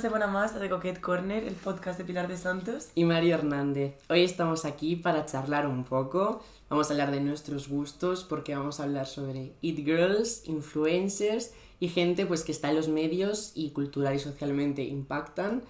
semana 0.00 0.26
más 0.26 0.58
de 0.58 0.70
Coquette 0.70 0.98
Corner, 0.98 1.44
el 1.44 1.54
podcast 1.54 1.98
de 1.98 2.06
Pilar 2.06 2.26
de 2.26 2.38
Santos. 2.38 2.88
Y 2.94 3.04
Mario 3.04 3.34
Hernández. 3.34 3.96
Hoy 4.08 4.24
estamos 4.24 4.64
aquí 4.64 4.96
para 4.96 5.26
charlar 5.26 5.66
un 5.66 5.84
poco. 5.84 6.42
Vamos 6.70 6.88
a 6.88 6.94
hablar 6.94 7.10
de 7.10 7.20
nuestros 7.20 7.68
gustos 7.68 8.24
porque 8.24 8.56
vamos 8.56 8.80
a 8.80 8.84
hablar 8.84 9.06
sobre 9.06 9.52
It 9.60 9.84
Girls, 9.84 10.48
influencers 10.48 11.52
y 11.80 11.88
gente 11.88 12.24
pues 12.24 12.44
que 12.44 12.52
está 12.52 12.70
en 12.70 12.76
los 12.76 12.88
medios 12.88 13.52
y 13.54 13.72
cultural 13.72 14.14
y 14.14 14.20
socialmente 14.20 14.82
impactan. 14.84 15.64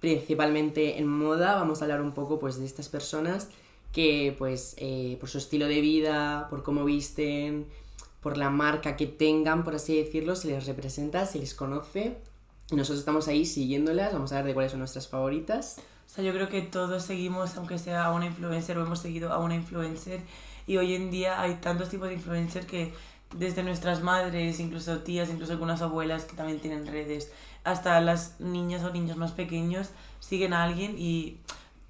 Principalmente 0.00 0.98
en 0.98 1.06
moda 1.06 1.54
vamos 1.54 1.82
a 1.82 1.84
hablar 1.84 2.00
un 2.00 2.12
poco 2.12 2.38
pues 2.38 2.58
de 2.58 2.64
estas 2.64 2.88
personas 2.88 3.50
que 3.92 4.34
pues 4.38 4.76
eh, 4.78 5.18
por 5.20 5.28
su 5.28 5.36
estilo 5.36 5.66
de 5.66 5.82
vida, 5.82 6.46
por 6.48 6.62
cómo 6.62 6.86
visten, 6.86 7.66
por 8.22 8.38
la 8.38 8.48
marca 8.48 8.96
que 8.96 9.06
tengan, 9.06 9.62
por 9.62 9.74
así 9.74 9.94
decirlo, 9.94 10.36
se 10.36 10.48
les 10.48 10.64
representa, 10.64 11.26
se 11.26 11.38
les 11.38 11.52
conoce 11.52 12.16
nosotros 12.70 13.00
estamos 13.00 13.28
ahí 13.28 13.44
siguiéndolas, 13.44 14.12
vamos 14.12 14.32
a 14.32 14.36
ver 14.36 14.46
de 14.46 14.54
cuáles 14.54 14.72
son 14.72 14.80
nuestras 14.80 15.08
favoritas. 15.08 15.76
O 16.06 16.14
sea, 16.14 16.24
yo 16.24 16.32
creo 16.32 16.48
que 16.48 16.62
todos 16.62 17.02
seguimos, 17.02 17.56
aunque 17.56 17.78
sea 17.78 18.04
a 18.06 18.12
una 18.12 18.26
influencer 18.26 18.78
o 18.78 18.82
hemos 18.82 19.00
seguido 19.00 19.32
a 19.32 19.38
una 19.38 19.54
influencer, 19.54 20.20
y 20.66 20.76
hoy 20.76 20.94
en 20.94 21.10
día 21.10 21.40
hay 21.40 21.56
tantos 21.56 21.88
tipos 21.90 22.08
de 22.08 22.14
influencer 22.14 22.66
que 22.66 22.94
desde 23.36 23.62
nuestras 23.62 24.02
madres, 24.02 24.60
incluso 24.60 24.98
tías, 25.00 25.28
incluso 25.28 25.52
algunas 25.52 25.82
abuelas 25.82 26.24
que 26.24 26.36
también 26.36 26.60
tienen 26.60 26.86
redes, 26.86 27.30
hasta 27.64 28.00
las 28.00 28.40
niñas 28.40 28.84
o 28.84 28.90
niños 28.90 29.16
más 29.16 29.32
pequeños 29.32 29.88
siguen 30.20 30.52
a 30.52 30.62
alguien 30.64 30.96
y... 30.98 31.38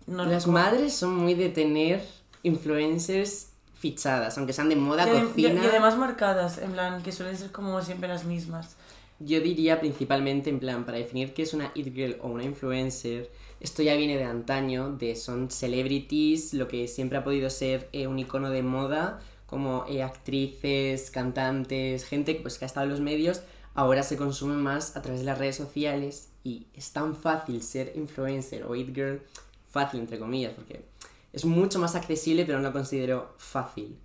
las 0.06 0.46
madres 0.46 0.94
son 0.94 1.16
muy 1.16 1.34
de 1.34 1.50
tener 1.50 2.04
influencers 2.42 3.48
fichadas, 3.74 4.38
aunque 4.38 4.52
sean 4.52 4.68
de 4.68 4.76
moda, 4.76 5.06
y 5.06 5.20
cocina... 5.20 5.62
Y 5.62 5.66
además 5.66 5.98
marcadas, 5.98 6.58
en 6.58 6.72
plan, 6.72 7.02
que 7.02 7.12
suelen 7.12 7.36
ser 7.36 7.52
como 7.52 7.82
siempre 7.82 8.08
las 8.08 8.24
mismas. 8.24 8.76
Yo 9.24 9.40
diría 9.40 9.80
principalmente, 9.80 10.50
en 10.50 10.58
plan, 10.58 10.84
para 10.84 10.98
definir 10.98 11.32
qué 11.32 11.42
es 11.42 11.54
una 11.54 11.72
it 11.74 11.94
girl 11.94 12.18
o 12.20 12.28
una 12.28 12.44
influencer, 12.44 13.30
esto 13.60 13.82
ya 13.82 13.94
viene 13.94 14.18
de 14.18 14.24
antaño, 14.24 14.90
de 14.90 15.16
son 15.16 15.50
celebrities, 15.50 16.52
lo 16.52 16.68
que 16.68 16.88
siempre 16.88 17.16
ha 17.16 17.24
podido 17.24 17.48
ser 17.48 17.88
eh, 17.92 18.06
un 18.06 18.18
icono 18.18 18.50
de 18.50 18.62
moda, 18.62 19.20
como 19.46 19.86
eh, 19.88 20.02
actrices, 20.02 21.10
cantantes, 21.10 22.04
gente 22.04 22.34
pues, 22.34 22.58
que 22.58 22.64
ha 22.64 22.66
estado 22.66 22.84
en 22.84 22.90
los 22.90 23.00
medios, 23.00 23.42
ahora 23.74 24.02
se 24.02 24.16
consume 24.16 24.56
más 24.56 24.96
a 24.96 25.02
través 25.02 25.20
de 25.20 25.26
las 25.26 25.38
redes 25.38 25.56
sociales 25.56 26.28
y 26.42 26.66
es 26.74 26.92
tan 26.92 27.16
fácil 27.16 27.62
ser 27.62 27.92
influencer 27.96 28.64
o 28.64 28.74
it 28.74 28.94
girl, 28.94 29.22
fácil 29.70 30.00
entre 30.00 30.18
comillas, 30.18 30.52
porque 30.52 30.84
es 31.32 31.44
mucho 31.44 31.78
más 31.78 31.94
accesible, 31.94 32.44
pero 32.44 32.58
no 32.58 32.68
lo 32.68 32.72
considero 32.72 33.34
fácil. 33.38 33.96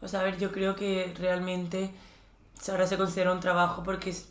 O 0.00 0.08
sea, 0.08 0.20
a 0.20 0.24
ver, 0.24 0.38
yo 0.38 0.50
creo 0.50 0.74
que 0.74 1.12
realmente 1.18 1.90
ahora 2.68 2.86
se 2.86 2.96
considera 2.96 3.32
un 3.32 3.40
trabajo 3.40 3.82
porque 3.82 4.10
es 4.10 4.28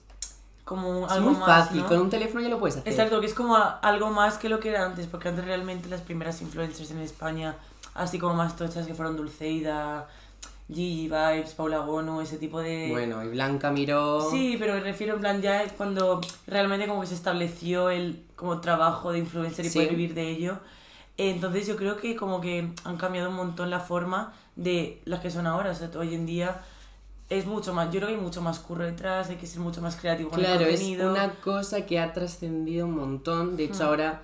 como 0.64 1.08
algo 1.10 1.32
muy 1.32 1.42
fácil, 1.42 1.84
con 1.84 2.00
un 2.00 2.10
teléfono 2.10 2.42
ya 2.42 2.50
lo 2.50 2.60
puedes 2.60 2.78
hacer. 2.78 2.92
Exacto, 2.92 3.20
que 3.20 3.28
es 3.28 3.34
como 3.34 3.56
algo 3.56 4.10
más 4.10 4.38
que 4.38 4.50
lo 4.50 4.60
que 4.60 4.70
era 4.70 4.86
antes, 4.86 5.08
porque 5.08 5.30
antes 5.30 5.46
realmente 5.46 5.90
las 5.90 6.02
primeras 6.02 6.42
influencers 6.42 6.92
en 6.92 7.00
España, 7.00 7.56
así 7.94 8.18
como 8.20 8.34
más 8.34 8.56
tochas 8.56 8.88
que 8.88 8.94
fueron 8.94 9.18
Dulceida, 9.18 10.08
Gigi 10.70 11.10
Vibes, 11.10 11.54
Paula 11.54 11.80
Bono, 11.80 12.22
ese 12.22 12.38
tipo 12.38 12.62
de... 12.62 12.88
Bueno, 12.90 13.24
y 13.24 13.28
Blanca 13.28 13.72
Miró... 13.72 14.30
Sí, 14.32 14.56
pero 14.58 14.74
me 14.74 14.80
refiero 14.80 15.16
en 15.16 15.20
plan 15.20 15.42
ya 15.42 15.68
cuando 15.78 16.22
realmente 16.48 16.88
como 16.88 17.02
que 17.02 17.08
se 17.08 17.16
estableció 17.16 17.90
el 17.90 18.24
como 18.36 18.62
trabajo 18.62 19.12
de 19.12 19.20
influencer 19.20 19.66
y 19.66 19.70
poder 19.70 19.90
vivir 19.90 20.14
de 20.14 20.30
ello. 20.30 20.60
Entonces 21.18 21.68
yo 21.68 21.76
creo 21.76 21.98
que 21.98 22.16
como 22.16 22.42
que 22.42 22.72
han 22.86 22.98
cambiado 22.98 23.30
un 23.30 23.36
montón 23.36 23.70
la 23.70 23.82
forma 23.82 24.34
de 24.56 25.02
las 25.06 25.20
que 25.20 25.30
son 25.30 25.46
ahora. 25.46 25.72
O 25.72 25.76
sea, 25.76 25.92
hoy 25.98 26.16
en 26.16 26.26
día 26.26 26.62
es 27.30 27.46
mucho 27.46 27.74
más, 27.74 27.88
yo 27.88 28.00
creo 28.00 28.08
que 28.10 28.16
hay 28.16 28.22
mucho 28.22 28.42
más 28.42 28.60
curro 28.60 28.86
detrás, 28.86 29.30
hay 29.30 29.38
que 29.38 29.48
ser 29.48 29.60
mucho 29.60 29.82
más 29.82 29.96
creativo 29.96 30.30
con 30.30 30.40
claro, 30.40 30.62
el 30.62 30.72
contenido. 30.72 31.16
es 31.16 31.20
una 31.20 31.36
cosa 31.36 31.86
que 31.86 32.00
ha 32.00 32.14
trascendido 32.14 32.86
un 32.86 32.96
montón, 32.96 33.56
de 33.58 33.66
hecho 33.66 33.84
hmm. 33.84 33.88
ahora 33.88 34.22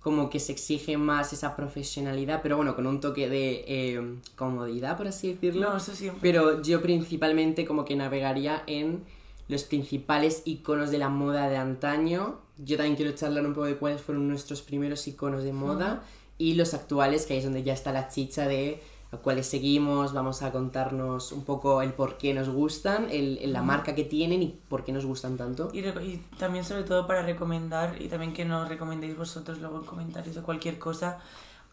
como 0.00 0.30
que 0.30 0.38
se 0.38 0.52
exige 0.52 0.96
más 0.96 1.32
esa 1.32 1.56
profesionalidad, 1.56 2.40
pero 2.42 2.56
bueno, 2.56 2.74
con 2.76 2.86
un 2.86 3.00
toque 3.00 3.28
de 3.28 3.64
eh, 3.66 4.16
comodidad, 4.36 4.96
por 4.96 5.08
así 5.08 5.34
decirlo. 5.34 5.70
No, 5.70 5.76
eso 5.76 5.94
siempre. 5.94 6.20
Pero 6.22 6.62
yo 6.62 6.80
principalmente 6.80 7.66
como 7.66 7.84
que 7.84 7.96
navegaría 7.96 8.62
en 8.66 9.02
los 9.48 9.64
principales 9.64 10.42
iconos 10.44 10.90
de 10.90 10.98
la 10.98 11.08
moda 11.08 11.48
de 11.48 11.56
antaño. 11.56 12.38
Yo 12.58 12.76
también 12.76 12.96
quiero 12.96 13.12
charlar 13.12 13.44
un 13.44 13.54
poco 13.54 13.66
de 13.66 13.76
cuáles 13.76 14.00
fueron 14.00 14.28
nuestros 14.28 14.62
primeros 14.62 15.06
iconos 15.08 15.42
de 15.42 15.52
moda 15.52 15.94
hmm. 15.94 16.32
y 16.38 16.54
los 16.54 16.74
actuales, 16.74 17.26
que 17.26 17.34
ahí 17.34 17.40
es 17.40 17.44
donde 17.44 17.64
ya 17.64 17.72
está 17.72 17.92
la 17.92 18.08
chicha 18.08 18.46
de 18.46 18.80
a 19.10 19.16
cuáles 19.16 19.46
seguimos, 19.46 20.12
vamos 20.12 20.42
a 20.42 20.52
contarnos 20.52 21.32
un 21.32 21.44
poco 21.44 21.80
el 21.80 21.92
por 21.94 22.18
qué 22.18 22.34
nos 22.34 22.48
gustan, 22.48 23.08
el, 23.10 23.52
la 23.52 23.62
marca 23.62 23.94
que 23.94 24.04
tienen 24.04 24.42
y 24.42 24.58
por 24.68 24.84
qué 24.84 24.92
nos 24.92 25.06
gustan 25.06 25.36
tanto. 25.36 25.70
Y, 25.72 25.80
y, 25.80 26.24
también 26.38 26.64
sobre 26.64 26.82
todo 26.82 27.06
para 27.06 27.22
recomendar 27.22 28.00
y 28.00 28.08
también 28.08 28.32
que 28.32 28.44
nos 28.44 28.68
recomendéis 28.68 29.16
vosotros 29.16 29.58
luego 29.58 29.78
en 29.78 29.84
comentarios 29.84 30.36
o 30.36 30.42
cualquier 30.42 30.78
cosa 30.78 31.18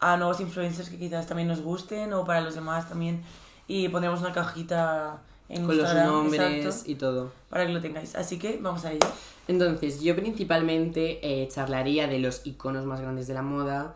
a 0.00 0.16
nuevos 0.16 0.40
influencers 0.40 0.88
que 0.88 0.98
quizás 0.98 1.26
también 1.26 1.48
nos 1.48 1.60
gusten 1.60 2.12
o 2.12 2.24
para 2.24 2.40
los 2.40 2.54
demás 2.54 2.88
también 2.88 3.22
y 3.68 3.88
pondremos 3.88 4.20
una 4.20 4.32
cajita 4.32 5.20
en 5.48 5.64
Con 5.66 5.76
los 5.76 5.94
nombres 5.94 6.82
y 6.86 6.96
todo. 6.96 7.32
Para 7.48 7.66
que 7.66 7.72
lo 7.72 7.80
tengáis. 7.80 8.14
Así 8.16 8.38
que 8.38 8.58
vamos 8.60 8.84
a 8.84 8.92
ello. 8.92 9.06
Entonces, 9.48 10.00
yo 10.00 10.16
principalmente 10.16 11.20
eh, 11.22 11.48
charlaría 11.48 12.08
de 12.08 12.18
los 12.18 12.44
iconos 12.46 12.84
más 12.84 13.00
grandes 13.00 13.28
de 13.28 13.34
la 13.34 13.42
moda, 13.42 13.94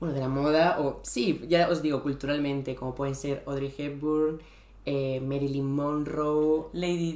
bueno, 0.00 0.14
de 0.14 0.20
la 0.20 0.28
moda, 0.28 0.78
o 0.80 1.00
sí, 1.02 1.44
ya 1.48 1.68
os 1.68 1.82
digo, 1.82 2.02
culturalmente, 2.02 2.74
como 2.74 2.94
pueden 2.94 3.14
ser 3.14 3.42
Audrey 3.46 3.74
Hepburn, 3.76 4.40
eh, 4.84 5.20
Marilyn 5.20 5.66
Monroe, 5.66 6.68
Lady 6.72 7.12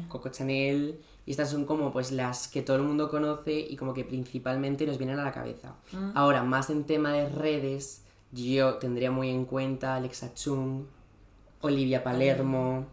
D, 0.00 0.08
Coco 0.08 0.28
Chanel, 0.28 1.00
y 1.26 1.30
estas 1.30 1.50
son 1.50 1.64
como 1.64 1.92
pues 1.92 2.12
las 2.12 2.48
que 2.48 2.62
todo 2.62 2.76
el 2.76 2.82
mundo 2.82 3.08
conoce 3.08 3.52
y 3.58 3.76
como 3.76 3.94
que 3.94 4.04
principalmente 4.04 4.86
nos 4.86 4.98
vienen 4.98 5.18
a 5.18 5.24
la 5.24 5.32
cabeza. 5.32 5.74
Mm. 5.92 6.12
Ahora, 6.14 6.42
más 6.42 6.70
en 6.70 6.84
tema 6.84 7.12
de 7.12 7.28
redes, 7.28 8.02
yo 8.32 8.74
tendría 8.74 9.10
muy 9.10 9.28
en 9.28 9.44
cuenta 9.44 9.96
Alexa 9.96 10.34
Chung, 10.34 10.84
Olivia 11.60 12.02
Palermo, 12.02 12.86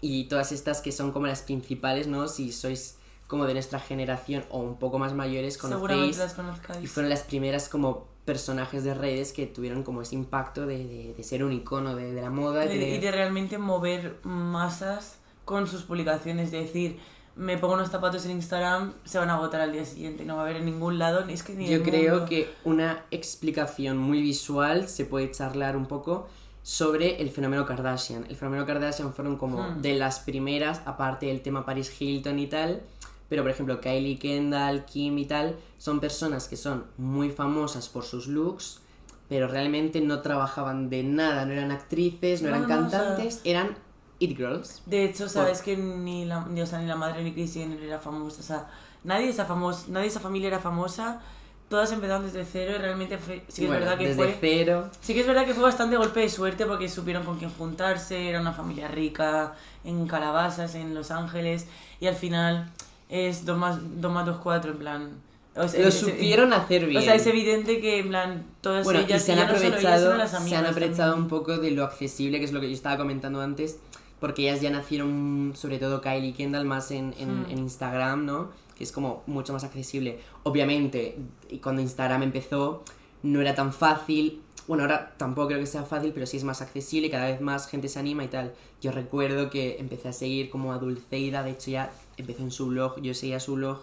y 0.00 0.24
todas 0.24 0.52
estas 0.52 0.80
que 0.80 0.92
son 0.92 1.12
como 1.12 1.26
las 1.26 1.42
principales, 1.42 2.06
¿no? 2.06 2.28
Si 2.28 2.52
sois 2.52 2.98
como 3.26 3.46
de 3.46 3.54
nuestra 3.54 3.80
generación 3.80 4.44
o 4.50 4.58
un 4.58 4.76
poco 4.76 4.98
más 4.98 5.14
mayores, 5.14 5.58
conocéis. 5.58 6.18
las 6.18 6.34
conozcáis. 6.34 6.84
Y 6.84 6.86
fueron 6.86 7.10
las 7.10 7.22
primeras 7.22 7.68
como 7.68 8.06
personajes 8.26 8.84
de 8.84 8.92
redes 8.92 9.32
que 9.32 9.46
tuvieron 9.46 9.84
como 9.84 10.02
ese 10.02 10.16
impacto 10.16 10.66
de, 10.66 11.14
de, 11.16 11.22
ser 11.22 11.44
un 11.44 11.52
icono 11.52 11.94
de, 11.94 12.12
de 12.12 12.20
la 12.20 12.28
moda. 12.28 12.66
Y 12.66 12.98
de, 12.98 13.10
realmente 13.10 13.56
mover 13.56 14.18
masas 14.24 15.20
con 15.46 15.68
sus 15.68 15.84
publicaciones, 15.84 16.50
de 16.50 16.62
decir, 16.62 16.98
me 17.36 17.56
pongo 17.56 17.74
unos 17.74 17.88
zapatos 17.88 18.24
en 18.26 18.32
Instagram, 18.32 18.94
se 19.04 19.18
van 19.18 19.30
a 19.30 19.34
agotar 19.34 19.60
al 19.60 19.72
día 19.72 19.84
siguiente, 19.84 20.24
no 20.24 20.34
va 20.34 20.42
a 20.42 20.44
haber 20.44 20.56
en 20.56 20.66
ningún 20.66 20.98
lado, 20.98 21.24
ni 21.24 21.34
es 21.34 21.44
que 21.44 21.54
ni 21.54 21.68
Yo 21.68 21.84
creo 21.84 22.24
que 22.24 22.52
una 22.64 23.04
explicación 23.12 23.96
muy 23.96 24.20
visual 24.20 24.88
se 24.88 25.04
puede 25.04 25.30
charlar 25.30 25.76
un 25.76 25.86
poco 25.86 26.26
sobre 26.62 27.22
el 27.22 27.30
fenómeno 27.30 27.64
Kardashian. 27.64 28.26
El 28.28 28.34
fenómeno 28.34 28.66
Kardashian 28.66 29.14
fueron 29.14 29.36
como 29.36 29.62
hmm. 29.62 29.82
de 29.82 29.94
las 29.94 30.18
primeras, 30.18 30.82
aparte 30.84 31.26
del 31.26 31.42
tema 31.42 31.64
Paris 31.64 31.94
Hilton 32.00 32.40
y 32.40 32.48
tal, 32.48 32.82
pero 33.28 33.42
por 33.42 33.50
ejemplo 33.50 33.80
Kylie 33.80 34.18
Kendall, 34.18 34.84
Kim 34.84 35.18
y 35.18 35.26
tal, 35.26 35.56
son 35.78 36.00
personas 36.00 36.48
que 36.48 36.56
son 36.56 36.84
muy 36.96 37.30
famosas 37.30 37.88
por 37.88 38.04
sus 38.04 38.26
looks, 38.26 38.80
pero 39.28 39.48
realmente 39.48 40.00
no 40.00 40.20
trabajaban 40.20 40.88
de 40.88 41.02
nada, 41.02 41.44
no 41.46 41.52
eran 41.52 41.70
actrices, 41.70 42.42
no, 42.42 42.48
eran 42.48 42.64
cantantes, 42.66 43.40
eran 43.44 43.76
it 44.18 44.36
girls. 44.36 44.82
De 44.86 45.04
hecho, 45.04 45.28
sabes 45.28 45.62
que 45.62 45.76
ni 45.76 46.24
la, 46.24 46.44
ni, 46.46 46.62
ni 46.62 46.86
la 46.86 46.96
madre 46.96 47.22
ni 47.22 47.32
Kris 47.32 47.54
Jenner 47.54 47.82
era 47.82 47.98
famosa, 47.98 48.40
o 48.40 48.44
sea, 48.44 48.70
nadie 49.04 49.26
de 49.26 49.32
esa 49.32 49.44
famosa, 49.44 49.86
nadie 49.88 50.08
esa 50.08 50.20
familia 50.20 50.48
era 50.48 50.58
famosa. 50.58 51.20
Todas 51.68 51.90
empezaron 51.90 52.24
desde 52.24 52.44
cero 52.44 52.74
y 52.76 52.78
realmente 52.78 53.18
sí 53.48 53.62
que 53.62 53.64
es 53.64 53.70
verdad 53.70 53.98
que 53.98 54.14
desde 54.14 54.36
cero. 54.40 54.88
Sí 55.00 55.14
que 55.14 55.22
es 55.22 55.26
verdad 55.26 55.44
que 55.44 55.52
fue 55.52 55.64
bastante 55.64 55.96
golpe 55.96 56.20
de 56.20 56.28
suerte 56.28 56.64
porque 56.64 56.88
supieron 56.88 57.24
con 57.24 57.38
quién 57.38 57.50
juntarse, 57.50 58.28
era 58.28 58.40
una 58.40 58.52
familia 58.52 58.86
rica, 58.86 59.56
en 59.82 60.06
Calabazas, 60.06 60.76
en 60.76 60.94
Los 60.94 61.10
Ángeles, 61.10 61.66
y 61.98 62.06
al 62.06 62.14
final 62.14 62.70
es 63.08 63.44
2 63.44 63.58
más 63.58 63.78
2 64.00 64.12
más 64.12 64.26
2, 64.26 64.38
4, 64.42 64.72
en 64.72 64.78
plan. 64.78 65.10
lo 65.54 65.90
supieron 65.90 66.52
hacer 66.52 66.86
bien. 66.86 66.98
O 66.98 67.04
sea, 67.04 67.14
es 67.14 67.26
evidente 67.26 67.80
que 67.80 68.00
en 68.00 68.08
plan 68.08 68.46
todas 68.60 68.84
bueno, 68.84 69.00
ellas 69.00 69.22
se 69.22 69.32
han 69.32 69.40
aprovechado, 69.40 70.26
se 70.26 70.56
han 70.56 70.66
aprovechado 70.66 71.16
un 71.16 71.28
poco 71.28 71.58
de 71.58 71.70
lo 71.70 71.84
accesible, 71.84 72.38
que 72.38 72.44
es 72.44 72.52
lo 72.52 72.60
que 72.60 72.68
yo 72.68 72.74
estaba 72.74 72.96
comentando 72.96 73.40
antes, 73.40 73.78
porque 74.20 74.42
ellas 74.42 74.60
ya 74.60 74.70
nacieron, 74.70 75.52
sobre 75.54 75.78
todo 75.78 76.00
Kylie 76.00 76.30
y 76.30 76.32
Kendall, 76.32 76.64
más 76.64 76.90
en, 76.90 77.14
en, 77.18 77.42
hmm. 77.42 77.50
en 77.50 77.58
Instagram, 77.58 78.26
¿no? 78.26 78.50
Que 78.76 78.84
es 78.84 78.92
como 78.92 79.22
mucho 79.26 79.52
más 79.52 79.64
accesible. 79.64 80.18
Obviamente, 80.42 81.18
cuando 81.62 81.80
Instagram 81.80 82.24
empezó, 82.24 82.82
no 83.22 83.40
era 83.40 83.54
tan 83.54 83.72
fácil. 83.72 84.42
Bueno, 84.66 84.82
ahora 84.82 85.14
tampoco 85.16 85.48
creo 85.48 85.60
que 85.60 85.66
sea 85.66 85.84
fácil, 85.84 86.10
pero 86.12 86.26
sí 86.26 86.36
es 86.36 86.44
más 86.44 86.60
accesible, 86.60 87.08
cada 87.08 87.26
vez 87.26 87.40
más 87.40 87.68
gente 87.68 87.88
se 87.88 87.98
anima 87.98 88.24
y 88.24 88.28
tal. 88.28 88.52
Yo 88.82 88.90
recuerdo 88.90 89.48
que 89.48 89.78
empecé 89.78 90.08
a 90.08 90.12
seguir 90.12 90.50
como 90.50 90.72
a 90.72 90.78
Dulceida, 90.78 91.42
de 91.42 91.52
hecho 91.52 91.70
ya 91.70 91.92
empezó 92.16 92.42
en 92.42 92.50
su 92.50 92.66
blog, 92.66 93.00
yo 93.00 93.14
seguía 93.14 93.40
su 93.40 93.54
blog, 93.54 93.80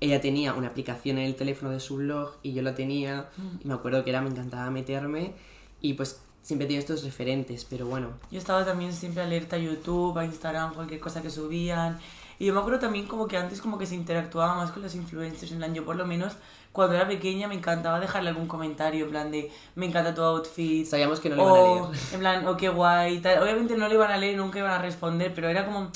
ella 0.00 0.20
tenía 0.20 0.54
una 0.54 0.68
aplicación 0.68 1.18
en 1.18 1.26
el 1.26 1.36
teléfono 1.36 1.70
de 1.70 1.80
su 1.80 1.96
blog 1.96 2.32
y 2.42 2.52
yo 2.52 2.62
lo 2.62 2.74
tenía 2.74 3.28
y 3.62 3.68
me 3.68 3.74
acuerdo 3.74 4.02
que 4.02 4.10
era, 4.10 4.20
me 4.20 4.30
encantaba 4.30 4.68
meterme 4.70 5.32
y 5.80 5.94
pues 5.94 6.20
siempre 6.42 6.66
tenía 6.66 6.80
estos 6.80 7.04
referentes, 7.04 7.64
pero 7.64 7.86
bueno. 7.86 8.08
Yo 8.30 8.38
estaba 8.38 8.64
también 8.64 8.92
siempre 8.92 9.22
alerta 9.22 9.56
a 9.56 9.58
YouTube, 9.60 10.18
a 10.18 10.24
Instagram, 10.24 10.74
cualquier 10.74 11.00
cosa 11.00 11.22
que 11.22 11.30
subían 11.30 12.00
Y 12.38 12.46
yo 12.46 12.52
me 12.52 12.58
acuerdo 12.58 12.80
también 12.80 13.06
como 13.06 13.28
que 13.28 13.36
antes 13.36 13.60
como 13.60 13.78
que 13.78 13.86
se 13.86 13.94
interactuaba 13.94 14.56
más 14.56 14.72
con 14.72 14.82
los 14.82 14.94
influencers, 14.96 15.52
en 15.52 15.58
plan, 15.58 15.72
yo 15.72 15.84
por 15.84 15.96
lo 15.96 16.04
menos 16.04 16.36
cuando 16.72 16.96
era 16.96 17.06
pequeña 17.06 17.46
me 17.48 17.54
encantaba 17.54 18.00
dejarle 18.00 18.30
algún 18.30 18.48
comentario, 18.48 19.04
en 19.04 19.10
plan 19.10 19.30
de, 19.30 19.52
me 19.76 19.86
encanta 19.86 20.14
tu 20.14 20.22
outfit. 20.22 20.86
Sabíamos 20.86 21.20
que 21.20 21.28
no 21.28 21.36
lo 21.36 21.42
iban 21.42 21.60
a 21.60 21.90
leer. 21.90 22.00
En 22.12 22.18
plan, 22.18 22.46
o 22.46 22.50
oh, 22.50 22.56
qué 22.56 22.68
guay, 22.70 23.20
tal. 23.20 23.42
Obviamente 23.42 23.76
no 23.76 23.86
lo 23.86 23.94
iban 23.94 24.10
a 24.10 24.16
leer, 24.16 24.36
nunca 24.36 24.58
iban 24.58 24.72
a 24.72 24.78
responder, 24.78 25.32
pero 25.34 25.48
era 25.48 25.66
como 25.66 25.90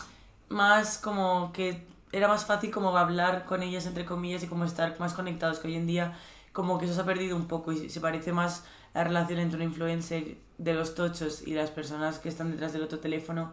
más 0.49 0.99
como 0.99 1.53
que 1.53 1.87
era 2.13 2.29
más 2.29 2.45
fácil 2.45 2.71
como 2.71 2.97
hablar 2.97 3.45
con 3.45 3.63
ellas 3.63 3.87
entre 3.87 4.05
comillas 4.05 4.43
y 4.43 4.47
como 4.47 4.65
estar 4.65 4.99
más 4.99 5.15
conectados 5.15 5.59
que 5.59 5.69
hoy 5.69 5.77
en 5.77 5.87
día 5.87 6.17
como 6.53 6.79
que 6.79 6.87
eso 6.87 6.95
se 6.95 7.01
ha 7.01 7.05
perdido 7.05 7.37
un 7.37 7.47
poco 7.47 7.73
y 7.73 7.91
se 7.91 8.01
parece 8.01 8.33
más 8.33 8.65
la 8.95 9.05
relación 9.05 9.39
entre 9.39 9.59
un 9.59 9.65
influencer 9.65 10.39
de 10.59 10.73
los 10.75 10.95
tochos 10.95 11.47
y 11.47 11.55
las 11.55 11.71
personas 11.71 12.19
que 12.19 12.29
están 12.29 12.51
detrás 12.51 12.73
del 12.73 12.83
otro 12.83 12.99
teléfono 12.99 13.53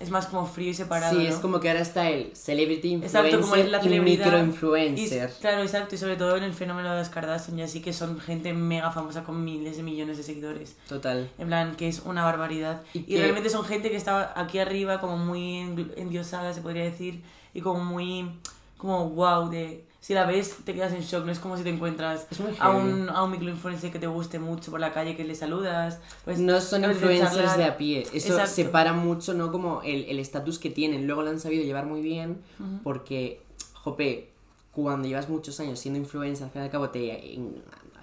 es 0.00 0.10
más 0.10 0.26
como 0.26 0.46
frío 0.46 0.70
y 0.70 0.74
separado. 0.74 1.18
Sí, 1.18 1.26
es 1.26 1.36
como 1.36 1.58
que 1.60 1.68
ahora 1.68 1.80
está 1.80 2.08
el 2.08 2.34
celebrity 2.34 2.88
influencer 2.92 3.26
exacto, 3.26 3.40
como 3.40 3.56
la 3.56 3.84
y 3.84 4.00
microinfluencer. 4.00 5.32
Claro, 5.40 5.62
exacto, 5.62 5.94
y 5.94 5.98
sobre 5.98 6.16
todo 6.16 6.36
en 6.36 6.44
el 6.44 6.54
fenómeno 6.54 6.90
de 6.90 6.96
las 6.96 7.08
Kardashian, 7.08 7.56
ya 7.56 7.66
sí 7.66 7.80
que 7.80 7.92
son 7.92 8.20
gente 8.20 8.52
mega 8.52 8.90
famosa 8.92 9.24
con 9.24 9.44
miles 9.44 9.76
de 9.76 9.82
millones 9.82 10.16
de 10.16 10.22
seguidores. 10.22 10.76
Total. 10.88 11.30
En 11.38 11.48
plan, 11.48 11.74
que 11.74 11.88
es 11.88 12.00
una 12.04 12.24
barbaridad. 12.24 12.82
Y, 12.94 13.16
realmente 13.18 13.50
son 13.50 13.64
gente 13.64 13.90
que 13.90 13.96
está 13.96 14.38
aquí 14.40 14.58
arriba 14.58 15.00
como 15.00 15.16
muy 15.16 15.58
endiosada, 15.96 16.52
se 16.52 16.60
podría 16.60 16.84
decir, 16.84 17.22
y 17.52 17.60
como 17.60 17.84
muy, 17.84 18.30
como 18.76 19.10
wow, 19.10 19.50
de 19.50 19.87
si 20.08 20.14
la 20.14 20.24
ves 20.24 20.56
te 20.64 20.72
quedas 20.72 20.94
en 20.94 21.02
shock, 21.02 21.26
no 21.26 21.32
es 21.32 21.38
como 21.38 21.58
si 21.58 21.64
te 21.64 21.68
encuentras 21.68 22.26
a 22.60 22.70
un, 22.70 23.10
a 23.10 23.22
un 23.24 23.30
microinfluencer 23.30 23.92
que 23.92 23.98
te 23.98 24.06
guste 24.06 24.38
mucho 24.38 24.70
por 24.70 24.80
la 24.80 24.94
calle, 24.94 25.14
que 25.14 25.22
le 25.22 25.34
saludas. 25.34 26.00
Pues, 26.24 26.38
no 26.38 26.62
son 26.62 26.84
influencers 26.84 27.58
de, 27.58 27.64
a 27.64 27.76
pie, 27.76 28.06
eso 28.14 28.46
separa 28.46 28.94
mucho, 28.94 29.34
¿no? 29.34 29.52
Como 29.52 29.82
el 29.82 30.18
estatus 30.18 30.58
que 30.58 30.70
tienen, 30.70 31.06
luego 31.06 31.20
lo 31.20 31.28
han 31.28 31.38
sabido 31.38 31.62
llevar 31.62 31.84
muy 31.84 32.00
bien 32.00 32.40
porque, 32.82 33.42
jope, 33.74 34.30
cuando 34.72 35.06
llevas 35.06 35.28
muchos 35.28 35.60
años 35.60 35.78
siendo 35.78 36.00
influencer, 36.00 36.44
al 36.44 36.52
fin 36.52 36.62
y 36.62 36.64
al 36.64 36.70
cabo 36.70 36.88
te 36.88 37.38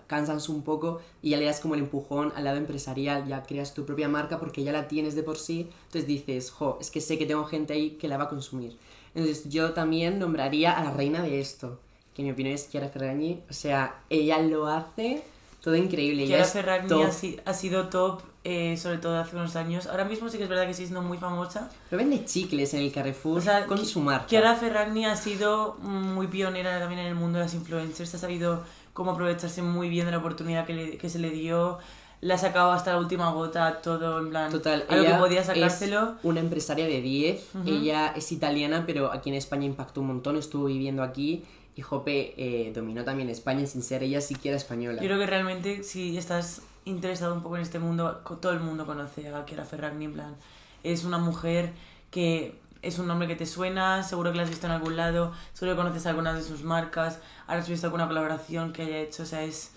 cansas 0.06 0.48
un 0.48 0.62
poco 0.62 1.02
y 1.24 1.32
ya 1.32 1.38
le 1.38 1.46
das 1.46 1.60
como 1.60 1.74
el 1.74 1.80
empujón 1.80 2.34
al 2.36 2.44
lado 2.44 2.58
empresarial, 2.58 3.26
ya 3.28 3.42
creas 3.42 3.74
tu 3.74 3.84
propia 3.84 4.08
marca 4.08 4.40
porque 4.40 4.64
ya 4.64 4.72
la 4.72 4.88
tienes 4.88 5.16
de 5.16 5.24
por 5.24 5.40
sí, 5.40 5.72
entonces 5.86 6.06
dices, 6.06 6.52
jo, 6.52 6.78
es 6.80 6.92
que 6.92 7.02
sé 7.02 7.18
que 7.18 7.26
tengo 7.26 7.46
gente 7.46 7.74
ahí 7.74 7.98
que 8.00 8.08
la 8.08 8.18
va 8.18 8.26
a 8.26 8.30
consumir. 8.30 8.78
Entonces 9.16 9.50
yo 9.50 9.74
también 9.74 10.20
nombraría 10.20 10.72
a 10.72 10.84
la 10.84 10.92
reina 10.92 11.24
de 11.24 11.40
esto, 11.40 11.80
que 12.16 12.24
mi 12.24 12.32
opinión 12.32 12.56
es 12.56 12.70
Chiara 12.70 12.88
Ferragni. 12.88 13.44
O 13.50 13.54
sea, 13.54 14.02
ella 14.10 14.40
lo 14.40 14.68
hace 14.68 15.22
todo 15.62 15.76
increíble. 15.76 16.26
Chiara 16.26 16.46
Ferragni 16.46 17.04
ha, 17.46 17.54
sido 17.54 17.90
top, 17.90 18.22
eh, 18.44 18.78
sobre 18.78 19.00
todo 19.00 19.20
hace 19.20 19.36
unos 19.36 19.56
años. 19.58 19.88
Ahora 19.88 20.06
mismo 20.06 20.30
sí 20.30 20.38
que 20.38 20.44
es 20.44 20.50
verdad 20.50 20.66
que 20.66 20.74
sí 20.74 20.84
es 20.84 20.92
no 20.92 21.02
muy 21.02 21.18
famosa. 21.18 21.70
Pero 21.90 22.00
vende 22.00 22.24
chicles 22.24 22.74
en 22.74 22.82
el 22.82 22.94
Carrefour 22.94 23.44
con 23.68 23.86
su 23.86 24.00
marca. 24.00 24.28
Chiara 24.28 24.56
Ferragni 24.56 25.06
ha 25.06 25.18
sido 25.18 25.76
muy 25.82 26.28
pionera 26.28 26.80
también 26.80 27.02
en 27.02 27.08
el 27.08 27.16
mundo 27.16 27.40
de 27.40 27.46
las 27.46 27.54
influencers. 27.54 28.16
Ha 28.16 28.18
sabido 28.18 28.64
cómo 28.94 29.12
aprovecharse 29.12 29.62
muy 29.62 29.90
bien 29.90 30.06
de 30.06 30.14
la 30.14 30.20
oportunidad 30.20 30.66
que, 30.66 30.98
que 30.98 31.10
se 31.10 31.20
le 31.20 31.32
dio 31.32 31.80
le 32.22 32.34
ha 32.34 32.38
sacado 32.38 32.72
hasta 32.72 32.94
la 32.94 33.00
última 33.00 33.32
gota 33.32 33.82
todo 33.82 34.20
en 34.20 34.30
plan 34.30 34.50
Total, 34.50 34.86
a 34.88 34.96
lo 34.96 35.04
que 35.04 35.14
podía 35.16 35.44
sacárselo. 35.44 36.16
Es 36.20 36.24
una 36.24 36.40
empresaria 36.40 36.88
de 36.88 37.02
10, 37.02 37.50
ella 37.66 38.14
es 38.16 38.32
italiana, 38.32 38.84
pero 38.88 39.12
aquí 39.12 39.30
en 39.30 39.36
España 39.36 39.66
impactó 39.66 40.02
un 40.02 40.08
montón, 40.08 40.38
estuvo 40.38 40.66
viviendo 40.66 41.04
aquí 41.04 41.44
y 41.76 41.82
Jope 41.82 42.34
eh, 42.38 42.72
dominó 42.74 43.04
también 43.04 43.30
España 43.30 43.66
sin 43.66 43.84
ser 43.84 44.02
ella 44.02 44.22
siquiera 44.22 44.56
española. 44.56 45.02
Yo 45.02 45.08
creo 45.08 45.20
que 45.20 45.26
realmente 45.28 45.84
si 45.84 46.18
estás 46.18 46.62
interesado 46.86 47.34
un 47.34 47.44
poco 47.44 47.58
en 47.58 47.64
este 47.64 47.80
mundo, 47.80 48.22
todo 48.42 48.54
el 48.54 48.62
mundo 48.62 48.86
conoce 48.86 49.28
a 49.28 49.44
Kiara 49.46 49.66
Ferragni, 49.66 50.06
en 50.06 50.14
plan, 50.14 50.36
es 50.84 51.04
una 51.04 51.18
mujer 51.18 51.74
que 52.12 52.60
es 52.82 53.00
un 53.00 53.08
nombre 53.08 53.28
que 53.28 53.36
te 53.36 53.46
suena, 53.46 54.04
seguro 54.04 54.32
que 54.32 54.38
la 54.38 54.44
has 54.44 54.50
visto 54.50 54.68
en 54.68 54.74
algún 54.74 54.96
lado, 54.96 55.34
seguro 55.54 55.76
que 55.76 55.84
conoces 55.84 56.06
algunas 56.06 56.36
de 56.36 56.44
sus 56.44 56.64
marcas, 56.64 57.20
has 57.48 57.68
visto 57.68 57.88
alguna 57.88 58.08
colaboración 58.08 58.72
que 58.72 58.84
haya 58.84 59.00
hecho, 59.00 59.24
o 59.24 59.26
sea, 59.26 59.44
es 59.44 59.72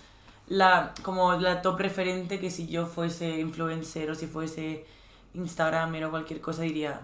la, 0.47 0.93
como 1.01 1.33
la 1.33 1.61
top 1.61 1.79
referente 1.79 2.39
que 2.39 2.49
si 2.49 2.67
yo 2.67 2.85
fuese 2.85 3.39
influencer 3.39 4.09
o 4.09 4.15
si 4.15 4.27
fuese 4.27 4.85
Instagramer 5.33 6.05
o 6.05 6.11
cualquier 6.11 6.39
cosa 6.39 6.61
diría... 6.61 7.01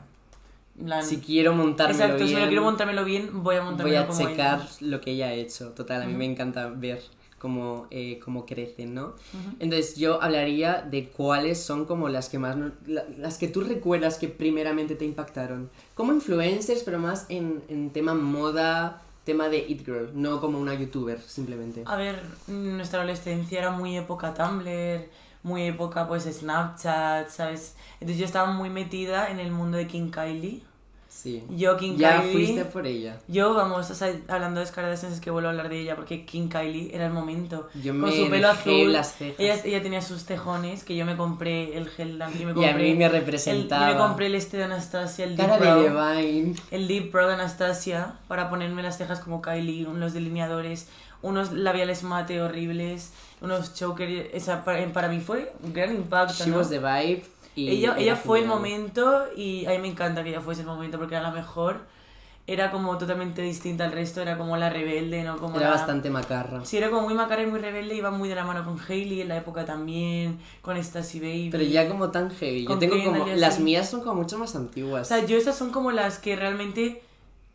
si 1.01 1.17
quiero 1.17 1.53
montármelo 1.53 2.03
exacto, 2.03 2.25
bien... 2.25 2.35
si 2.35 2.41
no 2.41 2.47
quiero 2.47 2.63
montármelo 2.63 3.05
bien, 3.05 3.43
voy 3.43 3.55
a 3.55 3.63
montármelo 3.63 4.07
Voy 4.07 4.15
a 4.15 4.29
checar 4.29 4.67
lo 4.81 5.01
que 5.01 5.11
ella 5.11 5.27
ha 5.27 5.33
hecho. 5.33 5.69
Total, 5.69 6.01
a 6.01 6.05
mí 6.05 6.13
me 6.13 6.25
encanta 6.25 6.67
ver 6.69 7.01
cómo, 7.37 7.87
eh, 7.91 8.19
cómo 8.23 8.45
crecen, 8.45 8.93
¿no? 8.93 9.13
Entonces 9.59 9.95
yo 9.95 10.21
hablaría 10.21 10.81
de 10.81 11.09
cuáles 11.09 11.61
son 11.61 11.85
como 11.85 12.09
las 12.09 12.29
que 12.29 12.39
más... 12.39 12.57
las 12.85 13.37
que 13.37 13.47
tú 13.47 13.61
recuerdas 13.61 14.17
que 14.17 14.27
primeramente 14.27 14.95
te 14.95 15.05
impactaron. 15.05 15.69
Como 15.93 16.13
influencers, 16.13 16.83
pero 16.83 16.99
más 16.99 17.25
en, 17.29 17.61
en 17.69 17.91
tema 17.91 18.13
moda 18.13 19.01
tema 19.25 19.49
de 19.49 19.57
It 19.57 19.83
Girl, 19.83 20.11
no 20.13 20.39
como 20.39 20.59
una 20.59 20.75
youtuber, 20.75 21.19
simplemente. 21.19 21.81
A 21.85 21.97
ver, 21.97 22.21
nuestra 22.47 22.99
adolescencia 22.99 23.59
era 23.59 23.71
muy 23.71 23.97
época 23.97 24.33
Tumblr, 24.33 25.09
muy 25.45 25.61
época 25.61 26.07
pues 26.07 26.23
Snapchat, 26.23 27.29
¿sabes? 27.29 27.75
Entonces 27.99 28.17
yo 28.17 28.25
estaba 28.25 28.51
muy 28.51 28.71
metida 28.71 29.29
en 29.29 29.39
el 29.39 29.51
mundo 29.51 29.77
de 29.77 29.85
King 29.85 30.09
Kylie. 30.09 30.63
Sí. 31.07 31.43
Yo, 31.51 31.77
King 31.77 31.97
ya 31.97 32.21
fuiste 32.23 32.65
por 32.65 32.85
ella. 32.85 33.19
Yo, 33.27 33.53
vamos, 33.53 33.89
o 33.89 33.95
sea, 33.95 34.13
hablando 34.27 34.59
de 34.59 34.65
Scarlett 34.65 35.01
es 35.03 35.21
que 35.21 35.29
vuelvo 35.29 35.47
a 35.47 35.51
hablar 35.51 35.69
de 35.69 35.79
ella 35.79 35.95
porque 35.95 36.25
King 36.25 36.49
Kylie 36.49 36.93
era 36.93 37.05
el 37.05 37.13
momento. 37.13 37.69
Yo 37.81 37.97
con 37.97 38.11
su 38.11 38.27
pelo 38.29 38.49
azul. 38.49 38.91
Las 38.91 39.21
Ella, 39.21 39.55
ella, 39.63 39.81
tenía 39.83 40.01
sus 40.01 40.25
tejones 40.25 40.83
que 40.83 40.95
yo 40.95 41.05
me 41.05 41.15
compré 41.15 41.77
el 41.77 41.87
gel 41.89 42.21
y 42.37 42.45
me 42.45 42.53
compré. 42.53 42.65
Y 42.65 42.73
a 42.73 42.75
mí 42.75 42.95
me 42.95 43.07
representaba. 43.07 43.87
yo 43.87 43.93
me 43.93 43.99
compré 43.99 44.25
el 44.25 44.35
este 44.35 44.57
de 44.57 44.63
Anastasia, 44.63 45.25
el 45.25 45.37
Deep 45.37 45.57
Pro. 45.57 45.83
Divine. 45.83 46.55
El 46.71 46.87
Deep 46.87 47.11
Pro 47.11 47.27
de 47.27 47.35
Anastasia 47.35 48.15
para 48.27 48.49
ponerme 48.49 48.81
las 48.83 48.97
cejas 48.97 49.19
como 49.19 49.41
Kylie, 49.41 49.85
unos 49.85 50.13
delineadores, 50.13 50.89
unos 51.21 51.53
labiales 51.53 52.03
mate 52.03 52.41
horribles, 52.41 53.13
unos 53.41 53.73
chokers. 53.73 54.29
Esa, 54.33 54.63
para, 54.63 54.85
para 54.93 55.07
mí 55.07 55.19
fue 55.19 55.53
un 55.63 55.73
gran 55.73 55.95
impacto. 55.95 56.43
She 56.43 56.51
was 56.51 56.69
the 56.69 56.79
vibe 56.79 57.23
ella, 57.55 57.95
ella 57.97 58.15
fue 58.15 58.39
el 58.39 58.47
momento 58.47 59.25
y 59.35 59.65
a 59.65 59.71
mí 59.71 59.77
me 59.79 59.87
encanta 59.87 60.23
que 60.23 60.29
ella 60.29 60.41
fuese 60.41 60.61
el 60.61 60.67
momento 60.67 60.97
porque 60.97 61.15
era 61.15 61.23
la 61.23 61.31
mejor. 61.31 61.79
Era 62.47 62.69
como 62.69 62.95
totalmente 62.99 63.41
distinta 63.41 63.85
al 63.85 63.91
resto, 63.91 64.21
era 64.21 64.37
como 64.37 64.55
la 64.55 64.69
rebelde, 64.69 65.23
¿no? 65.23 65.37
Como 65.37 65.57
era 65.57 65.71
bastante 65.71 66.11
macarra. 66.11 66.63
Sí, 66.63 66.77
era 66.77 66.91
como 66.91 67.01
muy 67.01 67.15
macarra 67.15 67.41
y 67.41 67.47
muy 67.47 67.59
rebelde, 67.59 67.95
iba 67.95 68.11
muy 68.11 68.29
de 68.29 68.35
la 68.35 68.43
mano 68.43 68.63
con 68.63 68.79
Hailey 68.79 69.21
en 69.21 69.29
la 69.29 69.37
época 69.37 69.65
también, 69.65 70.37
con 70.61 70.77
Stacy 70.77 71.19
Baby. 71.19 71.49
Pero 71.51 71.63
ya 71.63 71.89
como 71.89 72.11
tan 72.11 72.29
heavy. 72.29 72.67
Yo 72.67 72.77
tengo 72.77 73.03
como. 73.03 73.25
Las 73.25 73.59
mías 73.59 73.89
son 73.89 74.01
como 74.01 74.21
mucho 74.21 74.37
más 74.37 74.55
antiguas. 74.55 75.01
O 75.01 75.05
sea, 75.05 75.25
yo 75.25 75.37
esas 75.37 75.57
son 75.57 75.71
como 75.71 75.91
las 75.91 76.19
que 76.19 76.35
realmente 76.35 77.01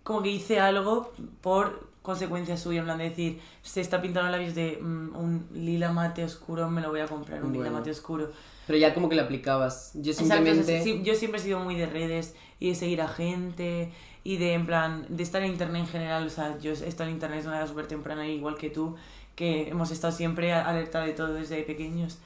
como 0.02 0.22
que 0.22 0.30
hice 0.30 0.58
algo 0.58 1.12
por 1.40 1.88
consecuencia 2.10 2.56
suya, 2.56 2.80
en 2.80 2.84
plan 2.84 2.98
de 2.98 3.10
decir, 3.10 3.40
se 3.62 3.80
está 3.80 4.02
pintando 4.02 4.30
labios 4.30 4.54
de 4.54 4.78
mm, 4.80 5.16
un 5.16 5.46
lila 5.52 5.92
mate 5.92 6.24
oscuro, 6.24 6.68
me 6.68 6.80
lo 6.80 6.90
voy 6.90 7.00
a 7.00 7.06
comprar, 7.06 7.42
un 7.44 7.52
lila 7.52 7.70
mate 7.70 7.90
oscuro. 7.90 8.30
Pero 8.66 8.78
ya 8.78 8.94
como 8.94 9.08
que 9.08 9.16
lo 9.16 9.22
aplicabas. 9.22 9.92
Yo 9.94 10.12
simplemente... 10.12 11.02
yo 11.02 11.14
siempre 11.14 11.40
he 11.40 11.42
sido 11.42 11.60
muy 11.60 11.74
de 11.74 11.86
redes 11.86 12.34
y 12.58 12.68
de 12.68 12.74
seguir 12.74 13.00
a 13.00 13.08
gente 13.08 13.90
y 14.22 14.36
de, 14.36 14.54
en 14.54 14.66
plan, 14.66 15.06
de 15.08 15.22
estar 15.22 15.42
en 15.42 15.50
internet 15.50 15.82
en 15.82 15.88
general. 15.88 16.26
O 16.26 16.30
sea, 16.30 16.58
yo 16.58 16.72
he 16.72 16.88
estado 16.88 17.08
en 17.08 17.14
internet 17.14 17.42
de 17.42 17.48
una 17.48 17.58
edad 17.58 17.68
súper 17.68 17.86
temprana, 17.86 18.26
igual 18.28 18.56
que 18.56 18.70
tú, 18.70 18.96
que 19.34 19.68
hemos 19.68 19.90
estado 19.90 20.12
siempre 20.12 20.52
alerta 20.52 21.00
de 21.00 21.12
todo 21.12 21.34
desde 21.34 21.62
pequeños. 21.62 22.18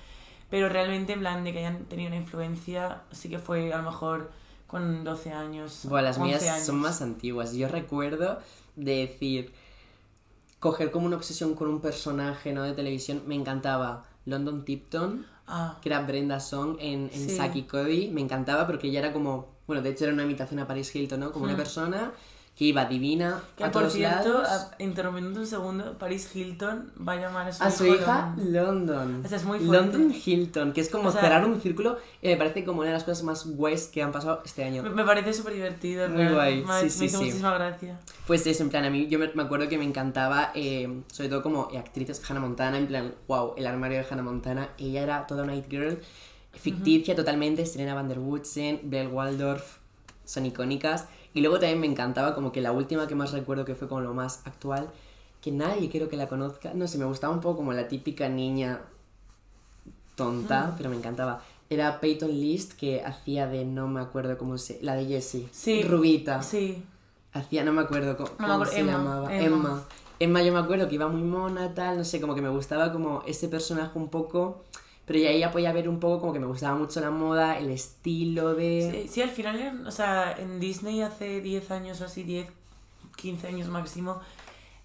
Pero 0.51 0.69
realmente, 0.69 1.15
en 1.15 1.21
plan, 1.21 1.45
de 1.45 1.53
que 1.53 1.61
hayan 1.61 1.85
tenido 1.85 2.09
una 2.09 2.17
influencia, 2.17 3.03
sí 3.11 3.29
que 3.29 3.39
fue 3.39 3.73
a 3.73 3.79
lo 3.79 3.85
mejor 3.85 4.31
con 4.67 5.05
12 5.05 5.33
años. 5.33 5.81
Bueno, 5.85 6.09
las 6.09 6.19
mías 6.19 6.43
son 6.65 6.77
más 6.77 7.01
antiguas. 7.01 7.55
Yo 7.55 7.69
recuerdo 7.69 8.41
de 8.77 9.07
decir, 9.07 9.53
coger 10.65 10.91
como 10.91 11.05
una 11.05 11.17
obsesión 11.17 11.55
con 11.55 11.69
un 11.69 11.81
personaje 11.81 12.55
¿no? 12.55 12.63
de 12.63 12.73
televisión, 12.73 13.23
me 13.27 13.35
encantaba 13.35 14.05
London 14.25 14.65
Tipton 14.65 15.27
Ah. 15.47 15.77
que 15.83 15.91
era 15.91 16.01
Brenda 16.01 16.41
Song 16.41 16.77
en, 16.81 17.11
en 17.13 17.29
Saki 17.29 17.65
Cody. 17.65 18.09
Me 18.09 18.23
encantaba 18.23 18.67
porque 18.67 18.89
ella 18.89 19.01
era 19.01 19.13
como, 19.13 19.49
bueno, 19.67 19.83
de 19.83 19.91
hecho 19.91 20.05
era 20.05 20.15
una 20.15 20.23
imitación 20.23 20.59
a 20.61 20.67
Paris 20.67 20.95
Hilton, 20.95 21.21
¿no? 21.21 21.33
Como 21.33 21.45
una 21.45 21.55
hmm. 21.55 21.59
persona 21.59 22.13
que 22.57 22.67
iba 22.67 22.85
divina 22.85 23.43
que 23.57 23.65
a 23.65 23.73
por 23.73 23.83
todos 23.83 23.95
cierto, 23.95 24.43
lados. 24.43 24.69
interrumpiendo 24.79 25.41
un 25.41 25.47
segundo, 25.47 25.99
Paris 25.99 26.35
Hilton 26.35 26.93
va 27.07 27.15
a 27.15 27.17
llamar 27.17 27.49
a 27.49 27.53
su, 27.53 27.65
a 27.65 27.71
su 27.71 27.87
hija 27.87 28.33
London. 28.37 29.23
O 29.25 29.29
sea, 29.29 29.39
es 29.39 29.45
muy 29.45 29.59
London 29.59 30.15
Hilton, 30.15 30.73
que 30.73 30.81
es 30.81 30.89
como 30.89 31.11
cerrar 31.11 31.45
un 31.45 31.61
círculo 31.61 31.99
y 32.23 32.29
me 32.29 32.37
parece 32.37 32.65
como 32.65 32.81
una 32.81 32.91
de 32.91 32.95
las 32.95 33.03
cosas 33.03 33.25
más 33.25 33.45
guays 33.45 33.89
que 33.89 34.03
han 34.03 34.13
pasado 34.13 34.41
este 34.45 34.63
año. 34.63 34.85
Me, 34.85 35.05
parece 35.05 35.33
súper 35.33 35.55
divertido. 35.55 36.09
Muy 36.09 36.29
guay, 36.29 36.63
me, 36.63 36.79
sí, 36.79 36.85
me 36.85 36.91
sí, 36.91 37.05
hizo 37.07 37.19
muchísima 37.19 37.55
gracia. 37.55 37.99
Pues 38.25 38.47
eso, 38.47 38.63
en 38.63 38.71
plan, 38.71 38.85
a 38.85 38.91
mí 38.91 39.09
yo 39.09 39.19
me, 39.19 39.43
acuerdo 39.43 39.69
que 39.69 39.77
me 39.77 39.85
encantaba, 39.85 40.53
eh, 40.55 41.03
sobre 41.13 41.29
todo 41.29 41.43
como 41.43 41.69
actrices 41.77 42.23
Hannah 42.29 42.41
Montana, 42.41 42.79
en 42.79 42.87
plan, 42.87 43.15
wow, 43.27 43.55
el 43.57 43.67
armario 43.67 43.99
de 43.99 44.07
Hannah 44.09 44.23
Montana, 44.23 44.69
ella 44.79 45.03
era 45.03 45.27
toda 45.27 45.43
una 45.43 45.55
girl, 45.55 45.99
ficticia 46.53 47.17
totalmente, 47.17 47.67
Serena 47.67 47.95
Van 47.95 48.07
der 48.07 48.21
Woodsen, 48.21 48.81
Belle 48.85 49.09
Waldorf, 49.09 49.79
son 50.25 50.47
icónicas. 50.47 51.07
Y 51.35 51.41
luego 51.41 51.59
también 51.59 51.81
me 51.81 51.87
encantaba 51.87 52.35
como 52.35 52.53
que 52.53 52.61
la 52.61 52.73
última 52.73 53.07
que 53.09 53.15
más 53.15 53.33
recuerdo 53.33 53.65
que 53.65 53.75
fue 53.75 53.89
como 53.89 54.01
lo 54.01 54.15
más 54.15 54.43
actual, 54.45 54.89
que 55.41 55.51
nadie 55.51 55.91
quiero 55.91 56.09
que 56.09 56.17
la 56.17 56.29
conozca, 56.29 56.73
no 56.75 56.87
sé, 56.87 56.97
me 56.97 57.05
gustaba 57.05 57.33
un 57.33 57.41
poco 57.41 57.57
como 57.57 57.73
la 57.73 57.89
típica 57.89 58.29
niña 58.29 58.81
tonta, 60.15 60.69
mm. 60.69 60.77
pero 60.77 60.91
me 60.91 60.97
encantaba. 60.97 61.43
Era 61.69 62.01
Peyton 62.01 62.31
List 62.31 62.75
que 62.75 63.03
hacía 63.03 63.47
de 63.47 63.65
no 63.65 63.89
me 63.89 64.01
acuerdo 64.01 64.39
cómo 64.39 64.59
se... 64.59 64.79
La 64.83 64.95
de 64.95 65.07
Jessie. 65.07 65.49
Sí. 65.51 65.83
Rubita. 65.83 66.43
Sí. 66.43 66.85
hacía, 67.33 67.65
no 67.65 67.73
me 67.73 67.83
acuerdo 67.83 68.17
cómo, 68.17 68.65
se 68.65 68.85
llamaba, 68.85 69.35
Emma. 69.37 69.83
Emma. 70.21 70.43
yo 70.43 70.53
me 70.53 70.61
acuerdo 70.61 70.89
que 70.89 70.95
iba 70.95 71.09
muy 71.09 71.23
mona, 71.23 71.75
tal, 71.75 71.99
no 71.99 72.05
sé, 72.05 72.21
como 72.21 72.35
que 72.35 72.43
me 72.43 72.49
gustaba 72.49 72.93
como 72.93 73.23
ese 73.27 73.49
personaje 73.49 73.99
un 73.99 74.09
poco... 74.09 74.63
Pero 75.07 75.19
ya 75.19 75.31
ella 75.31 75.51
podía 75.51 75.73
ver 75.73 75.89
un 75.89 76.01
poco 76.01 76.21
como 76.21 76.33
que 76.33 76.41
me 76.41 76.47
gustaba 76.47 76.77
mucho 76.77 77.01
la 77.01 77.11
moda, 77.11 77.59
el 77.59 77.71
estilo 77.71 78.55
de... 78.55 79.05
Sí, 79.05 79.09
sí 79.13 79.23
al 79.23 79.31
final, 79.31 79.87
o 79.87 79.91
sea, 79.91 80.35
en 80.39 80.61
Disney 80.61 81.03
hace 81.03 81.41
10 81.43 81.71
años 81.73 82.01
o 82.01 82.07
así, 82.07 82.23
10, 82.23 82.47
15 83.17 83.49
años 83.49 83.69
máximo, 83.69 84.21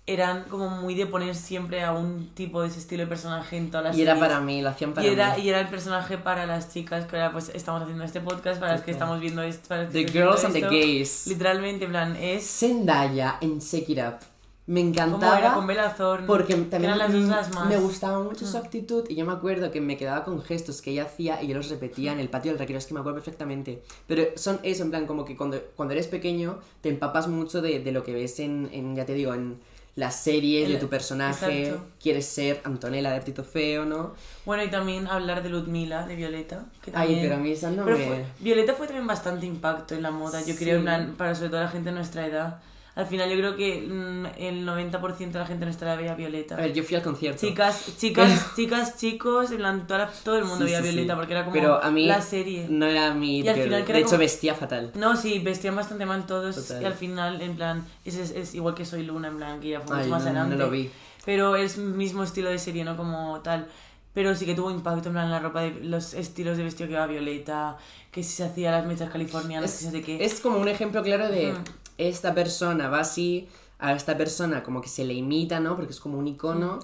eran 0.06 0.44
como 0.46 0.70
muy 0.70 0.96
de 0.96 1.06
poner 1.06 1.36
siempre 1.36 1.84
a 1.84 1.94
un 1.94 2.32
tipo 2.34 2.62
de 2.62 2.68
ese 2.68 2.80
estilo 2.80 3.04
de 3.04 3.08
personaje 3.08 3.58
en 3.58 3.70
todas 3.70 3.86
las 3.86 3.98
Y 3.98 4.02
era 4.02 4.20
para 4.20 4.40
mí, 4.40 4.62
lo 4.62 4.70
hacían 4.70 4.94
para 4.94 5.08
y 5.08 5.12
era, 5.12 5.36
mí. 5.36 5.44
Y 5.44 5.50
era 5.50 5.62
el 5.62 5.68
personaje 5.68 6.18
para 6.18 6.46
las 6.46 6.74
chicas, 6.74 7.06
que 7.06 7.16
ahora 7.16 7.32
pues 7.32 7.50
estamos 7.54 7.84
haciendo 7.84 8.04
este 8.04 8.20
podcast, 8.20 8.60
para 8.60 8.74
las 8.74 8.82
que 8.82 8.92
estamos 8.92 9.20
viendo 9.20 9.44
esto. 9.44 9.76
the 9.92 10.06
Girls 10.06 10.44
and 10.44 10.54
the 10.54 10.62
Gays. 10.62 11.28
Literalmente, 11.28 11.86
en 11.86 11.92
plan, 11.92 12.16
es... 12.16 12.44
Zendaya 12.44 13.38
en 13.40 13.60
Shake 13.60 13.90
It 13.90 14.00
Up. 14.00 14.29
Me 14.70 14.82
encantaba. 14.82 15.40
era 15.40 15.54
con 15.56 15.66
Bella 15.66 15.96
Thorne. 15.96 16.28
Porque 16.28 16.54
también 16.54 16.96
las 16.96 17.12
dos 17.12 17.24
más. 17.24 17.50
me 17.68 17.78
gustaba 17.78 18.22
mucho 18.22 18.46
su 18.46 18.56
mm. 18.56 18.62
actitud 18.62 19.04
y 19.10 19.16
yo 19.16 19.26
me 19.26 19.34
acuerdo 19.34 19.72
que 19.72 19.82
me 19.82 19.98
quedaba 19.98 20.24
con 20.24 20.44
gestos 20.44 20.84
que 20.84 20.92
ella 20.92 21.06
hacía 21.06 21.42
y 21.42 21.48
yo 21.48 21.56
los 21.56 21.72
repetía 21.72 22.12
en 22.12 22.20
el 22.20 22.30
patio 22.30 22.52
del 22.52 22.60
recreo, 22.60 22.78
es 22.78 22.86
que 22.86 22.94
me 22.94 23.00
acuerdo 23.00 23.16
perfectamente. 23.16 23.82
Pero 24.06 24.26
son 24.36 24.60
eso, 24.62 24.84
en 24.84 24.92
plan, 24.92 25.08
como 25.08 25.26
que 25.26 25.36
cuando, 25.36 25.60
cuando 25.76 25.94
eres 25.94 26.06
pequeño 26.06 26.60
te 26.82 26.90
empapas 26.90 27.28
mucho 27.28 27.64
de, 27.64 27.80
de 27.80 27.92
lo 27.92 28.04
que 28.04 28.14
ves 28.14 28.40
en, 28.40 28.70
en, 28.72 28.96
ya 28.96 29.08
te 29.08 29.16
digo, 29.16 29.34
en 29.34 29.60
las 29.96 30.18
series 30.18 30.70
de 30.70 30.78
tu 30.78 30.88
personaje, 30.88 31.74
quieres 32.00 32.28
ser 32.28 32.62
Antonella 32.64 33.10
de 33.12 33.22
Tito 33.22 33.44
Feo, 33.44 33.86
¿no? 33.86 34.14
Bueno, 34.46 34.64
y 34.64 34.70
también 34.70 35.08
hablar 35.08 35.42
de 35.42 35.50
Ludmila, 35.50 36.06
de 36.06 36.16
Violeta. 36.16 36.66
Que 36.84 36.92
Ay, 36.94 37.18
pero 37.24 37.36
a 37.36 37.38
mí 37.40 37.54
esa 37.54 37.72
no 37.72 37.86
me... 37.86 38.24
Violeta 38.38 38.76
fue 38.76 38.86
también 38.86 39.08
bastante 39.08 39.48
impacto 39.48 39.96
en 39.96 40.04
la 40.04 40.12
moda, 40.12 40.46
yo 40.46 40.56
creo, 40.56 40.86
para 41.18 41.34
sobre 41.34 41.50
todo 41.50 41.62
la 41.62 41.70
gente 41.70 41.90
de 41.90 41.96
nuestra 41.96 42.28
edad 42.28 42.62
al 43.00 43.06
final 43.06 43.30
yo 43.30 43.38
creo 43.38 43.56
que 43.56 43.88
mm, 43.88 44.26
el 44.38 44.68
90% 44.68 45.32
de 45.32 45.40
la 45.40 45.46
gente 45.46 45.64
no 45.64 45.72
estará 45.72 45.96
veía 45.96 46.16
Violeta. 46.16 46.56
A 46.56 46.62
ver, 46.62 46.74
yo 46.74 46.84
fui 46.84 46.98
al 46.98 47.02
concierto. 47.02 47.40
Chicas, 47.40 47.94
chicas, 47.98 48.54
chicas, 48.58 48.98
chicos, 48.98 49.52
en 49.52 49.88
todo 49.88 50.38
el 50.38 50.44
mundo 50.44 50.66
veía 50.66 50.82
Violeta 50.82 51.16
porque 51.16 51.32
era 51.32 51.46
como 51.46 51.54
Pero 51.54 51.82
a 51.82 51.90
mí 51.92 52.08
la 52.08 52.22
serie. 52.22 52.68
No 52.70 52.86
era 52.86 53.14
mi... 53.14 53.40
Y 53.40 53.48
al 53.48 53.56
final 53.56 53.86
de 53.86 54.00
hecho 54.00 54.18
vestía 54.18 54.54
fatal. 54.54 54.92
No, 54.96 55.16
sí, 55.16 55.40
vestían 55.40 55.78
bastante 55.78 56.06
mal 56.06 56.26
todos 56.26 56.72
y 56.72 56.84
al 56.84 56.94
final, 56.94 57.42
en 57.42 57.56
plan, 57.56 57.86
es, 58.04 58.18
es, 58.18 58.54
igual 58.54 58.76
que 58.76 58.84
Soy 58.84 59.04
Luna, 59.04 59.30
en 59.30 59.38
plan, 59.38 59.60
que 59.62 59.70
ya 59.70 59.80
fue 59.80 59.96
mucho 59.96 60.10
más 60.10 60.24
adelante. 60.24 60.58
No 60.58 60.66
lo 60.66 60.70
vi. 60.70 60.92
Pero 61.24 61.56
es 61.56 61.78
mismo 61.78 62.24
estilo 62.24 62.50
de 62.50 62.60
serie, 62.60 62.84
¿no? 62.84 62.98
Como 62.98 63.40
tal 63.40 63.68
pero 64.14 64.36
sí 64.36 64.46
que 64.46 64.56
tuvo 64.56 64.72
impacto 64.72 65.10
en 65.10 65.14
plan 65.14 65.30
la 65.30 65.40
ropa 65.40 65.62
de 65.62 65.72
los 65.82 66.14
estilos 66.14 66.58
de 66.58 66.64
vestido 66.64 66.88
que 66.88 66.94
iba 66.94 67.06
Violeta 67.08 67.78
que 68.12 68.24
si 68.24 68.32
se 68.32 68.44
hacía 68.44 68.72
las 68.72 68.86
mechas 68.86 69.10
californianas 69.10 69.74
es, 69.74 69.86
que 69.86 69.92
sé 69.92 70.02
qué 70.02 70.26
es 70.26 70.40
como 70.40 70.58
un 70.58 70.68
ejemplo 70.68 71.04
claro 71.04 71.30
de 71.30 71.54
esta 72.00 72.34
persona 72.34 72.90
va 72.90 73.02
así, 73.02 73.48
a 73.78 73.94
esta 73.94 74.18
persona 74.18 74.64
como 74.64 74.82
que 74.82 74.90
se 74.90 75.06
le 75.06 75.14
imita, 75.14 75.60
¿no? 75.60 75.76
Porque 75.76 75.92
es 75.92 76.00
como 76.00 76.18
un 76.18 76.28
icono. 76.28 76.80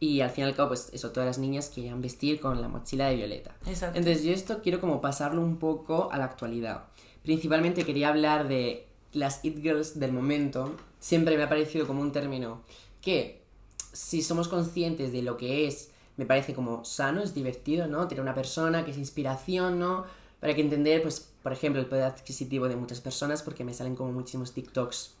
Y 0.00 0.20
al 0.20 0.30
fin 0.30 0.44
y 0.44 0.48
al 0.48 0.54
cabo, 0.54 0.70
pues 0.70 0.90
eso, 0.92 1.12
todas 1.12 1.26
las 1.26 1.38
niñas 1.38 1.68
querían 1.68 2.02
vestir 2.02 2.40
con 2.40 2.60
la 2.60 2.68
mochila 2.68 3.08
de 3.08 3.16
Violeta. 3.16 3.54
Exacto. 3.66 3.98
Entonces 3.98 4.24
yo 4.24 4.32
esto 4.32 4.60
quiero 4.62 4.80
como 4.80 5.00
pasarlo 5.00 5.40
un 5.40 5.58
poco 5.58 6.10
a 6.10 6.18
la 6.18 6.24
actualidad. 6.24 6.86
Principalmente 7.22 7.84
quería 7.84 8.08
hablar 8.08 8.48
de 8.48 8.86
las 9.12 9.44
It 9.44 9.62
Girls 9.62 9.98
del 10.00 10.12
momento. 10.12 10.74
Siempre 10.98 11.36
me 11.36 11.44
ha 11.44 11.48
parecido 11.48 11.86
como 11.86 12.02
un 12.02 12.12
término 12.12 12.62
que, 13.00 13.42
si 13.92 14.20
somos 14.22 14.48
conscientes 14.48 15.12
de 15.12 15.22
lo 15.22 15.36
que 15.36 15.66
es, 15.66 15.90
me 16.16 16.26
parece 16.26 16.54
como 16.54 16.84
sano, 16.84 17.22
es 17.22 17.32
divertido, 17.32 17.86
¿no? 17.86 18.08
Tener 18.08 18.22
una 18.22 18.34
persona 18.34 18.84
que 18.84 18.90
es 18.90 18.98
inspiración, 18.98 19.78
¿no? 19.78 20.04
Para 20.40 20.54
que 20.54 20.60
entender, 20.60 21.02
pues, 21.02 21.30
por 21.44 21.52
ejemplo, 21.52 21.78
el 21.78 21.86
poder 21.86 22.04
adquisitivo 22.04 22.68
de 22.68 22.74
muchas 22.74 23.02
personas, 23.02 23.42
porque 23.42 23.64
me 23.64 23.74
salen 23.74 23.94
como 23.96 24.10
muchísimos 24.12 24.54
TikToks 24.54 25.14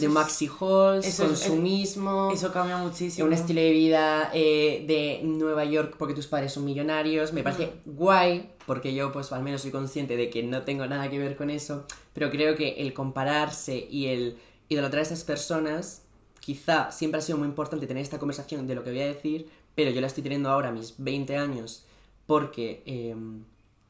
de 0.00 0.08
maxi 0.08 0.48
halls, 0.48 1.14
consumismo. 1.16 2.32
Eso, 2.32 2.52
cambia 2.52 2.76
muchísimo. 2.76 3.28
Un 3.28 3.32
estilo 3.32 3.60
de 3.60 3.70
vida 3.70 4.32
eh, 4.34 4.84
de 4.88 5.20
Nueva 5.22 5.64
York 5.64 5.94
porque 5.96 6.12
tus 6.12 6.26
padres 6.26 6.52
son 6.52 6.64
millonarios. 6.64 7.32
Me 7.32 7.44
parece 7.44 7.74
guay, 7.84 8.50
porque 8.66 8.92
yo, 8.92 9.12
pues, 9.12 9.30
al 9.30 9.44
menos 9.44 9.62
soy 9.62 9.70
consciente 9.70 10.16
de 10.16 10.28
que 10.28 10.42
no 10.42 10.62
tengo 10.62 10.84
nada 10.88 11.08
que 11.08 11.20
ver 11.20 11.36
con 11.36 11.50
eso. 11.50 11.86
Pero 12.14 12.30
creo 12.30 12.56
que 12.56 12.82
el 12.82 12.92
compararse 12.92 13.86
y 13.88 14.06
el 14.08 14.38
idolatrar 14.68 14.98
a 14.98 15.02
esas 15.02 15.22
personas, 15.22 16.02
quizá 16.40 16.90
siempre 16.90 17.20
ha 17.20 17.22
sido 17.22 17.38
muy 17.38 17.46
importante 17.46 17.86
tener 17.86 18.02
esta 18.02 18.18
conversación 18.18 18.66
de 18.66 18.74
lo 18.74 18.82
que 18.82 18.90
voy 18.90 19.02
a 19.02 19.06
decir, 19.06 19.48
pero 19.76 19.92
yo 19.92 20.00
la 20.00 20.08
estoy 20.08 20.24
teniendo 20.24 20.50
ahora 20.50 20.70
a 20.70 20.72
mis 20.72 20.96
20 20.98 21.36
años 21.36 21.84
porque. 22.26 22.82
Em, 22.86 23.44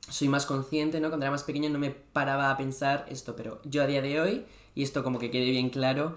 soy 0.08 0.28
más 0.28 0.46
consciente, 0.46 1.00
¿no? 1.00 1.08
Cuando 1.08 1.24
era 1.24 1.30
más 1.30 1.44
pequeño 1.44 1.70
no 1.70 1.78
me 1.78 1.90
paraba 1.90 2.50
a 2.50 2.56
pensar 2.56 3.06
esto, 3.08 3.36
pero 3.36 3.60
yo 3.64 3.82
a 3.82 3.86
día 3.86 4.02
de 4.02 4.20
hoy, 4.20 4.44
y 4.74 4.82
esto 4.82 5.02
como 5.04 5.18
que 5.18 5.30
quede 5.30 5.50
bien 5.50 5.70
claro, 5.70 6.16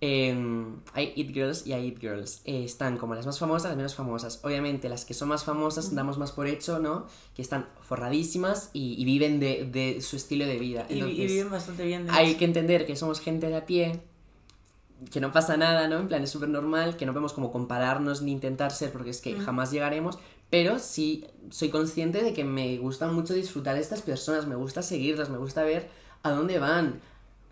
em, 0.00 0.80
hay 0.94 1.12
It 1.16 1.32
Girls 1.34 1.66
y 1.66 1.72
hay 1.72 1.88
It 1.88 2.00
Girls. 2.00 2.40
Eh, 2.44 2.64
están 2.64 2.96
como 2.96 3.14
las 3.14 3.26
más 3.26 3.38
famosas, 3.38 3.70
las 3.70 3.76
menos 3.76 3.94
famosas. 3.94 4.40
Obviamente 4.42 4.88
las 4.88 5.04
que 5.04 5.12
son 5.12 5.28
más 5.28 5.44
famosas 5.44 5.94
damos 5.94 6.16
más 6.16 6.32
por 6.32 6.46
hecho, 6.46 6.78
¿no? 6.78 7.06
Que 7.34 7.42
están 7.42 7.68
forradísimas 7.82 8.70
y, 8.72 9.04
viven 9.04 9.40
de, 9.40 9.98
su 10.00 10.16
estilo 10.16 10.46
de 10.46 10.58
vida. 10.58 10.86
y, 10.88 11.02
viven 11.02 11.50
bastante 11.50 11.84
bien. 11.84 12.06
hay 12.10 12.36
que 12.36 12.44
entender 12.44 12.86
que 12.86 12.96
somos 12.96 13.20
gente 13.20 13.48
de 13.48 13.56
a 13.56 13.66
pie, 13.66 14.00
que 15.10 15.20
no 15.20 15.32
pasa 15.32 15.56
nada, 15.56 15.88
¿no? 15.88 15.98
En 15.98 16.08
plan, 16.08 16.22
es 16.22 16.30
súper 16.30 16.48
normal, 16.48 16.96
que 16.96 17.06
no 17.06 17.12
podemos 17.12 17.32
como 17.32 17.50
compararnos 17.50 18.22
ni 18.22 18.32
intentar 18.32 18.70
ser, 18.70 18.92
porque 18.92 19.10
es 19.10 19.20
que 19.20 19.38
jamás 19.38 19.70
llegaremos, 19.70 20.18
pero 20.50 20.78
sí 20.78 21.24
soy 21.50 21.70
consciente 21.70 22.22
de 22.22 22.32
que 22.32 22.44
me 22.44 22.76
gusta 22.78 23.08
mucho 23.08 23.34
disfrutar 23.34 23.76
de 23.76 23.80
estas 23.80 24.02
personas, 24.02 24.46
me 24.46 24.56
gusta 24.56 24.82
seguirlas, 24.82 25.30
me 25.30 25.38
gusta 25.38 25.62
ver 25.62 25.88
a 26.22 26.30
dónde 26.30 26.58
van. 26.58 27.00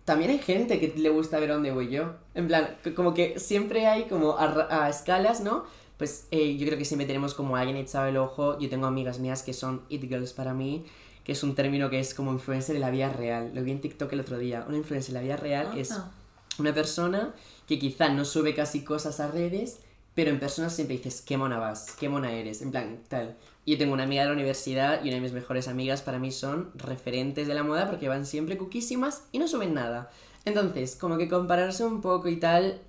También 0.05 0.31
hay 0.31 0.39
gente 0.39 0.79
que 0.79 0.93
le 0.97 1.09
gusta 1.09 1.39
ver 1.39 1.51
a 1.51 1.53
dónde 1.53 1.71
voy 1.71 1.89
yo. 1.89 2.15
En 2.33 2.47
plan, 2.47 2.77
como 2.95 3.13
que 3.13 3.39
siempre 3.39 3.87
hay 3.87 4.05
como 4.05 4.37
a, 4.37 4.89
escalas, 4.89 5.41
¿no? 5.41 5.65
Pues 5.97 6.27
eh, 6.31 6.57
yo 6.57 6.65
creo 6.65 6.77
que 6.77 6.85
siempre 6.85 7.05
tenemos 7.05 7.33
como 7.33 7.55
alguien 7.55 7.77
echado 7.77 8.07
el 8.07 8.17
ojo. 8.17 8.57
Yo 8.59 8.69
tengo 8.69 8.87
amigas 8.87 9.19
mías 9.19 9.43
que 9.43 9.53
son 9.53 9.81
it 9.89 10.01
girls 10.01 10.33
para 10.33 10.53
mí, 10.53 10.85
que 11.23 11.33
es 11.33 11.43
un 11.43 11.55
término 11.55 11.89
que 11.89 11.99
es 11.99 12.13
como 12.13 12.31
influencer 12.31 12.73
de 12.73 12.79
la 12.79 12.89
vida 12.89 13.09
real. 13.09 13.51
Lo 13.53 13.63
vi 13.63 13.71
en 13.71 13.81
TikTok 13.81 14.11
el 14.13 14.21
otro 14.21 14.37
día. 14.39 14.65
Una 14.67 14.77
influencer 14.77 15.13
de 15.13 15.19
la 15.19 15.23
vida 15.23 15.37
real 15.37 15.77
es 15.77 15.93
una 16.57 16.73
persona 16.73 17.33
que 17.67 17.77
quizá 17.77 18.09
no 18.09 18.25
sube 18.25 18.55
casi 18.55 18.83
cosas 18.83 19.19
a 19.19 19.27
redes, 19.27 19.79
pero 20.15 20.31
en 20.31 20.39
persona 20.39 20.69
siempre 20.69 20.97
dices, 20.97 21.21
qué 21.21 21.37
mona 21.37 21.59
vas, 21.59 21.95
qué 21.99 22.09
mona 22.09 22.31
eres, 22.31 22.61
en 22.61 22.71
plan, 22.71 22.99
tal. 23.07 23.37
Yo 23.65 23.77
tengo 23.77 23.93
una 23.93 24.03
amiga 24.03 24.23
de 24.23 24.29
la 24.29 24.33
universidad 24.33 25.03
y 25.03 25.07
una 25.07 25.15
de 25.15 25.21
mis 25.21 25.31
mejores 25.31 25.67
amigas 25.67 26.01
para 26.01 26.19
mí 26.19 26.31
son 26.31 26.71
referentes 26.75 27.47
de 27.47 27.53
la 27.53 27.63
moda 27.63 27.87
porque 27.87 28.09
van 28.09 28.25
siempre 28.25 28.57
cuquísimas 28.57 29.23
y 29.31 29.39
no 29.39 29.47
suben 29.47 29.73
nada. 29.73 30.11
Entonces, 30.45 30.95
como 30.95 31.17
que 31.17 31.29
compararse 31.29 31.85
un 31.85 32.01
poco 32.01 32.29
y 32.29 32.37
tal, 32.37 32.81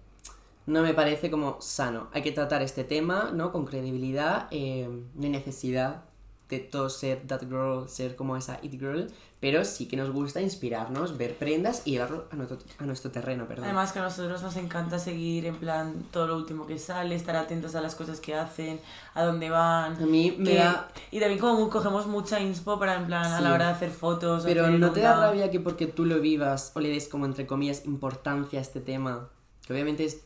no 0.66 0.82
me 0.82 0.94
parece 0.94 1.30
como 1.30 1.60
sano. 1.60 2.08
Hay 2.12 2.22
que 2.22 2.32
tratar 2.32 2.62
este 2.62 2.84
tema, 2.84 3.30
¿no? 3.34 3.52
Con 3.52 3.66
credibilidad, 3.66 4.48
eh, 4.50 4.88
necesidad 5.14 6.04
de 6.50 6.58
todo 6.58 6.90
ser 6.90 7.20
that 7.26 7.42
girl, 7.42 7.88
ser 7.88 8.16
como 8.16 8.36
esa 8.36 8.58
it 8.62 8.72
girl, 8.72 9.06
pero 9.40 9.64
sí 9.64 9.86
que 9.86 9.96
nos 9.96 10.10
gusta 10.10 10.42
inspirarnos, 10.42 11.16
ver 11.16 11.36
prendas 11.36 11.82
y 11.86 11.92
llevarlo 11.92 12.26
a 12.30 12.36
nuestro, 12.36 12.58
a 12.78 12.84
nuestro 12.84 13.10
terreno, 13.10 13.46
perdón. 13.46 13.64
Además 13.64 13.92
que 13.92 14.00
a 14.00 14.02
nosotros 14.02 14.42
nos 14.42 14.56
encanta 14.56 14.98
seguir 14.98 15.46
en 15.46 15.56
plan 15.56 15.94
todo 16.10 16.26
lo 16.26 16.36
último 16.36 16.66
que 16.66 16.78
sale, 16.78 17.14
estar 17.14 17.36
atentos 17.36 17.74
a 17.74 17.80
las 17.80 17.94
cosas 17.94 18.20
que 18.20 18.34
hacen, 18.34 18.80
a 19.14 19.24
dónde 19.24 19.48
van. 19.48 19.96
A 19.96 20.06
mí 20.06 20.34
me 20.36 20.54
da... 20.54 20.88
Y 21.10 21.20
también 21.20 21.40
como 21.40 21.70
cogemos 21.70 22.06
mucha 22.06 22.38
inspo 22.40 22.78
para 22.78 22.96
en 22.96 23.06
plan 23.06 23.24
a 23.24 23.40
la 23.40 23.54
hora 23.54 23.68
de 23.68 23.72
hacer 23.72 23.90
fotos. 23.90 24.44
Pero 24.44 24.68
¿no 24.68 24.90
te 24.92 25.00
da 25.00 25.16
rabia 25.16 25.50
que 25.50 25.60
porque 25.60 25.86
tú 25.86 26.04
lo 26.04 26.20
vivas 26.20 26.72
o 26.74 26.80
le 26.80 26.90
des 26.90 27.08
como 27.08 27.24
entre 27.24 27.46
comillas 27.46 27.86
importancia 27.86 28.58
a 28.58 28.62
este 28.62 28.80
tema? 28.80 29.30
Que 29.66 29.72
obviamente 29.72 30.04
es... 30.04 30.20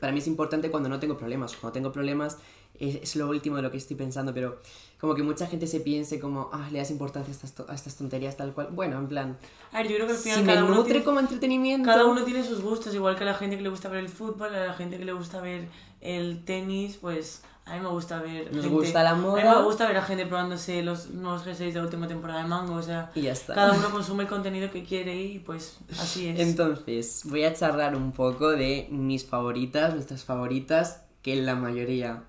Para 0.00 0.12
mí 0.12 0.18
es 0.18 0.26
importante 0.26 0.70
cuando 0.70 0.88
no 0.88 0.98
tengo 1.00 1.16
problemas. 1.16 1.54
Cuando 1.56 1.72
tengo 1.72 1.92
problemas 1.92 2.38
es, 2.78 3.16
lo 3.16 3.28
último 3.28 3.56
de 3.56 3.62
lo 3.62 3.70
que 3.70 3.76
estoy 3.76 3.96
pensando, 3.96 4.32
pero 4.34 4.60
como 5.00 5.14
que 5.14 5.22
mucha 5.22 5.46
gente 5.46 5.66
se 5.66 5.80
piense 5.80 6.18
como, 6.18 6.50
ah, 6.52 6.68
le 6.72 6.78
das 6.78 6.90
importancia 6.90 7.32
a 7.32 7.36
estas, 7.36 7.68
a 7.68 7.74
estas 7.74 7.96
tonterías 7.96 8.36
tal 8.36 8.52
cual. 8.52 8.68
Bueno, 8.72 8.98
en 8.98 9.06
plan... 9.06 9.38
A 9.72 9.78
ver, 9.78 9.88
yo 9.88 9.94
creo 9.94 10.06
que 10.08 10.12
al 10.14 10.18
final 10.18 10.40
si 10.40 10.44
cada 10.44 10.64
me 10.64 10.74
nutre 10.74 11.04
como 11.04 11.20
entretenimiento... 11.20 11.88
Cada 11.88 12.06
uno 12.06 12.24
tiene 12.24 12.44
sus 12.44 12.60
gustos, 12.60 12.94
igual 12.94 13.16
que 13.16 13.22
a 13.22 13.26
la 13.26 13.34
gente 13.34 13.56
que 13.56 13.62
le 13.62 13.68
gusta 13.68 13.88
ver 13.88 14.00
el 14.00 14.08
fútbol, 14.08 14.52
a 14.54 14.66
la 14.66 14.74
gente 14.74 14.98
que 14.98 15.04
le 15.04 15.12
gusta 15.12 15.40
ver 15.40 15.68
el 16.00 16.44
tenis, 16.44 16.98
pues... 17.00 17.42
A 17.64 17.74
mí 17.74 17.80
me 17.80 17.88
gusta 17.88 18.22
ver. 18.22 18.54
Nos 18.54 18.66
gusta 18.66 19.02
la 19.02 19.14
moda. 19.14 19.42
A 19.42 19.44
mí 19.44 19.58
me 19.58 19.62
gusta 19.62 19.86
ver 19.86 19.98
a 19.98 20.02
gente 20.02 20.24
probándose 20.24 20.82
los 20.82 21.10
nuevos 21.10 21.46
G6 21.46 21.58
de 21.58 21.72
la 21.74 21.82
última 21.82 22.08
temporada 22.08 22.42
de 22.42 22.48
Mango. 22.48 22.76
O 22.76 22.82
sea, 22.82 23.10
y 23.14 23.20
ya 23.20 23.32
está. 23.32 23.52
cada 23.54 23.74
uno 23.74 23.90
consume 23.92 24.22
el 24.22 24.28
contenido 24.30 24.70
que 24.70 24.84
quiere 24.84 25.14
y 25.14 25.38
pues 25.38 25.76
así 26.00 26.28
es. 26.28 26.40
Entonces, 26.40 27.20
voy 27.26 27.44
a 27.44 27.52
charlar 27.52 27.94
un 27.94 28.12
poco 28.12 28.52
de 28.52 28.88
mis 28.90 29.26
favoritas, 29.26 29.92
nuestras 29.92 30.24
favoritas, 30.24 31.02
que 31.20 31.36
la 31.36 31.56
mayoría 31.56 32.24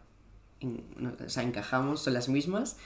o 0.62 1.30
sea, 1.30 1.44
encajamos, 1.44 2.02
son 2.02 2.14
las 2.14 2.30
mismas. 2.30 2.78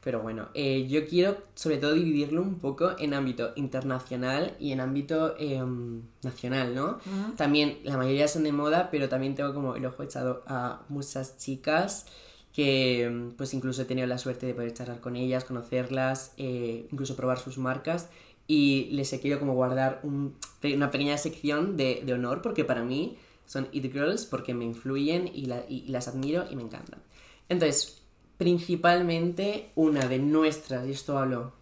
Pero 0.00 0.20
bueno, 0.20 0.48
eh, 0.54 0.86
yo 0.88 1.06
quiero 1.06 1.38
sobre 1.54 1.76
todo 1.78 1.92
dividirlo 1.92 2.40
un 2.40 2.60
poco 2.60 2.92
en 2.98 3.14
ámbito 3.14 3.50
internacional 3.56 4.56
y 4.60 4.70
en 4.70 4.80
ámbito 4.80 5.36
em, 5.38 6.02
nacional, 6.22 6.74
¿no? 6.74 6.98
También 7.36 7.78
la 7.82 7.96
mayoría 7.96 8.28
son 8.28 8.44
de 8.44 8.52
moda, 8.52 8.90
pero 8.92 9.08
también 9.08 9.34
tengo 9.34 9.52
como 9.52 9.74
el 9.74 9.84
ojo 9.84 10.04
echado 10.04 10.44
a 10.46 10.82
muchas 10.88 11.36
chicas 11.36 12.06
que 12.52 13.04
em, 13.04 13.32
pues 13.32 13.54
incluso 13.54 13.82
he 13.82 13.84
tenido 13.86 14.06
la 14.06 14.18
suerte 14.18 14.46
de 14.46 14.54
poder 14.54 14.72
charlar 14.72 15.00
con 15.00 15.16
ellas, 15.16 15.44
conocerlas, 15.44 16.32
eh, 16.36 16.86
incluso 16.92 17.16
probar 17.16 17.38
sus 17.38 17.58
marcas 17.58 18.08
y 18.46 18.88
les 18.92 19.12
he 19.12 19.20
querido 19.20 19.38
como 19.38 19.54
guardar 19.54 20.00
un, 20.02 20.34
una 20.62 20.90
pequeña 20.90 21.18
sección 21.18 21.76
de, 21.76 22.02
de, 22.04 22.12
honor 22.14 22.40
porque 22.40 22.64
para 22.64 22.82
mí 22.82 23.18
son 23.46 23.68
It 23.72 23.92
Girls 23.92 24.26
porque 24.26 24.54
me 24.54 24.64
influyen 24.64 25.30
y, 25.32 25.46
la, 25.46 25.64
y, 25.68 25.86
las 25.88 26.08
admiro 26.08 26.46
y 26.50 26.56
me 26.56 26.62
encantan. 26.62 27.00
Entonces, 27.48 28.02
principalmente 28.36 29.70
una 29.74 30.06
de 30.06 30.18
nuestras, 30.18 30.86
y 30.86 30.92
esto 30.92 31.18
hablo... 31.18 31.52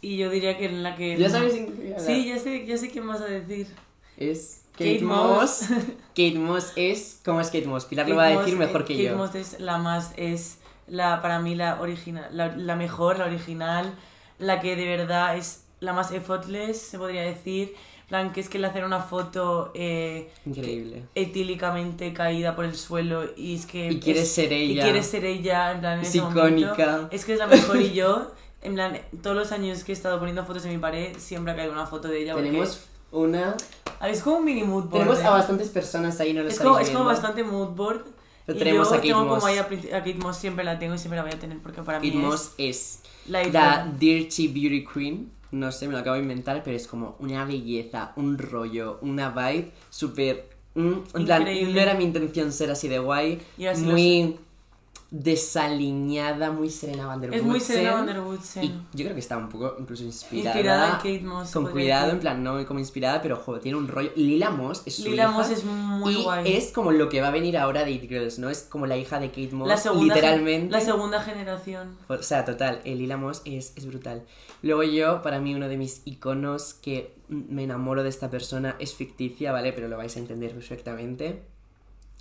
Y 0.00 0.18
yo 0.18 0.28
diría 0.28 0.58
que 0.58 0.66
en 0.66 0.82
la 0.82 0.96
que... 0.96 1.16
¿Ya 1.16 1.30
sabes? 1.30 1.54
Sí, 1.98 2.26
ya 2.26 2.38
sé, 2.38 2.66
ya 2.66 2.76
sé 2.76 2.90
qué 2.90 3.00
vas 3.00 3.22
a 3.22 3.26
decir. 3.26 3.68
Es 4.18 4.64
Kate, 4.72 5.00
Moss. 5.00 5.68
Kate 6.08 6.38
Moss 6.38 6.72
es... 6.76 7.20
¿Cómo 7.24 7.40
es 7.40 7.46
Kate 7.46 7.66
Moss? 7.66 7.86
Pilar 7.86 8.08
lo 8.08 8.16
va 8.16 8.24
a 8.24 8.38
decir 8.38 8.56
mejor 8.56 8.84
que 8.84 8.96
yo. 8.96 9.04
Kate 9.04 9.16
Moss 9.16 9.34
es 9.34 9.60
la 9.60 9.78
más... 9.78 10.12
es 10.16 10.58
la 10.86 11.22
para 11.22 11.38
mí 11.38 11.54
la 11.54 11.80
original, 11.80 12.28
la, 12.32 12.54
la 12.56 12.76
mejor, 12.76 13.18
la 13.18 13.26
original, 13.26 13.94
la 14.38 14.60
que 14.60 14.76
de 14.76 14.84
verdad 14.84 15.36
es 15.36 15.64
la 15.80 15.92
más 15.92 16.12
effortless, 16.12 16.78
se 16.78 16.98
podría 16.98 17.22
decir. 17.22 17.74
Plan, 18.08 18.32
que 18.32 18.40
es 18.40 18.48
que 18.48 18.58
le 18.58 18.66
hacen 18.66 18.84
una 18.84 19.00
foto 19.00 19.70
eh, 19.74 20.30
increíble. 20.46 21.04
etílicamente 21.14 22.12
caída 22.12 22.54
por 22.54 22.64
el 22.64 22.76
suelo 22.76 23.24
y 23.36 23.54
es 23.54 23.66
que 23.66 23.92
y 23.92 24.00
quiere 24.00 24.24
ser 24.24 24.52
ella. 24.52 24.80
y 24.80 24.84
quiere 24.84 25.02
ser 25.02 25.24
ella 25.24 25.72
en 25.72 25.80
plan 25.80 26.00
es 26.00 26.14
icónica 26.14 27.08
es 27.10 27.24
que 27.24 27.32
es 27.32 27.38
la 27.38 27.46
mejor 27.46 27.80
y 27.80 27.92
yo 27.94 28.30
en 28.62 28.74
plan 28.74 28.98
todos 29.22 29.36
los 29.36 29.52
años 29.52 29.84
que 29.84 29.92
he 29.92 29.94
estado 29.94 30.18
poniendo 30.18 30.44
fotos 30.44 30.64
en 30.64 30.72
mi 30.72 30.78
pared 30.78 31.16
siempre 31.18 31.52
ha 31.52 31.56
caído 31.56 31.72
una 31.72 31.86
foto 31.86 32.08
de 32.08 32.22
ella 32.22 32.34
tenemos 32.34 32.84
una 33.10 33.56
es 34.06 34.22
como 34.22 34.36
un 34.38 34.44
mini 34.44 34.64
mood 34.64 34.84
board 34.84 35.04
tenemos 35.04 35.20
a 35.20 35.30
bastantes 35.30 35.68
personas 35.70 36.20
ahí 36.20 36.32
no 36.34 36.42
lo 36.42 36.48
es 36.48 36.58
como, 36.60 36.78
es 36.78 36.90
como 36.90 37.04
bastante 37.04 37.42
mood 37.42 37.68
board 37.68 38.04
pero 38.46 38.58
tenemos 38.58 38.88
yo 38.88 38.94
a 38.94 38.96
Kate 38.98 39.08
tengo 39.08 39.24
Moss. 39.24 39.34
como 39.38 39.46
ahí 39.46 39.56
a, 39.58 39.62
a 39.62 39.98
Kate 40.00 40.14
Moss 40.14 40.36
siempre 40.36 40.64
la 40.64 40.78
tengo 40.78 40.94
y 40.94 40.98
siempre 40.98 41.16
la 41.16 41.22
voy 41.22 41.32
a 41.32 41.38
tener 41.38 41.58
porque 41.60 41.82
para 41.82 41.98
Kate 41.98 42.10
mí 42.10 42.16
Moss 42.18 42.52
es, 42.58 43.00
la, 43.26 43.42
la 43.44 43.86
Dirty 43.98 44.48
Beauty 44.48 44.84
Queen 44.84 45.30
no 45.54 45.72
sé, 45.72 45.86
me 45.86 45.92
lo 45.92 46.00
acabo 46.00 46.16
de 46.16 46.22
inventar, 46.22 46.62
pero 46.64 46.76
es 46.76 46.86
como 46.86 47.16
una 47.20 47.44
belleza, 47.44 48.12
un 48.16 48.38
rollo, 48.38 48.98
una 49.02 49.30
vibe 49.30 49.70
súper... 49.88 50.48
Mm, 50.74 50.92
en 51.14 51.24
plan, 51.24 51.44
no 51.44 51.80
era 51.80 51.94
mi 51.94 52.04
intención 52.04 52.52
ser 52.52 52.70
así 52.70 52.88
de 52.88 52.98
guay, 52.98 53.40
muy 53.78 54.36
desaliñada, 55.16 56.50
muy 56.50 56.68
Serena 56.68 57.06
Van 57.06 57.20
der 57.20 57.32
Es 57.32 57.42
muy 57.44 57.60
Serena 57.60 57.94
Van 57.94 58.06
der 58.06 58.20
Woodsen. 58.20 58.64
Y 58.64 58.68
yo 58.94 59.04
creo 59.04 59.14
que 59.14 59.20
está 59.20 59.36
un 59.38 59.48
poco 59.48 59.76
incluso 59.78 60.02
inspirada. 60.02 60.56
Inspirada 60.56 60.88
en 60.88 60.96
Kate 60.96 61.20
Moss. 61.20 61.52
Con 61.52 61.70
cuidado, 61.70 62.10
en 62.10 62.18
plan, 62.18 62.42
no 62.42 62.66
como 62.66 62.80
inspirada, 62.80 63.22
pero 63.22 63.36
joder, 63.36 63.62
tiene 63.62 63.78
un 63.78 63.86
rollo. 63.86 64.10
Lila 64.16 64.50
Moss 64.50 64.82
es 64.86 64.96
su 64.96 65.04
Lila 65.04 65.24
hija, 65.24 65.30
Moss 65.32 65.50
es 65.50 65.64
muy 65.64 66.16
y 66.16 66.22
guay. 66.24 66.52
es 66.56 66.72
como 66.72 66.90
lo 66.90 67.08
que 67.08 67.20
va 67.20 67.28
a 67.28 67.30
venir 67.30 67.56
ahora 67.56 67.84
de 67.84 67.92
It 67.92 68.08
Girls, 68.08 68.40
¿no? 68.40 68.50
Es 68.50 68.62
como 68.62 68.86
la 68.86 68.96
hija 68.96 69.20
de 69.20 69.28
Kate 69.28 69.50
Moss, 69.52 69.68
la 69.68 69.76
segunda, 69.76 70.16
literalmente. 70.16 70.72
La 70.72 70.80
segunda 70.80 71.20
generación. 71.22 71.96
O 72.08 72.20
sea, 72.20 72.44
total, 72.44 72.80
el 72.84 72.98
Lila 72.98 73.16
Moss 73.16 73.42
es, 73.44 73.72
es 73.76 73.86
brutal. 73.86 74.24
Luego 74.62 74.82
yo, 74.82 75.22
para 75.22 75.38
mí, 75.38 75.54
uno 75.54 75.68
de 75.68 75.76
mis 75.76 76.02
iconos 76.06 76.74
que 76.74 77.14
me 77.28 77.62
enamoro 77.62 78.02
de 78.02 78.08
esta 78.08 78.30
persona 78.30 78.74
es 78.80 78.94
ficticia, 78.94 79.52
¿vale? 79.52 79.72
Pero 79.72 79.86
lo 79.86 79.96
vais 79.96 80.16
a 80.16 80.18
entender 80.18 80.52
perfectamente. 80.52 81.44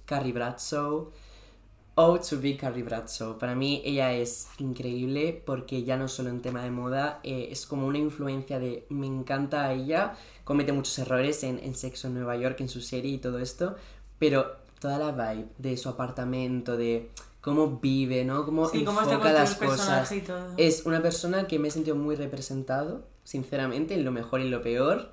Carrie 0.05 0.31
Bradshaw. 0.31 1.09
Oh, 1.95 2.17
to 2.17 2.39
be 2.41 2.57
Carrie 2.57 2.81
Bradshaw. 2.81 3.37
Para 3.37 3.53
mí 3.53 3.81
ella 3.85 4.13
es 4.13 4.47
increíble 4.57 5.43
porque 5.45 5.83
ya 5.83 5.95
no 5.95 6.07
solo 6.07 6.29
en 6.29 6.41
tema 6.41 6.63
de 6.63 6.71
moda, 6.71 7.19
eh, 7.23 7.49
es 7.51 7.67
como 7.67 7.85
una 7.85 7.99
influencia 7.99 8.59
de 8.59 8.85
me 8.89 9.05
encanta 9.05 9.65
a 9.65 9.73
ella, 9.73 10.15
comete 10.43 10.71
muchos 10.71 10.97
errores 10.97 11.43
en, 11.43 11.59
en 11.59 11.75
Sexo 11.75 12.07
en 12.07 12.15
Nueva 12.15 12.35
York, 12.35 12.59
en 12.61 12.69
su 12.69 12.81
serie 12.81 13.11
y 13.11 13.17
todo 13.19 13.37
esto, 13.37 13.75
pero 14.17 14.55
toda 14.79 14.97
la 14.97 15.11
vibe 15.11 15.49
de 15.59 15.77
su 15.77 15.87
apartamento, 15.87 16.77
de 16.77 17.11
cómo 17.41 17.79
vive, 17.79 18.25
¿no? 18.25 18.43
Cómo 18.43 18.67
sí, 18.69 18.79
enfoca 18.79 19.05
cómo 19.05 19.25
las 19.25 19.55
cosas. 19.55 20.11
Y 20.11 20.21
todo. 20.21 20.53
Es 20.57 20.87
una 20.87 21.01
persona 21.01 21.45
que 21.45 21.59
me 21.59 21.67
he 21.67 21.71
sentido 21.71 21.95
muy 21.95 22.15
representado, 22.15 23.05
sinceramente, 23.23 23.93
en 23.93 24.03
lo 24.03 24.11
mejor 24.11 24.39
y 24.39 24.45
en 24.45 24.51
lo 24.51 24.63
peor, 24.63 25.11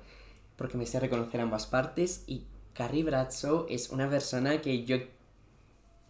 porque 0.55 0.77
me 0.77 0.87
sé 0.87 0.99
reconocer 0.99 1.41
ambas 1.41 1.67
partes 1.67 2.23
y 2.25 2.45
Carrie 2.73 3.03
Bradshaw 3.03 3.67
es 3.69 3.89
una 3.89 4.09
persona 4.09 4.61
que 4.61 4.83
yo 4.83 4.97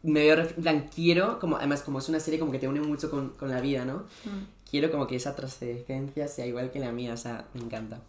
me 0.03 0.21
veo, 0.21 0.39
en 0.39 0.63
plan, 0.63 0.89
quiero, 0.93 1.39
como, 1.39 1.57
además 1.57 1.81
como 1.83 1.99
es 1.99 2.09
una 2.09 2.19
serie 2.19 2.39
como 2.39 2.51
que 2.51 2.59
te 2.59 2.67
une 2.67 2.81
mucho 2.81 3.09
con, 3.11 3.29
con 3.29 3.49
la 3.49 3.61
vida, 3.61 3.85
¿no? 3.85 3.97
Mm. 4.25 4.45
Quiero 4.69 4.89
como 4.91 5.05
que 5.07 5.15
esa 5.15 5.35
trascendencia 5.35 6.27
sea 6.27 6.45
igual 6.45 6.71
que 6.71 6.79
la 6.79 6.91
mía, 6.91 7.13
o 7.13 7.17
sea, 7.17 7.45
me 7.53 7.61
encanta. 7.61 7.99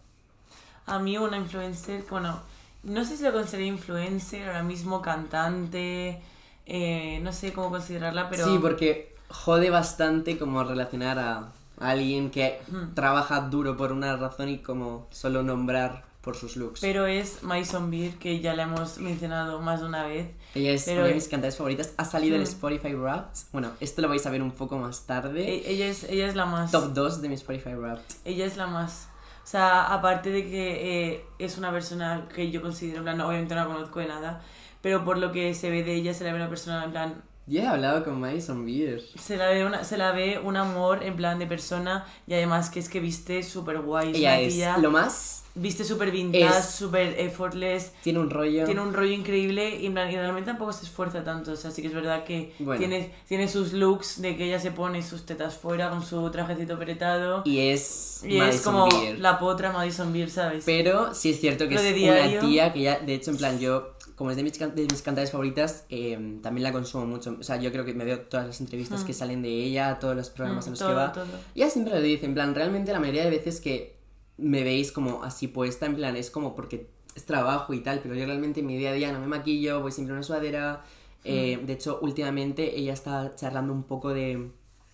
A 0.85 0.99
mí 0.99 1.17
una 1.17 1.37
influencer, 1.37 2.03
bueno, 2.09 2.39
no 2.83 3.05
sé 3.05 3.17
si 3.17 3.23
lo 3.23 3.31
considero 3.33 3.65
influencer, 3.65 4.47
ahora 4.47 4.63
mismo 4.63 5.01
cantante, 5.01 6.21
eh, 6.65 7.19
no 7.21 7.31
sé 7.33 7.53
cómo 7.53 7.69
considerarla, 7.69 8.29
pero... 8.29 8.45
Sí, 8.45 8.57
porque 8.61 9.15
jode 9.29 9.69
bastante 9.69 10.37
como 10.37 10.63
relacionar 10.63 11.19
a 11.19 11.51
alguien 11.79 12.29
que 12.31 12.61
Mm. 12.67 12.93
trabaja 12.93 13.41
duro 13.41 13.75
por 13.77 13.91
una 13.91 14.15
razón 14.15 14.49
y 14.49 14.59
como 14.59 15.07
solo 15.11 15.43
nombrar 15.43 16.05
por 16.23 16.37
sus 16.37 16.55
looks. 16.55 16.79
Pero 16.79 17.05
es 17.05 17.43
Mason 17.43 17.91
Beer, 17.91 18.13
que 18.15 18.39
ya 18.39 18.53
la 18.55 18.63
hemos 18.63 18.97
mencionado 18.97 19.59
más 19.61 19.81
de 19.81 19.87
una 19.87 20.05
vez. 20.07 20.27
Ella 20.55 20.71
es 20.71 20.85
Pero 20.85 20.99
una 21.01 21.09
de 21.09 21.15
mis 21.15 21.27
cantantes 21.27 21.57
favoritas. 21.57 21.93
Ha 21.97 22.05
salido 22.05 22.35
en 22.35 22.41
Mm. 22.41 22.45
Spotify 22.45 22.93
Wrapped. 22.93 23.37
Bueno, 23.51 23.71
esto 23.81 24.01
lo 24.01 24.07
vais 24.07 24.25
a 24.25 24.29
ver 24.29 24.41
un 24.41 24.51
poco 24.51 24.77
más 24.77 25.05
tarde. 25.05 25.43
E- 25.47 25.69
Ella 25.71 25.87
es, 25.87 26.03
ella 26.05 26.27
es 26.27 26.35
la 26.35 26.45
más... 26.45 26.71
Top 26.71 26.93
2 26.93 27.21
de 27.21 27.27
mi 27.27 27.35
Spotify 27.35 27.75
Wrapped. 27.75 28.03
Ella 28.25 28.45
es 28.45 28.55
la 28.57 28.67
más... 28.67 29.09
O 29.43 29.47
sea, 29.47 29.93
aparte 29.93 30.29
de 30.29 30.43
que 30.49 31.11
eh, 31.15 31.25
es 31.39 31.57
una 31.57 31.71
persona 31.71 32.29
que 32.33 32.49
yo 32.49 32.61
considero, 32.61 32.99
en 32.99 33.03
plan, 33.03 33.19
obviamente 33.19 33.53
no 33.55 33.61
la 33.61 33.67
conozco 33.67 33.99
de 33.99 34.07
nada, 34.07 34.41
pero 34.81 35.03
por 35.03 35.17
lo 35.17 35.33
que 35.33 35.53
se 35.53 35.69
ve 35.69 35.83
de 35.83 35.93
ella, 35.95 36.13
se 36.13 36.23
la 36.23 36.31
ve 36.31 36.37
una 36.37 36.47
persona, 36.47 36.85
en 36.85 36.91
plan, 36.91 37.21
Yo 37.45 37.61
he 37.61 37.67
hablado 37.67 38.03
con 38.05 38.19
Madison 38.21 38.65
Beer. 38.65 39.01
se 39.21 39.35
la 39.35 39.49
ve, 39.49 39.65
una, 39.65 39.83
se 39.83 39.97
la 39.97 40.11
ve 40.13 40.39
un 40.41 40.55
amor, 40.55 41.03
en 41.03 41.15
plan, 41.17 41.39
de 41.39 41.45
persona, 41.45 42.05
y 42.25 42.33
además 42.33 42.69
que 42.69 42.79
es 42.79 42.87
que 42.87 42.99
viste 43.01 43.43
súper 43.43 43.81
guay. 43.81 44.11
Ella 44.15 44.39
es 44.39 44.53
tía, 44.53 44.77
lo 44.77 44.91
más. 44.91 45.43
viste 45.53 45.83
súper 45.83 46.09
vintage, 46.11 46.61
súper 46.63 47.19
effortless, 47.19 47.91
Tiene 48.01 48.19
un 48.19 48.29
rollo. 48.29 48.63
tiene 48.63 48.79
un 48.79 48.93
rollo 48.93 49.11
increíble 49.11 49.75
y, 49.75 49.87
y 49.87 49.89
realmente 49.93 50.45
tampoco 50.51 50.71
se 50.71 50.85
esfuerza 50.85 51.21
tanto. 51.25 51.51
O 51.51 51.55
sea, 51.57 51.69
sí 51.69 51.81
que 51.81 51.89
es 51.89 51.93
verdad 51.93 52.23
que 52.23 52.53
Bueno. 52.59 52.79
tiene, 52.79 53.11
tiene 53.27 53.49
sus 53.49 53.73
looks 53.73 54.21
de 54.21 54.37
que 54.37 54.45
ella 54.45 54.59
se 54.59 54.71
pone 54.71 55.03
sus 55.03 55.25
tetas 55.25 55.55
fuera 55.57 55.89
con 55.89 56.01
su 56.05 56.29
trajecito 56.31 56.75
apretado. 56.75 57.41
Y 57.43 57.59
es. 57.59 58.21
Y 58.23 58.39
es 58.39 58.61
como 58.61 58.87
Beer. 58.89 59.19
la 59.19 59.37
potra 59.37 59.73
Madison 59.73 60.13
Beer, 60.13 60.29
¿sabes? 60.29 60.63
Pero 60.65 61.13
sí 61.13 61.31
es 61.31 61.41
cierto 61.41 61.67
que 61.67 61.75
Lo 61.75 61.81
es 61.81 61.93
una 62.31 62.39
tía 62.39 62.71
que 62.71 62.81
ya, 62.83 62.99
de 62.99 63.13
hecho, 63.15 63.31
en 63.31 63.37
plan, 63.37 63.59
yo, 63.59 63.89
como 64.15 64.29
es 64.31 64.37
de 64.37 64.43
mis, 64.43 64.57
de 64.59 64.67
mis 64.83 65.01
cantantes 65.01 65.31
favoritas, 65.31 65.85
eh, 65.89 66.37
también 66.41 66.63
la 66.63 66.71
consumo 66.71 67.05
mucho. 67.05 67.35
O 67.39 67.43
sea, 67.43 67.57
yo 67.57 67.71
creo 67.71 67.83
que 67.85 67.93
me 67.93 68.05
veo 68.05 68.19
todas 68.21 68.45
las 68.47 68.61
entrevistas 68.61 69.03
Mm. 69.03 69.05
que 69.07 69.13
salen 69.13 69.41
de 69.41 69.49
ella, 69.49 69.97
todos 69.99 70.15
los 70.15 70.29
programas 70.29 70.65
Mm, 70.65 70.67
en 70.67 70.71
los 70.73 70.79
todo, 70.79 70.89
que 70.89 70.95
va. 70.95 71.11
todo. 71.11 71.25
Y 71.55 71.61
ella 71.61 71.69
siempre 71.69 71.93
lo 71.95 72.01
dice, 72.01 72.25
en 72.25 72.33
plan, 72.33 72.53
realmente 72.55 72.91
la 72.91 72.99
mayoría 72.99 73.23
de 73.25 73.29
veces 73.31 73.59
que 73.61 73.95
me 74.37 74.63
veis 74.63 74.91
como 74.91 75.23
así 75.23 75.47
puesta, 75.47 75.85
en 75.85 75.95
plan, 75.95 76.15
es 76.15 76.29
como 76.31 76.55
porque 76.55 76.87
es 77.15 77.25
trabajo 77.25 77.73
y 77.73 77.79
tal, 77.81 77.99
pero 78.01 78.15
yo 78.15 78.25
realmente 78.25 78.61
en 78.61 78.65
mi 78.67 78.77
día 78.77 78.89
a 78.89 78.93
día 78.93 79.11
no 79.11 79.19
me 79.19 79.27
maquillo, 79.27 79.81
voy 79.81 79.91
siempre 79.91 80.11
en 80.13 80.17
una 80.17 80.23
sudadera. 80.23 80.83
Eh, 81.25 81.57
Mm. 81.61 81.65
de 81.67 81.73
hecho, 81.73 81.99
últimamente 82.01 82.77
ella 82.79 82.93
está 82.93 83.33
charlando 83.35 83.71
un 83.73 83.83
poco 83.83 84.13
de 84.13 84.49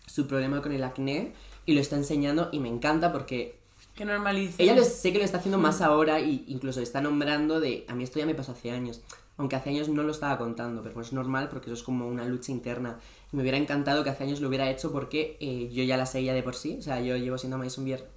su 0.06 0.28
problema 0.28 0.62
con 0.62 0.72
el 0.72 0.84
acné 0.84 1.34
y 1.66 1.74
lo 1.74 1.82
está 1.82 1.96
enseñando 1.96 2.50
y 2.52 2.60
me 2.60 2.68
encanta 2.70 3.12
porque 3.12 3.59
Que 4.00 4.06
normalice. 4.06 4.64
ella 4.64 4.76
lo, 4.76 4.84
sé 4.86 5.12
que 5.12 5.20
lo 5.20 5.26
está 5.26 5.38
haciendo 5.40 5.58
Mm. 5.58 5.62
más 5.62 5.82
ahora 5.82 6.20
y 6.22 6.46
incluso 6.48 6.80
está 6.82 7.02
nombrando 7.02 7.60
de, 7.60 7.86
a 7.90 7.94
mí 7.94 8.04
esto 8.06 8.18
ya 8.18 8.26
me 8.26 8.34
pasó 8.34 8.54
hace 8.54 8.72
años, 8.72 9.02
aunque 9.38 9.56
hace 9.58 9.70
años 9.72 9.90
no 9.90 10.04
lo 10.04 10.12
estaba 10.12 10.38
contando, 10.38 10.82
pero 10.82 11.00
es 11.02 11.12
normal 11.14 11.50
porque 11.50 11.68
eso 11.70 11.74
es 11.76 11.84
como 11.84 12.08
una 12.08 12.24
lucha 12.26 12.52
interna. 12.54 12.98
Y 13.32 13.36
me 13.36 13.42
hubiera 13.42 13.58
encantado 13.58 14.04
que 14.06 14.10
hace 14.10 14.24
años 14.24 14.40
lo 14.42 14.48
hubiera 14.48 14.70
hecho 14.72 14.92
porque 14.94 15.38
eh, 15.42 15.70
yo 15.74 15.84
ya 15.84 15.98
la 15.98 16.06
seguía 16.06 16.34
de 16.34 16.42
por 16.44 16.56
sí, 16.56 16.78
o 16.80 16.82
sea, 16.82 17.02
yo 17.02 17.18
llevo 17.18 17.38
siendo 17.38 17.58
Madison 17.58 17.84
Beer 17.86 18.08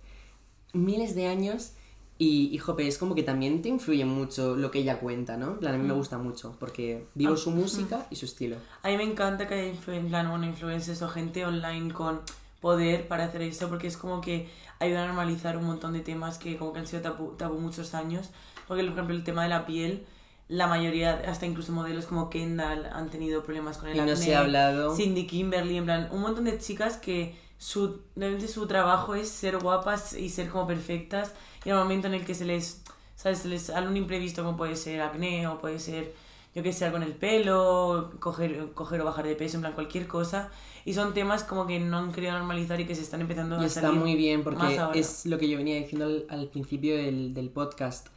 miles 0.73 1.15
de 1.15 1.27
años 1.27 1.73
y, 2.19 2.51
y 2.55 2.59
jope, 2.59 2.87
es 2.87 2.99
como 2.99 3.15
que 3.17 3.23
también 3.25 3.63
te 3.63 3.69
influye 3.69 4.05
mucho 4.05 4.55
lo 4.57 4.71
que 4.71 4.79
ella 4.79 5.01
cuenta, 5.01 5.37
¿no? 5.37 5.53
En 5.53 5.59
plan, 5.59 5.75
a 5.75 5.79
mí 5.79 5.85
me 5.87 5.93
Mm. 5.95 5.97
gusta 5.97 6.19
mucho 6.19 6.55
porque 6.61 7.07
vivo 7.15 7.35
Ah, 7.35 7.37
su 7.37 7.51
música 7.51 8.07
y 8.11 8.17
su 8.17 8.27
estilo. 8.27 8.57
A 8.83 8.89
mí 8.89 8.97
me 8.97 9.03
encanta 9.03 9.49
que 9.49 9.71
en 9.89 10.09
plan, 10.09 10.31
bueno, 10.31 10.47
influencers 10.47 11.03
o 11.03 11.09
gente 11.09 11.45
online 11.45 11.93
con 11.93 12.21
poder 12.63 13.09
para 13.09 13.25
hacer 13.25 13.43
eso, 13.43 13.69
porque 13.69 13.89
es 13.89 13.99
como 13.99 14.23
que 14.23 14.49
ayuda 14.79 15.03
a 15.03 15.07
normalizar 15.09 15.59
un 15.59 15.65
montón 15.65 15.93
de 15.93 16.01
temas 16.01 16.39
que 16.39 16.57
como 16.57 16.73
que 16.73 16.79
han 16.79 16.87
sido 16.87 17.03
tabú, 17.03 17.33
tabú 17.37 17.59
muchos 17.61 17.93
años. 17.93 18.31
Porque, 18.67 18.83
por 18.85 18.93
ejemplo, 18.93 19.15
el 19.15 19.25
tema 19.25 19.43
de 19.43 19.51
la 19.51 19.67
piel, 19.67 20.07
la 20.49 20.67
mayoría, 20.69 21.23
hasta 21.29 21.45
incluso 21.45 21.73
modelos 21.73 22.07
como 22.07 22.31
Kendall, 22.31 22.87
han 22.87 23.11
tenido 23.11 23.43
problemas 23.43 23.77
con 23.77 23.89
el 23.91 23.97
Y 23.97 23.99
no 23.99 24.05
acné. 24.05 24.17
se 24.17 24.35
ha 24.35 24.41
hablado... 24.41 24.97
Cindy 24.97 25.27
Kimberly, 25.27 25.77
en 25.77 25.85
plan, 25.85 26.09
un 26.13 26.21
montón 26.23 26.45
de 26.45 26.57
chicas 26.59 26.97
que 26.97 27.37
su, 27.59 28.01
realmente 28.17 28.49
su 28.49 28.67
trabajo 28.67 29.15
es 29.15 29.29
ser 29.29 29.59
guapas 29.59 30.15
y 30.15 30.29
ser 30.31 30.49
como 30.49 30.67
perfectas. 30.67 31.33
Y 31.65 31.69
en 31.71 31.77
el 31.77 31.83
momento 31.83 32.07
en 32.07 32.15
el 32.15 32.25
que 32.25 32.35
se 32.35 32.45
les, 32.45 32.83
¿sabes? 33.17 33.41
Se 33.41 33.49
les 33.49 33.63
sale 33.63 33.89
un 33.89 33.97
imprevisto 33.97 34.45
como 34.45 34.57
puede 34.57 34.77
ser 34.77 35.01
acné 35.03 35.47
o 35.49 35.61
puede 35.61 35.79
ser, 35.81 36.15
yo 36.55 36.63
qué 36.63 36.73
sé, 36.73 36.85
algo 36.85 36.99
en 36.99 37.05
el 37.05 37.15
pelo, 37.15 38.13
coger, 38.21 38.73
coger 38.75 39.01
o 39.01 39.05
bajar 39.05 39.27
de 39.27 39.37
peso, 39.37 39.57
en 39.57 39.63
plan 39.63 39.73
cualquier 39.73 40.07
cosa. 40.07 40.51
Y 40.85 40.95
son 40.95 41.15
temas 41.15 41.45
como 41.45 41.67
que 41.67 41.79
no 41.79 41.99
han 41.99 42.13
querido 42.13 42.33
normalizar 42.33 42.81
y 42.81 42.87
que 42.87 42.95
se 42.95 43.03
están 43.03 43.21
empezando 43.21 43.57
Y 43.61 43.65
a 43.65 43.67
está 43.67 43.83
salir 43.83 44.01
muy 44.01 44.17
bien 44.17 44.43
porque 44.43 44.81
es 44.95 45.27
lo 45.27 45.39
que 45.39 45.49
yo 45.49 45.57
venía 45.57 45.77
diciendo 45.77 46.07
al, 46.07 46.27
al 46.29 46.49
principio 46.49 46.97
del, 46.97 47.35
del 47.35 47.51
podcast. 47.51 48.09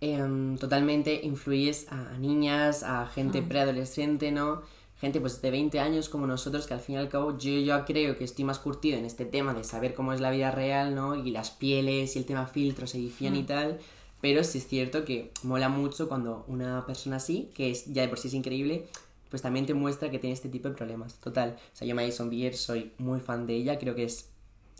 Em, 0.00 0.58
totalmente 0.58 1.20
influyes 1.22 1.86
a, 1.90 2.18
niñas, 2.18 2.82
a 2.82 3.06
gente 3.06 3.40
Mm. 3.40 3.48
preadolescente, 3.48 4.32
¿no? 4.32 4.62
gente 5.00 5.20
pues 5.20 5.42
de 5.42 5.50
20 5.50 5.80
años 5.80 6.08
como 6.08 6.28
nosotros, 6.28 6.68
que 6.68 6.74
al 6.74 6.80
fin 6.80 6.94
y 6.94 6.98
al 6.98 7.08
cabo 7.08 7.36
yo 7.36 7.58
ya 7.58 7.84
creo 7.84 8.16
que 8.16 8.22
estoy 8.22 8.44
más 8.44 8.60
curtido 8.60 8.96
en 8.96 9.04
este 9.04 9.24
tema 9.24 9.52
de 9.52 9.64
saber 9.64 9.94
cómo 9.94 10.12
es 10.12 10.20
la 10.20 10.30
vida 10.30 10.52
real, 10.52 10.94
¿no? 10.94 11.16
Y 11.16 11.32
las 11.32 11.50
pieles 11.50 12.14
y 12.14 12.20
el 12.20 12.24
tema 12.24 12.46
filtros, 12.46 12.94
edición 12.94 13.34
y 13.34 13.42
mm. 13.42 13.46
tal. 13.46 13.78
Pero 14.22 14.42
sí 14.44 14.58
es 14.58 14.66
cierto 14.66 15.04
que 15.04 15.32
mola 15.42 15.68
mucho 15.68 16.08
cuando 16.08 16.44
una 16.48 16.86
persona 16.86 17.16
así, 17.16 17.50
que 17.54 17.70
es 17.70 17.92
ya 17.92 18.00
de 18.02 18.08
por 18.08 18.18
sí 18.18 18.28
es 18.28 18.34
increíble, 18.34 18.86
pues 19.28 19.42
también 19.42 19.66
te 19.66 19.74
muestra 19.74 20.10
que 20.10 20.18
tiene 20.18 20.32
este 20.32 20.48
tipo 20.48 20.68
de 20.68 20.74
problemas. 20.74 21.14
Total, 21.16 21.56
o 21.58 21.76
sea, 21.76 21.86
yo 21.86 21.94
Madison 21.94 22.30
Beer 22.30 22.56
soy 22.56 22.92
muy 22.98 23.20
fan 23.20 23.46
de 23.46 23.56
ella, 23.56 23.78
creo 23.78 23.94
que 23.94 24.04
es 24.04 24.30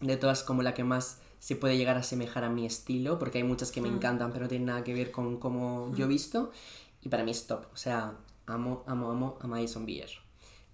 de 0.01 0.17
todas 0.17 0.43
como 0.43 0.63
la 0.63 0.73
que 0.73 0.85
más 0.85 1.19
se 1.39 1.57
puede 1.57 1.77
llegar 1.77 1.97
a 1.97 2.01
asemejar 2.01 2.45
a 2.45 2.49
mi 2.51 2.65
estilo, 2.65 3.19
porque 3.19 3.39
hay 3.39 3.45
muchas 3.45 3.73
que 3.73 3.81
me 3.81 3.91
mm. 3.91 3.97
encantan, 3.97 4.33
pero 4.33 4.45
no 4.45 4.49
tienen 4.49 4.67
nada 4.67 4.85
que 4.85 4.95
ver 4.95 5.11
con 5.11 5.39
cómo 5.39 5.93
yo 5.97 6.05
he 6.05 6.09
visto. 6.09 6.53
Y 7.03 7.09
para 7.09 7.25
mí 7.25 7.33
es 7.33 7.49
top. 7.49 7.67
O 7.73 7.77
sea, 7.77 8.13
amo, 8.47 8.85
amo, 8.87 9.11
amo 9.11 9.39
a 9.41 9.49
Madison 9.49 9.85
Beer. 9.85 10.09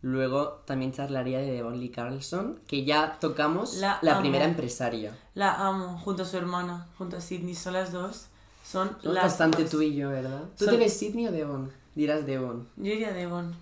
Luego 0.03 0.63
también 0.67 0.93
charlaría 0.93 1.39
de 1.39 1.51
Devon 1.51 1.89
Carlson, 1.89 2.61
que 2.67 2.85
ya 2.85 3.19
tocamos 3.19 3.79
la, 3.79 3.99
primera 4.21 4.45
empresaria. 4.45 5.17
La 5.35 5.55
amo, 5.55 5.99
junto 5.99 6.23
a 6.23 6.27
su 6.27 6.37
hermana, 6.37 6.87
junto 6.99 7.17
a 7.17 7.21
Sidney, 7.21 7.55
son 7.55 7.73
las 7.73 7.93
dos. 7.93 8.27
Son, 8.71 8.99
bastante 9.03 9.65
tú 9.65 9.81
y 9.81 9.95
yo, 9.95 10.11
¿verdad? 10.11 10.43
¿Tú 10.59 10.67
te 10.67 10.77
ves 10.77 10.93
Sidney 10.93 11.27
o 11.27 11.33
Devon? 11.33 11.73
Dirás 11.95 12.27
Devon. 12.27 12.69
Yo 12.77 12.93
diría 12.93 13.13
Devon. 13.13 13.55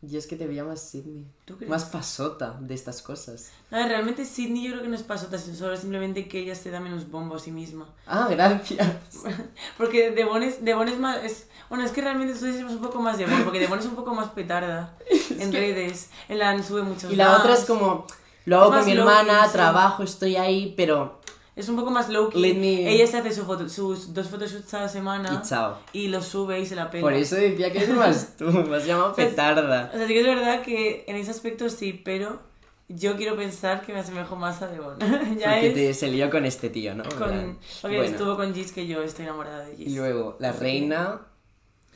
Y 0.00 0.16
es 0.16 0.28
que 0.28 0.36
te 0.36 0.46
veía 0.46 0.62
más 0.62 0.80
Sidney. 0.80 1.26
Más 1.66 1.86
pasota 1.86 2.56
de 2.60 2.72
estas 2.72 3.02
cosas. 3.02 3.50
No, 3.72 3.84
realmente 3.88 4.24
Sidney 4.24 4.62
yo 4.62 4.70
creo 4.70 4.82
que 4.82 4.88
no 4.88 4.94
es 4.94 5.02
pasota, 5.02 5.38
solo 5.38 5.76
simplemente 5.76 6.28
que 6.28 6.38
ella 6.38 6.54
se 6.54 6.70
da 6.70 6.78
menos 6.78 7.10
bombo 7.10 7.34
a 7.34 7.40
sí 7.40 7.50
misma. 7.50 7.88
Ah, 8.06 8.28
gracias. 8.30 8.96
porque 9.76 10.12
Devon 10.12 10.44
es, 10.44 10.64
Devon 10.64 10.86
es 10.86 11.00
más... 11.00 11.24
Es, 11.24 11.48
bueno, 11.68 11.84
es 11.84 11.90
que 11.90 12.02
realmente 12.02 12.38
tú 12.38 12.44
dices 12.44 12.62
un 12.62 12.78
poco 12.78 13.00
más 13.00 13.18
Devon, 13.18 13.42
porque 13.42 13.58
Devon 13.58 13.80
es 13.80 13.86
un 13.86 13.96
poco 13.96 14.14
más 14.14 14.28
petarda 14.28 14.94
en 15.36 15.52
redes. 15.52 16.10
En 16.28 16.38
la 16.38 16.62
sube 16.62 16.82
muchos 16.82 17.12
Y 17.12 17.16
la 17.16 17.38
otra 17.38 17.54
es 17.54 17.64
como... 17.64 18.06
Lo 18.44 18.60
hago 18.60 18.70
con 18.70 18.84
mi 18.84 18.92
hermana, 18.92 19.48
trabajo, 19.50 20.04
estoy 20.04 20.36
ahí, 20.36 20.74
pero 20.76 21.23
es 21.56 21.68
un 21.68 21.76
poco 21.76 21.90
más 21.90 22.08
low 22.08 22.30
key. 22.30 22.86
Ella 22.86 23.06
se 23.06 23.18
hace 23.18 23.32
su 23.32 23.44
foto, 23.44 23.68
sus 23.68 24.12
dos 24.12 24.28
photoshoots 24.28 24.74
a 24.74 24.80
la 24.80 24.88
semana. 24.88 25.40
Y 25.40 25.48
chao. 25.48 25.78
Y 25.92 26.08
los 26.08 26.26
sube 26.26 26.58
y 26.60 26.66
se 26.66 26.74
la 26.74 26.90
pega. 26.90 27.02
Por 27.02 27.14
eso 27.14 27.36
decía 27.36 27.72
que 27.72 27.78
es 27.78 27.88
más 27.90 28.34
tú, 28.38 28.46
me 28.46 28.76
has 28.76 28.86
llamado 28.86 29.14
petarda. 29.14 29.90
O 29.94 29.96
sea, 29.96 30.06
sí 30.06 30.12
que 30.12 30.20
es 30.20 30.26
verdad 30.26 30.62
que 30.62 31.04
en 31.06 31.16
ese 31.16 31.30
aspecto 31.30 31.68
sí, 31.68 31.92
pero 32.04 32.40
yo 32.88 33.16
quiero 33.16 33.36
pensar 33.36 33.82
que 33.82 33.92
me 33.92 34.00
asemejo 34.00 34.34
más 34.34 34.62
a 34.62 34.66
Devon. 34.66 34.98
ya 35.38 35.52
Porque 35.52 35.70
te 35.70 35.94
se 35.94 36.08
lió 36.08 36.28
con 36.28 36.44
este 36.44 36.70
tío, 36.70 36.94
¿no? 36.94 37.04
Con, 37.04 37.58
porque 37.82 38.04
estuvo 38.04 38.36
con 38.36 38.52
Gis 38.52 38.72
que 38.72 38.86
yo 38.86 39.02
estoy 39.02 39.26
enamorada 39.26 39.64
de 39.64 39.76
Gis. 39.76 39.88
Y 39.88 39.96
luego, 39.96 40.36
la 40.40 40.50
reina, 40.50 41.20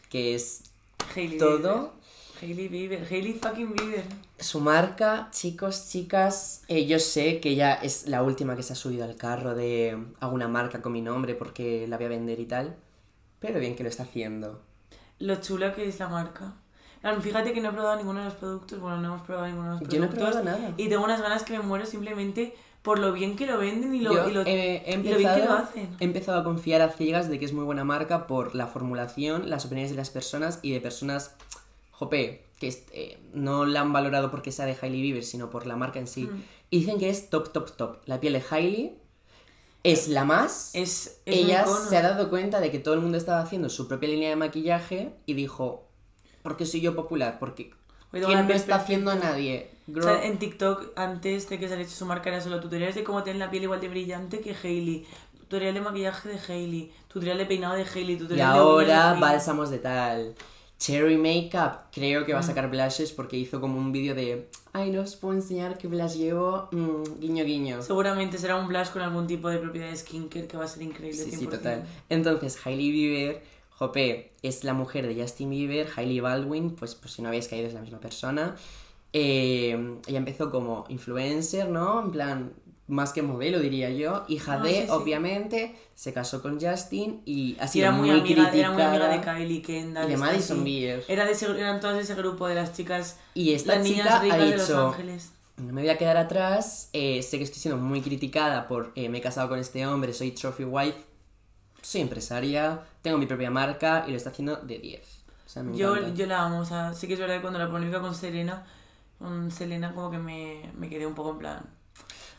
que 0.08 0.34
es 0.36 0.62
todo. 1.38 1.97
Hailey 2.40 2.68
Bieber, 2.68 3.06
Hailey 3.10 3.32
fucking 3.34 3.74
Bieber. 3.74 4.04
Su 4.38 4.60
marca, 4.60 5.28
chicos, 5.32 5.88
chicas, 5.88 6.62
eh, 6.68 6.86
yo 6.86 6.98
sé 6.98 7.40
que 7.40 7.50
ella 7.50 7.74
es 7.74 8.06
la 8.06 8.22
última 8.22 8.54
que 8.56 8.62
se 8.62 8.74
ha 8.74 8.76
subido 8.76 9.04
al 9.04 9.16
carro 9.16 9.54
de 9.54 9.98
alguna 10.20 10.46
marca 10.46 10.80
con 10.80 10.92
mi 10.92 11.00
nombre 11.00 11.34
porque 11.34 11.86
la 11.88 11.96
voy 11.96 12.06
a 12.06 12.10
vender 12.10 12.38
y 12.38 12.46
tal, 12.46 12.76
pero 13.40 13.58
bien 13.58 13.74
que 13.74 13.82
lo 13.82 13.88
está 13.88 14.04
haciendo. 14.04 14.62
Lo 15.18 15.36
chula 15.36 15.74
que 15.74 15.88
es 15.88 15.98
la 15.98 16.08
marca. 16.08 16.54
fíjate 17.20 17.52
que 17.52 17.60
no 17.60 17.70
he 17.70 17.72
probado 17.72 17.96
ninguno 17.96 18.20
de 18.20 18.26
los 18.26 18.34
productos, 18.34 18.80
bueno, 18.80 18.98
no 18.98 19.08
hemos 19.08 19.22
probado 19.22 19.46
ninguno 19.46 19.74
de 19.74 19.80
los 19.80 19.80
productos. 19.80 19.98
Yo 19.98 20.04
no 20.04 20.12
he 20.12 20.16
probado 20.16 20.44
nada. 20.44 20.74
Y 20.76 20.88
tengo 20.88 21.04
unas 21.04 21.20
ganas 21.20 21.42
que 21.42 21.54
me 21.54 21.60
muero 21.60 21.86
simplemente 21.86 22.54
por 22.82 23.00
lo 23.00 23.12
bien 23.12 23.36
que 23.36 23.46
lo 23.46 23.58
venden 23.58 23.94
y 23.94 24.00
lo, 24.00 24.12
y 24.28 24.32
lo, 24.32 24.44
bien 24.44 24.82
que 25.02 25.44
lo 25.44 25.52
hacen. 25.52 25.88
He 25.98 26.04
empezado 26.04 26.40
a 26.40 26.44
confiar 26.44 26.80
a 26.80 26.90
ciegas 26.90 27.28
de 27.28 27.38
que 27.38 27.44
es 27.44 27.52
muy 27.52 27.64
buena 27.64 27.84
marca 27.84 28.26
por 28.26 28.54
la 28.54 28.66
formulación, 28.66 29.50
las 29.50 29.66
opiniones 29.66 29.90
de 29.90 29.96
las 29.96 30.10
personas 30.10 30.60
y 30.62 30.72
de 30.72 30.80
personas 30.80 31.36
jope, 31.98 32.44
que 32.58 32.68
eh, 32.92 33.18
no 33.32 33.66
la 33.66 33.80
han 33.80 33.92
valorado 33.92 34.30
porque 34.30 34.52
sea 34.52 34.66
de 34.66 34.76
Hailey 34.80 35.02
Bieber, 35.02 35.24
sino 35.24 35.50
por 35.50 35.66
la 35.66 35.76
marca 35.76 35.98
en 35.98 36.06
sí. 36.06 36.24
Mm. 36.24 36.44
Y 36.70 36.80
dicen 36.80 36.98
que 36.98 37.10
es 37.10 37.30
top, 37.30 37.52
top, 37.52 37.76
top. 37.76 37.96
La 38.06 38.20
piel 38.20 38.34
de 38.34 38.42
Hailey 38.48 38.98
es 39.82 40.08
la 40.08 40.24
más. 40.24 40.70
Es, 40.74 41.20
Ella 41.26 41.66
se 41.66 41.96
ha 41.96 42.02
dado 42.02 42.30
cuenta 42.30 42.60
de 42.60 42.70
que 42.70 42.78
todo 42.78 42.94
el 42.94 43.00
mundo 43.00 43.18
estaba 43.18 43.40
haciendo 43.40 43.68
su 43.68 43.88
propia 43.88 44.08
línea 44.08 44.28
de 44.28 44.36
maquillaje 44.36 45.12
y 45.26 45.34
dijo, 45.34 45.88
¿por 46.42 46.56
qué 46.56 46.66
soy 46.66 46.80
yo 46.80 46.94
popular? 46.94 47.38
Porque 47.38 47.70
¿quién 48.10 48.46
no 48.46 48.54
está 48.54 48.76
haciendo 48.76 49.10
a 49.10 49.16
nadie? 49.16 49.70
en 49.86 50.38
TikTok, 50.38 50.92
antes 50.96 51.48
de 51.48 51.58
que 51.58 51.68
saliese 51.68 51.96
su 51.96 52.04
marca, 52.04 52.28
era 52.28 52.40
solo 52.40 52.60
tutoriales 52.60 52.94
de 52.94 53.04
cómo 53.04 53.22
tener 53.22 53.38
la 53.38 53.50
piel 53.50 53.64
igual 53.64 53.80
de 53.80 53.88
brillante 53.88 54.40
que 54.40 54.54
Hailey. 54.54 55.06
Tutorial 55.38 55.72
de 55.72 55.80
maquillaje 55.80 56.28
de 56.28 56.38
Hailey, 56.38 56.92
tutorial 57.08 57.38
de 57.38 57.46
peinado 57.46 57.74
de 57.74 57.82
Hailey, 57.82 58.18
tutorial 58.18 58.54
y 58.54 58.58
ahora 58.58 59.14
bálsamos 59.14 59.70
de 59.70 59.78
tal. 59.78 60.34
Cherry 60.78 61.16
Makeup 61.16 61.90
creo 61.92 62.24
que 62.24 62.32
va 62.32 62.38
a 62.38 62.42
mm. 62.42 62.46
sacar 62.46 62.70
blushes 62.70 63.12
porque 63.12 63.36
hizo 63.36 63.60
como 63.60 63.78
un 63.78 63.90
vídeo 63.90 64.14
de 64.14 64.48
ay 64.72 64.90
no 64.90 65.02
os 65.02 65.16
puedo 65.16 65.34
enseñar 65.34 65.76
qué 65.76 65.88
blush 65.88 66.14
llevo 66.14 66.68
mm, 66.70 67.20
guiño 67.20 67.44
guiño. 67.44 67.82
Seguramente 67.82 68.38
será 68.38 68.56
un 68.56 68.68
blush 68.68 68.88
con 68.90 69.02
algún 69.02 69.26
tipo 69.26 69.48
de 69.48 69.58
propiedad 69.58 69.90
de 69.90 69.96
skincare 69.96 70.46
que 70.46 70.56
va 70.56 70.64
a 70.64 70.68
ser 70.68 70.82
increíble 70.82 71.22
sí, 71.22 71.32
sí 71.32 71.46
total. 71.46 71.84
Entonces 72.08 72.58
Hailey 72.64 72.92
Bieber 72.92 73.42
Jope 73.70 74.32
es 74.42 74.62
la 74.62 74.72
mujer 74.72 75.06
de 75.08 75.20
Justin 75.20 75.50
Bieber 75.50 75.88
Hailey 75.96 76.20
Baldwin 76.20 76.70
pues, 76.70 76.94
pues 76.94 77.12
si 77.12 77.22
no 77.22 77.28
habéis 77.28 77.48
caído 77.48 77.66
es 77.66 77.74
la 77.74 77.80
misma 77.80 77.98
persona. 77.98 78.54
Eh, 79.12 79.98
ella 80.06 80.18
empezó 80.18 80.50
como 80.50 80.84
influencer 80.88 81.68
no 81.68 82.04
en 82.04 82.10
plan 82.12 82.52
más 82.88 83.12
que 83.12 83.22
modelo, 83.22 83.60
diría 83.60 83.90
yo. 83.90 84.24
Hija 84.28 84.54
ah, 84.54 84.62
de, 84.62 84.90
obviamente, 84.90 85.76
se 85.94 86.12
casó 86.12 86.42
con 86.42 86.58
Justin 86.58 87.20
y 87.26 87.56
ha 87.60 87.68
sido 87.68 87.92
muy, 87.92 88.10
amiga, 88.10 88.50
Era 88.52 88.72
muy 88.72 88.82
amiga 88.82 89.08
de 89.08 89.20
Kylie 89.20 89.62
Kendall. 89.62 90.08
Y 90.08 90.10
de 90.12 90.16
Madison 90.16 90.64
Beer. 90.64 91.04
Era 91.06 91.26
de 91.26 91.36
eran 91.58 91.80
todas 91.80 91.96
de 91.96 92.02
ese 92.02 92.14
grupo 92.14 92.48
de 92.48 92.54
las 92.54 92.72
chicas. 92.72 93.18
Y 93.34 93.52
esta 93.52 93.76
las 93.76 93.86
chica 93.86 94.20
ha 94.20 94.38
dicho, 94.38 94.96
No 95.58 95.72
me 95.72 95.82
voy 95.82 95.90
a 95.90 95.98
quedar 95.98 96.16
atrás. 96.16 96.88
Eh, 96.94 97.22
sé 97.22 97.36
que 97.36 97.44
estoy 97.44 97.60
siendo 97.60 97.80
muy 97.80 98.00
criticada 98.00 98.66
por 98.66 98.90
eh, 98.94 99.08
me 99.10 99.18
he 99.18 99.20
casado 99.20 99.50
con 99.50 99.58
este 99.58 99.86
hombre, 99.86 100.14
soy 100.14 100.32
trophy 100.32 100.64
wife. 100.64 100.98
Soy 101.82 102.00
empresaria, 102.00 102.80
tengo 103.02 103.18
mi 103.18 103.26
propia 103.26 103.50
marca 103.50 104.04
y 104.08 104.10
lo 104.10 104.16
está 104.16 104.30
haciendo 104.30 104.56
de 104.56 104.78
10. 104.78 105.24
yo, 105.74 106.12
yo 106.12 106.26
la 106.26 106.44
amo, 106.44 106.58
o 106.58 106.64
sea, 106.64 106.92
sí 106.92 107.06
que 107.06 107.14
es 107.14 107.20
verdad 107.20 107.36
que 107.36 107.42
cuando 107.42 107.58
la 107.58 107.70
polémica 107.70 108.00
con 108.00 108.14
Serena, 108.16 108.66
con 109.18 109.50
Selena 109.52 109.94
como 109.94 110.10
que 110.10 110.18
me, 110.18 110.72
me 110.76 110.88
quedé 110.88 111.06
un 111.06 111.14
poco 111.14 111.30
en 111.30 111.38
plan 111.38 111.77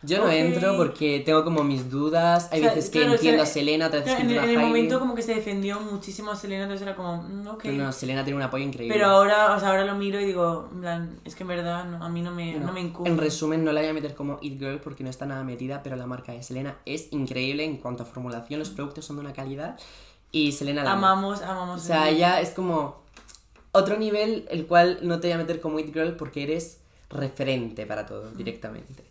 yo 0.02 0.24
no 0.24 0.32
entro 0.32 0.78
porque 0.78 1.22
tengo 1.26 1.44
como 1.44 1.64
mis 1.64 1.90
dudas. 1.90 2.48
Hay 2.52 2.62
veces 2.62 2.90
que 2.90 3.04
entiendo 3.04 3.44
a 3.44 3.46
Selena, 3.46 3.88
otras 3.88 4.04
veces 4.04 4.16
que 4.16 4.22
entiendo 4.22 4.44
a 4.44 4.46
En 4.50 4.58
el 4.58 4.66
momento 4.66 5.00
como 5.00 5.14
que 5.14 5.22
se 5.22 5.36
defendió 5.36 5.80
muchísimo 5.82 6.32
a 6.32 6.36
Selena, 6.36 6.64
entonces 6.64 6.88
era 6.88 6.96
como, 6.96 7.18
mm, 7.18 7.48
ok. 7.48 7.60
Pero 7.64 7.84
no, 7.84 7.92
Selena 7.92 8.24
tiene 8.24 8.38
un 8.38 8.44
apoyo 8.44 8.64
increíble. 8.64 8.96
Pero 8.96 9.08
ahora, 9.08 9.56
o 9.56 9.60
sea, 9.60 9.70
ahora 9.70 9.84
lo 9.84 9.96
miro 9.96 10.20
y 10.22 10.26
digo, 10.26 10.70
en 10.72 10.80
plan, 10.80 11.20
es 11.26 11.36
que 11.36 11.44
en 11.44 11.50
verdad 11.50 12.02
a 12.02 12.10
mí 12.10 12.22
no 12.22 12.32
me, 12.32 12.54
no, 12.54 12.72
me 12.72 12.80
incumbe. 12.80 13.10
En 13.10 13.18
resumen, 13.18 13.64
no 13.66 13.74
la 13.74 13.82
voy 13.82 13.90
a 13.90 13.94
meter 13.94 14.16
como 14.16 14.40
It 14.42 14.58
Girl 14.58 14.80
porque 14.80 15.04
no 15.04 15.10
está 15.10 15.26
nada 15.26 15.44
metida, 15.44 15.84
pero 15.84 15.98
la 15.98 16.06
marca 16.06 16.32
de 16.32 16.44
Selena 16.44 16.78
es 16.86 17.12
increíble 17.12 17.66
en 17.66 17.78
cuanto 17.78 18.04
a 18.04 18.06
formulación, 18.06 18.60
los 18.60 18.70
productos 18.70 19.04
son 19.06 19.18
de 19.18 19.22
una 19.22 19.34
calidad 19.34 19.78
y 20.32 20.54
Selena 20.54 20.84
la 20.84 20.94
Amamos, 20.94 21.42
amamos. 21.42 21.82
O 21.82 21.84
sea, 21.84 22.10
ella 22.10 22.40
es 22.40 22.52
como 22.52 23.02
otro 23.74 23.98
nivel 23.98 24.48
el 24.50 24.66
cual 24.66 25.00
no 25.02 25.20
te 25.20 25.28
voy 25.28 25.34
a 25.34 25.38
meter 25.38 25.60
como 25.60 25.80
It 25.80 25.94
Girl 25.94 26.16
porque 26.16 26.44
eres 26.44 26.80
referente 27.10 27.86
para 27.86 28.06
todo 28.06 28.30
directamente. 28.32 29.09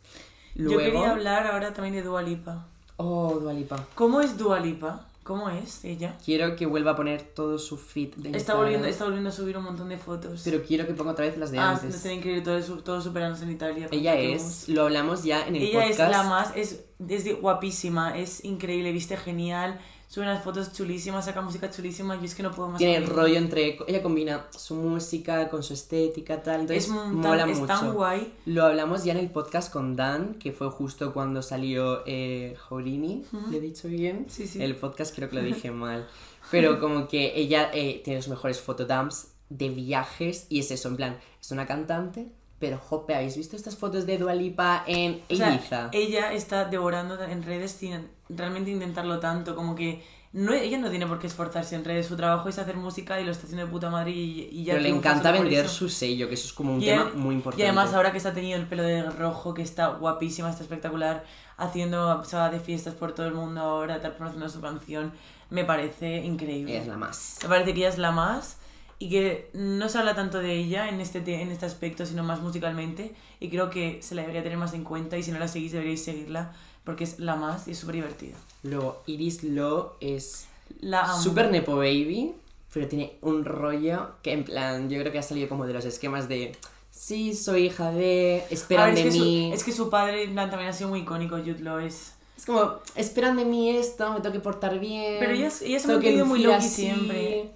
Yo 0.59 0.77
quería 0.77 1.13
hablar 1.13 1.47
ahora 1.47 1.73
también 1.73 1.95
de 1.95 2.03
Dualipa. 2.03 2.67
Oh, 2.97 3.39
Dualipa. 3.41 3.87
¿Cómo 3.95 4.21
es 4.21 4.37
Dualipa? 4.37 5.07
¿Cómo 5.23 5.51
es 5.51 5.85
ella? 5.85 6.17
Quiero 6.25 6.57
que 6.57 6.65
vuelva 6.67 6.93
a 6.93 6.97
poner 6.97 7.21
todo 7.23 7.59
su 7.59 7.77
feed 7.77 8.15
de 8.17 8.37
está 8.37 8.55
volviendo, 8.55 8.87
está 8.87 9.05
volviendo 9.05 9.29
a 9.29 9.33
subir 9.33 9.59
un 9.59 9.65
montón 9.65 9.91
de 9.91 9.99
fotos. 9.99 10.41
Pero 10.43 10.63
quiero 10.63 10.87
que 10.87 10.95
ponga 10.95 11.13
otra 11.13 11.27
vez 11.27 11.37
las 11.37 11.51
de 11.53 11.59
ah, 11.59 11.71
antes. 11.71 11.95
Ah, 11.95 11.99
tienen 12.03 12.23
que 12.23 12.39
ir 12.39 12.43
todos, 12.43 12.83
todos 12.83 13.05
superándose 13.05 13.45
en 13.45 13.51
Italia. 13.51 13.89
Ella 13.91 14.15
es, 14.19 14.69
lo 14.71 14.85
hablamos 14.85 15.25
ya 15.25 15.47
en 15.47 15.57
el 15.57 15.71
podcast. 15.71 16.01
Ella 16.01 16.07
es 16.07 16.11
la 16.17 16.23
más, 16.23 16.57
es, 16.57 16.85
es 17.09 17.41
guapísima, 17.41 18.17
es 18.17 18.43
increíble, 18.43 18.91
viste 18.91 19.17
genial 19.19 19.79
sube 20.09 20.25
unas 20.25 20.43
fotos 20.43 20.73
chulísimas, 20.73 21.27
saca 21.27 21.43
música 21.43 21.71
chulísima 21.71 22.17
y 22.17 22.25
es 22.25 22.35
que 22.35 22.43
no 22.43 22.51
puedo 22.51 22.71
más. 22.71 22.79
Tiene 22.79 22.97
el 22.97 23.07
rollo 23.07 23.37
entre. 23.37 23.79
Ella 23.87 24.03
combina 24.03 24.47
su 24.51 24.75
música 24.75 25.49
con 25.49 25.63
su 25.63 25.75
estética, 25.75 26.43
tal. 26.43 26.63
Entonces 26.63 26.87
es 26.87 26.91
mola 26.91 27.47
mucho. 27.47 27.67
tan 27.67 27.93
guay. 27.93 28.33
Lo 28.47 28.65
hablamos 28.65 29.05
ya 29.05 29.13
en 29.13 29.19
el 29.19 29.31
podcast 29.31 29.71
con 29.71 29.95
Dan, 29.95 30.35
que 30.35 30.53
fue 30.53 30.71
justo 30.71 31.13
cuando 31.13 31.43
salió 31.43 32.03
eh, 32.07 32.57
Horini. 32.71 33.25
¿Le 33.51 33.59
he 33.59 33.61
dicho 33.61 33.87
bien? 33.87 34.27
Sí, 34.29 34.47
sí. 34.47 34.63
El 34.63 34.75
podcast 34.77 35.15
creo 35.15 35.29
que 35.29 35.37
lo 35.37 35.43
dije 35.43 35.71
mal. 35.73 36.09
Pero 36.51 36.81
como 36.81 37.07
que 37.07 37.39
ella 37.39 37.71
eh, 37.75 38.01
tiene 38.03 38.19
los 38.19 38.29
mejores 38.29 38.61
fotodumps 38.61 39.29
de 39.51 39.69
viajes 39.69 40.47
y 40.49 40.61
es 40.61 40.71
eso, 40.71 40.89
en 40.89 40.97
plan, 40.97 41.19
es 41.41 41.51
una 41.51 41.67
cantante 41.67 42.33
pero, 42.59 42.79
jope, 42.79 43.15
¿habéis 43.15 43.37
visto 43.37 43.55
estas 43.55 43.77
fotos 43.77 44.05
de 44.07 44.19
Dualipa 44.19 44.83
en 44.87 45.23
Ibiza? 45.29 45.91
ella 45.93 46.33
está 46.33 46.65
devorando 46.65 47.23
en 47.23 47.43
redes 47.43 47.73
sin 47.73 48.09
realmente 48.29 48.71
intentarlo 48.71 49.21
tanto, 49.21 49.55
como 49.55 49.77
que 49.77 50.03
no, 50.33 50.53
ella 50.53 50.77
no 50.79 50.91
tiene 50.91 51.07
por 51.07 51.19
qué 51.19 51.27
esforzarse 51.27 51.75
en 51.75 51.85
redes, 51.85 52.07
su 52.07 52.17
trabajo 52.17 52.49
es 52.49 52.59
hacer 52.59 52.77
música 52.77 53.21
y 53.21 53.25
lo 53.25 53.31
está 53.31 53.45
haciendo 53.45 53.65
de 53.65 53.73
puta 53.73 53.91
madre 53.91 54.11
y, 54.11 54.65
ya 54.65 54.75
Pero 54.75 54.83
le 54.83 54.89
encanta 54.91 55.31
vender 55.31 55.69
su 55.69 55.89
sello, 55.89 56.29
que 56.29 56.35
eso 56.35 56.47
es 56.47 56.53
como 56.53 56.75
un 56.75 56.81
tema 56.81 57.13
muy 57.15 57.37
importante. 57.37 57.63
Y 57.63 57.67
además 57.67 57.95
ahora 57.95 58.13
que 58.13 58.21
se 58.21 58.29
ha 58.29 58.35
tenido 58.35 58.59
el 58.59 58.67
pelo 58.67 58.83
de 58.83 59.03
rojo, 59.05 59.55
que 59.55 59.63
está 59.63 59.89
guapísima, 59.89 60.51
está 60.51 60.65
espectacular, 60.65 61.25
haciendo 61.57 62.23
se 62.25 62.37
de 62.37 62.61
fiestas 62.61 62.95
por 62.95 63.15
todo 63.15 63.27
el 63.27 63.35
mundo 63.35 63.61
ahora, 63.61 64.01
tal 64.01 64.13
promocionando 64.17 64.53
su 64.53 64.61
canción, 64.61 65.13
me 65.49 65.65
parece 65.65 66.19
increíble. 66.19 66.77
Es 66.77 66.87
la 66.87 66.97
más. 66.97 67.39
Me 67.43 67.49
parece 67.49 67.73
que 67.73 67.81
ella 67.81 67.89
es 67.89 67.99
la 67.99 68.11
más 68.11 68.59
y 68.99 69.11
que 69.11 69.51
no 69.53 69.89
se 69.89 69.99
habla 69.99 70.15
tanto 70.15 70.39
de 70.39 70.55
ella 70.55 70.89
en 70.89 71.01
este, 71.01 71.19
en 71.19 71.51
este 71.51 71.67
aspecto, 71.67 72.05
sino 72.05 72.25
más 72.25 72.41
musicalmente. 72.41 73.15
Y 73.41 73.49
creo 73.49 73.71
que 73.71 74.03
se 74.03 74.15
la 74.15 74.23
debería 74.23 74.43
tener 74.43 74.59
más 74.59 74.75
en 74.75 74.85
cuenta 74.85 75.17
y 75.17 75.23
si 75.23 75.31
no 75.31 75.39
la 75.39 75.49
seguís 75.49 75.73
deberíais 75.73 76.05
seguirla 76.05 76.53
porque 76.89 77.05
es 77.05 77.19
la 77.19 77.37
más 77.37 77.69
y 77.69 77.73
es 77.73 77.79
súper 77.79 77.97
divertida. 77.97 78.35
Luego, 78.63 79.03
Iris 79.07 79.45
Lo 79.45 79.97
es 80.01 80.47
la 80.81 81.15
super 81.17 81.51
Nepo 81.51 81.77
Baby, 81.77 82.33
pero 82.73 82.89
tiene 82.89 83.13
un 83.21 83.45
rollo 83.45 84.13
que 84.23 84.33
en 84.33 84.45
plan, 84.45 84.89
yo 84.89 84.99
creo 84.99 85.13
que 85.13 85.19
ha 85.19 85.23
salido 85.23 85.51
como 85.51 85.67
de 85.67 85.75
los 85.75 85.85
esquemas 85.85 86.29
de... 86.29 86.57
Sí, 86.91 87.35
soy 87.35 87.67
hija 87.67 87.93
de... 87.93 88.45
Esperan 88.51 88.95
de 88.95 89.05
mí. 89.05 89.53
es 89.53 89.65
que 89.65 89.73
su 89.73 89.91
padre 89.91 90.25
en 90.25 90.33
plan, 90.33 90.49
también 90.49 90.71
ha 90.71 90.73
sido 90.73 90.89
muy 90.89 91.01
icónico, 91.01 91.37
Jude 91.37 91.61
Law 91.61 91.79
es... 91.79 92.15
Es 92.39 92.47
como, 92.47 92.77
esperan 92.95 93.37
de 93.37 93.45
mí 93.45 93.69
esto, 93.69 94.13
me 94.13 94.21
tengo 94.21 94.33
que 94.33 94.41
portar 94.41 94.79
bien. 94.79 95.17
Pero 95.19 95.33
ella, 95.33 95.51
ella 95.61 95.79
se 95.79 95.91
ha 95.91 95.95
mantenido 95.95 96.25
muy 96.25 96.41
loca 96.41 96.61
siempre. 96.61 97.51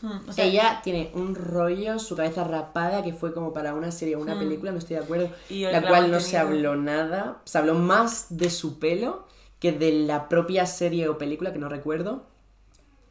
Hmm, 0.00 0.18
ella 0.36 0.80
tiene 0.82 1.10
un 1.14 1.34
rollo, 1.34 1.98
su 1.98 2.14
cabeza 2.14 2.44
rapada, 2.44 3.02
que 3.02 3.12
fue 3.12 3.34
como 3.34 3.52
para 3.52 3.74
una 3.74 3.90
serie 3.90 4.16
o 4.16 4.20
una 4.20 4.36
hmm. 4.36 4.38
película, 4.38 4.72
no 4.72 4.78
estoy 4.78 4.96
de 4.96 5.02
acuerdo, 5.02 5.30
la 5.50 5.86
cual 5.86 6.10
no 6.10 6.20
se 6.20 6.38
habló 6.38 6.76
nada. 6.76 7.40
Se 7.44 7.58
habló 7.58 7.74
más 7.74 8.26
de 8.30 8.50
su 8.50 8.78
pelo 8.78 9.26
que 9.58 9.72
de 9.72 9.92
la 9.92 10.28
propia 10.28 10.66
serie 10.66 11.08
o 11.08 11.18
película, 11.18 11.52
que 11.52 11.58
no 11.58 11.68
recuerdo, 11.68 12.26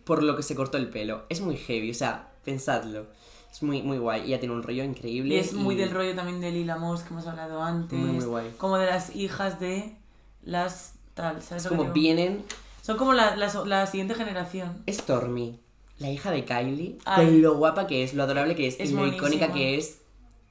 por 0.05 0.23
lo 0.23 0.35
que 0.37 0.43
se 0.43 0.55
cortó 0.55 0.77
el 0.77 0.89
pelo. 0.89 1.25
Es 1.29 1.41
muy 1.41 1.57
heavy, 1.57 1.91
o 1.91 1.93
sea, 1.93 2.31
pensadlo. 2.45 3.07
Es 3.51 3.63
muy, 3.63 3.81
muy 3.81 3.97
guay. 3.97 4.23
Ella 4.25 4.39
tiene 4.39 4.55
un 4.55 4.63
rollo 4.63 4.83
increíble. 4.83 5.35
Y 5.35 5.37
es 5.39 5.53
muy 5.53 5.75
del 5.75 5.91
rollo 5.91 6.15
también 6.15 6.39
de 6.39 6.51
Lila 6.51 6.77
Moss, 6.77 7.01
que 7.01 7.09
hemos 7.09 7.27
hablado 7.27 7.61
antes. 7.61 7.97
Muy, 7.97 8.11
muy 8.11 8.25
guay. 8.25 8.53
Como 8.57 8.77
de 8.77 8.85
las 8.85 9.15
hijas 9.15 9.59
de 9.59 9.97
las 10.43 10.93
tal, 11.13 11.41
¿sabes? 11.41 11.67
como 11.67 11.91
vienen... 11.91 12.43
Son 12.81 12.95
como 12.95 13.11
la, 13.11 13.35
la 13.35 13.87
siguiente 13.87 14.15
generación. 14.15 14.81
Stormy 14.87 15.59
la 15.99 16.11
hija 16.11 16.31
de 16.31 16.45
Kylie, 16.45 16.97
con 17.03 17.41
lo 17.41 17.57
guapa 17.57 17.87
que 17.87 18.03
es, 18.03 18.13
lo 18.13 18.23
adorable 18.23 18.55
que 18.55 18.67
es, 18.67 18.79
y 18.79 18.93
lo 18.93 19.07
icónica 19.07 19.51
que 19.51 19.77
es. 19.77 19.99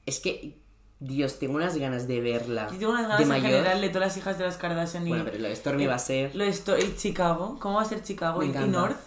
Es 0.05 0.19
que, 0.19 0.57
Dios, 0.99 1.39
tengo 1.39 1.55
unas 1.55 1.77
ganas 1.77 2.07
de 2.07 2.21
verla. 2.21 2.67
Yo 2.71 2.79
tengo 2.79 2.91
unas 2.91 3.07
ganas 3.07 3.27
de 3.27 3.35
en 3.35 3.41
general 3.41 3.81
de 3.81 3.89
todas 3.89 4.07
las 4.07 4.17
hijas 4.17 4.37
de 4.37 4.45
las 4.45 4.57
Kardashian. 4.57 5.05
Y, 5.05 5.09
bueno, 5.09 5.25
pero 5.25 5.37
lo 5.37 5.47
de 5.47 5.55
Stormy 5.55 5.85
va 5.85 5.95
a 5.95 5.99
ser. 5.99 6.35
Lo 6.35 6.43
de 6.43 6.51
y 6.51 6.95
Chicago, 6.95 7.57
¿cómo 7.59 7.75
va 7.75 7.81
a 7.83 7.85
ser 7.85 8.03
Chicago? 8.03 8.43
¿Y 8.43 8.49
North? 8.49 8.97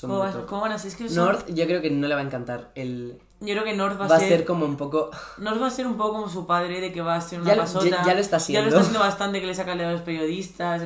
¿Cómo, 0.00 0.18
van 0.18 0.72
a 0.72 0.78
ser? 0.78 0.90
Es 0.90 0.96
que 0.96 1.08
North, 1.08 1.48
yo 1.48 1.66
creo 1.66 1.80
que 1.80 1.90
no 1.90 2.06
le 2.06 2.14
va 2.14 2.20
a 2.20 2.24
encantar 2.24 2.70
el. 2.74 3.18
Yo 3.40 3.52
creo 3.52 3.64
que 3.64 3.74
North 3.74 4.00
va, 4.00 4.08
va 4.08 4.16
a 4.16 4.20
ser... 4.20 4.44
como 4.44 4.64
un 4.64 4.76
poco. 4.76 5.10
North 5.38 5.60
va 5.60 5.66
a 5.66 5.70
ser 5.70 5.86
un 5.86 5.96
poco 5.96 6.12
como 6.12 6.28
su 6.28 6.46
padre, 6.46 6.80
de 6.80 6.92
que 6.92 7.02
va 7.02 7.16
a 7.16 7.20
ser 7.20 7.40
una 7.40 7.54
pasota. 7.54 8.02
Ya, 8.04 8.14
lo 8.14 8.20
está 8.20 8.36
haciendo. 8.36 8.60
Ya 8.60 8.62
lo 8.62 8.68
está 8.68 8.80
haciendo 8.80 9.00
bastante, 9.00 9.40
que 9.40 9.46
le 9.46 9.54
saca 9.54 9.72
a 9.72 9.76
los 9.76 10.02
periodistas. 10.02 10.82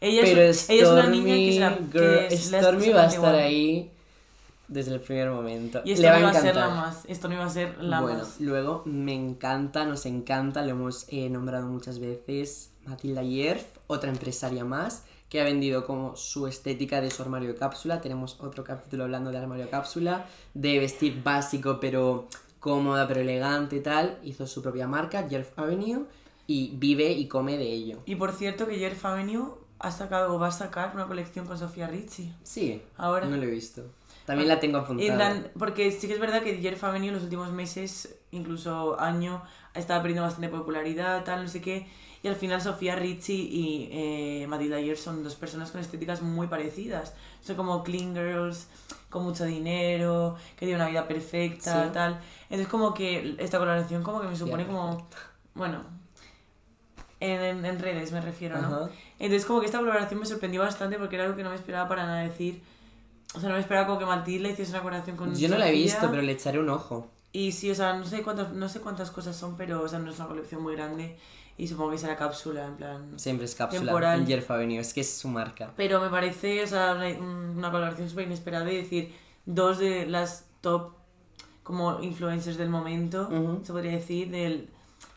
Ella, 0.00 0.22
es, 0.22 0.68
ella 0.68 0.82
es 0.82 0.88
una 0.88 1.06
niña 1.06 1.78
que, 1.90 2.36
se 2.36 2.50
la, 2.50 2.60
Stormy 2.60 2.90
va 2.90 3.02
a 3.02 3.06
estar 3.06 3.34
ahí 3.34 3.90
desde 4.68 4.94
el 4.94 5.00
primer 5.00 5.30
momento. 5.30 5.82
Y 5.84 5.92
esto 5.92 6.02
Le 6.02 6.08
va 6.08 6.14
no 6.14 6.20
iba 6.20 6.30
a, 6.30 6.40
ser 6.40 6.56
la 6.56 6.68
más. 6.68 7.04
Esto 7.06 7.28
no 7.28 7.34
iba 7.34 7.44
a 7.44 7.50
ser 7.50 7.82
la 7.82 8.00
bueno, 8.00 8.18
más. 8.18 8.40
Luego 8.40 8.82
me 8.86 9.14
encanta, 9.14 9.84
nos 9.84 10.06
encanta, 10.06 10.62
lo 10.62 10.70
hemos 10.70 11.06
eh, 11.08 11.28
nombrado 11.30 11.66
muchas 11.66 11.98
veces, 11.98 12.70
Matilda 12.86 13.22
Yerf, 13.22 13.64
otra 13.86 14.10
empresaria 14.10 14.64
más, 14.64 15.04
que 15.28 15.40
ha 15.40 15.44
vendido 15.44 15.84
como 15.84 16.16
su 16.16 16.46
estética 16.46 17.00
de 17.00 17.10
su 17.10 17.22
armario 17.22 17.48
de 17.48 17.56
cápsula. 17.56 18.00
Tenemos 18.00 18.38
otro 18.40 18.64
capítulo 18.64 19.04
hablando 19.04 19.30
de 19.30 19.38
armario 19.38 19.64
de 19.64 19.70
cápsula, 19.70 20.26
de 20.54 20.78
vestir 20.78 21.22
básico 21.22 21.78
pero 21.80 22.28
cómoda 22.60 23.06
pero 23.06 23.20
elegante 23.20 23.76
y 23.76 23.80
tal. 23.80 24.18
Hizo 24.22 24.46
su 24.46 24.62
propia 24.62 24.86
marca, 24.86 25.26
Yerf 25.26 25.58
Avenue, 25.58 26.06
y 26.46 26.72
vive 26.76 27.12
y 27.12 27.26
come 27.28 27.58
de 27.58 27.72
ello. 27.72 27.98
Y 28.06 28.16
por 28.16 28.32
cierto 28.32 28.66
que 28.66 28.78
Yerf 28.78 29.04
Avenue 29.04 29.64
ha 29.78 29.90
sacado 29.90 30.34
o 30.34 30.38
va 30.38 30.48
a 30.48 30.52
sacar 30.52 30.92
una 30.94 31.06
colección 31.06 31.46
con 31.46 31.58
Sofía 31.58 31.86
Ricci. 31.86 32.32
Sí, 32.42 32.82
ahora. 32.96 33.26
No 33.26 33.36
lo 33.36 33.42
he 33.42 33.50
visto. 33.50 33.82
También 34.24 34.48
la 34.48 34.58
tengo 34.58 34.78
apuntada. 34.78 35.44
porque 35.58 35.90
sí 35.90 36.06
que 36.06 36.14
es 36.14 36.20
verdad 36.20 36.42
que 36.42 36.50
ha 36.50 36.90
venido 36.90 37.10
en 37.10 37.14
los 37.14 37.24
últimos 37.24 37.52
meses, 37.52 38.16
incluso 38.30 38.98
año, 38.98 39.42
ha 39.74 39.78
estado 39.78 40.00
perdiendo 40.00 40.22
bastante 40.22 40.48
popularidad, 40.48 41.24
tal, 41.24 41.42
no 41.42 41.48
sé 41.48 41.60
qué. 41.60 41.86
Y 42.22 42.28
al 42.28 42.36
final 42.36 42.62
Sofía 42.62 42.96
Ricci 42.96 43.34
y 43.34 43.88
eh, 43.92 44.46
Matilda 44.46 44.76
Ayer 44.76 44.96
son 44.96 45.22
dos 45.22 45.34
personas 45.34 45.70
con 45.70 45.82
estéticas 45.82 46.22
muy 46.22 46.46
parecidas. 46.46 47.14
Son 47.42 47.54
como 47.54 47.82
clean 47.82 48.14
girls, 48.14 48.66
con 49.10 49.24
mucho 49.24 49.44
dinero, 49.44 50.36
que 50.56 50.64
tienen 50.64 50.76
una 50.76 50.88
vida 50.88 51.06
perfecta, 51.06 51.92
tal. 51.92 52.18
Entonces 52.44 52.68
como 52.68 52.94
que 52.94 53.36
esta 53.38 53.58
colaboración 53.58 54.02
como 54.02 54.22
que 54.22 54.28
me 54.28 54.36
supone 54.36 54.66
como... 54.66 55.06
Bueno, 55.54 55.82
en, 57.20 57.62
en, 57.62 57.78
redes 57.78 58.10
me 58.10 58.22
refiero, 58.22 58.60
¿no? 58.60 58.88
Entonces 59.18 59.44
como 59.44 59.60
que 59.60 59.66
esta 59.66 59.78
colaboración 59.78 60.18
me 60.18 60.24
sorprendió 60.24 60.62
bastante 60.62 60.98
porque 60.98 61.16
era 61.16 61.24
algo 61.24 61.36
que 61.36 61.42
no 61.42 61.50
me 61.50 61.56
esperaba 61.56 61.88
para 61.88 62.06
nada 62.06 62.22
decir 62.22 62.62
o 63.34 63.40
sea, 63.40 63.48
no 63.48 63.56
me 63.56 63.60
esperaba 63.60 63.86
como 63.86 63.98
que 63.98 64.06
Matilda 64.06 64.48
hiciese 64.48 64.70
una 64.70 64.82
colaboración 64.82 65.16
con 65.16 65.34
Yo 65.34 65.48
no 65.48 65.58
la 65.58 65.68
he 65.68 65.72
visto, 65.72 66.08
pero 66.10 66.22
le 66.22 66.32
echaré 66.32 66.58
un 66.58 66.68
ojo. 66.68 67.10
Y 67.32 67.50
sí, 67.50 67.68
o 67.70 67.74
sea, 67.74 67.94
no 67.94 68.04
sé 68.04 68.22
cuántas, 68.22 68.52
no 68.52 68.68
sé 68.68 68.80
cuántas 68.80 69.10
cosas 69.10 69.36
son, 69.36 69.56
pero 69.56 69.82
o 69.82 69.88
sea, 69.88 69.98
no 69.98 70.10
es 70.10 70.18
una 70.18 70.28
colección 70.28 70.62
muy 70.62 70.76
grande. 70.76 71.16
Y 71.56 71.68
supongo 71.68 71.92
que 71.92 71.98
será 71.98 72.16
cápsula, 72.16 72.66
en 72.66 72.76
plan. 72.76 73.18
Siempre 73.18 73.46
es 73.46 73.54
cápsula. 73.54 73.86
Temporal. 73.86 74.30
En 74.30 74.44
Avenue, 74.48 74.78
es 74.78 74.94
que 74.94 75.00
es 75.00 75.16
su 75.16 75.28
marca. 75.28 75.72
Pero 75.76 76.00
me 76.00 76.10
parece, 76.10 76.62
o 76.62 76.66
sea, 76.66 76.94
una, 76.94 77.70
colaboración 77.70 78.08
súper 78.08 78.26
inesperada. 78.26 78.70
Y 78.72 78.76
decir, 78.76 79.12
dos 79.46 79.78
de 79.78 80.06
las 80.06 80.46
top 80.60 80.92
como 81.62 82.00
influencers 82.02 82.56
del 82.56 82.70
momento, 82.70 83.28
se 83.62 83.72
podría 83.72 83.92
decir, 83.92 84.30
del, 84.30 84.70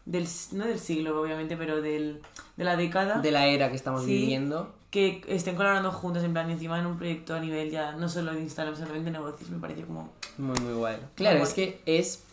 del. 0.05 0.27
No 0.53 0.65
del 0.65 0.79
siglo, 0.79 1.19
obviamente, 1.19 1.57
pero 1.57 1.81
del, 1.81 2.21
de 2.55 2.63
la 2.63 2.75
década. 2.75 3.19
De 3.19 3.31
la 3.31 3.47
era 3.47 3.69
que 3.69 3.75
estamos 3.75 4.05
viviendo 4.05 4.76
que 4.89 5.21
estén 5.27 5.55
colaborando 5.55 5.91
juntos, 5.91 6.23
en 6.23 6.33
plan, 6.33 6.49
encima 6.49 6.79
en 6.79 6.85
un 6.85 6.97
proyecto 6.97 7.35
a 7.35 7.39
nivel 7.39 7.69
ya, 7.69 7.91
no 7.93 8.07
solo 8.07 8.33
de 8.33 8.41
Instagram, 8.41 8.75
sino 8.75 8.89
de 8.93 9.11
negocios, 9.11 9.49
me 9.49 9.59
parece 9.59 9.83
como... 9.83 10.11
Muy, 10.37 10.57
muy 10.59 10.73
guay. 10.73 10.97
Claro, 11.15 11.43
es 11.43 11.53
que 11.53 11.81
es 11.85 12.23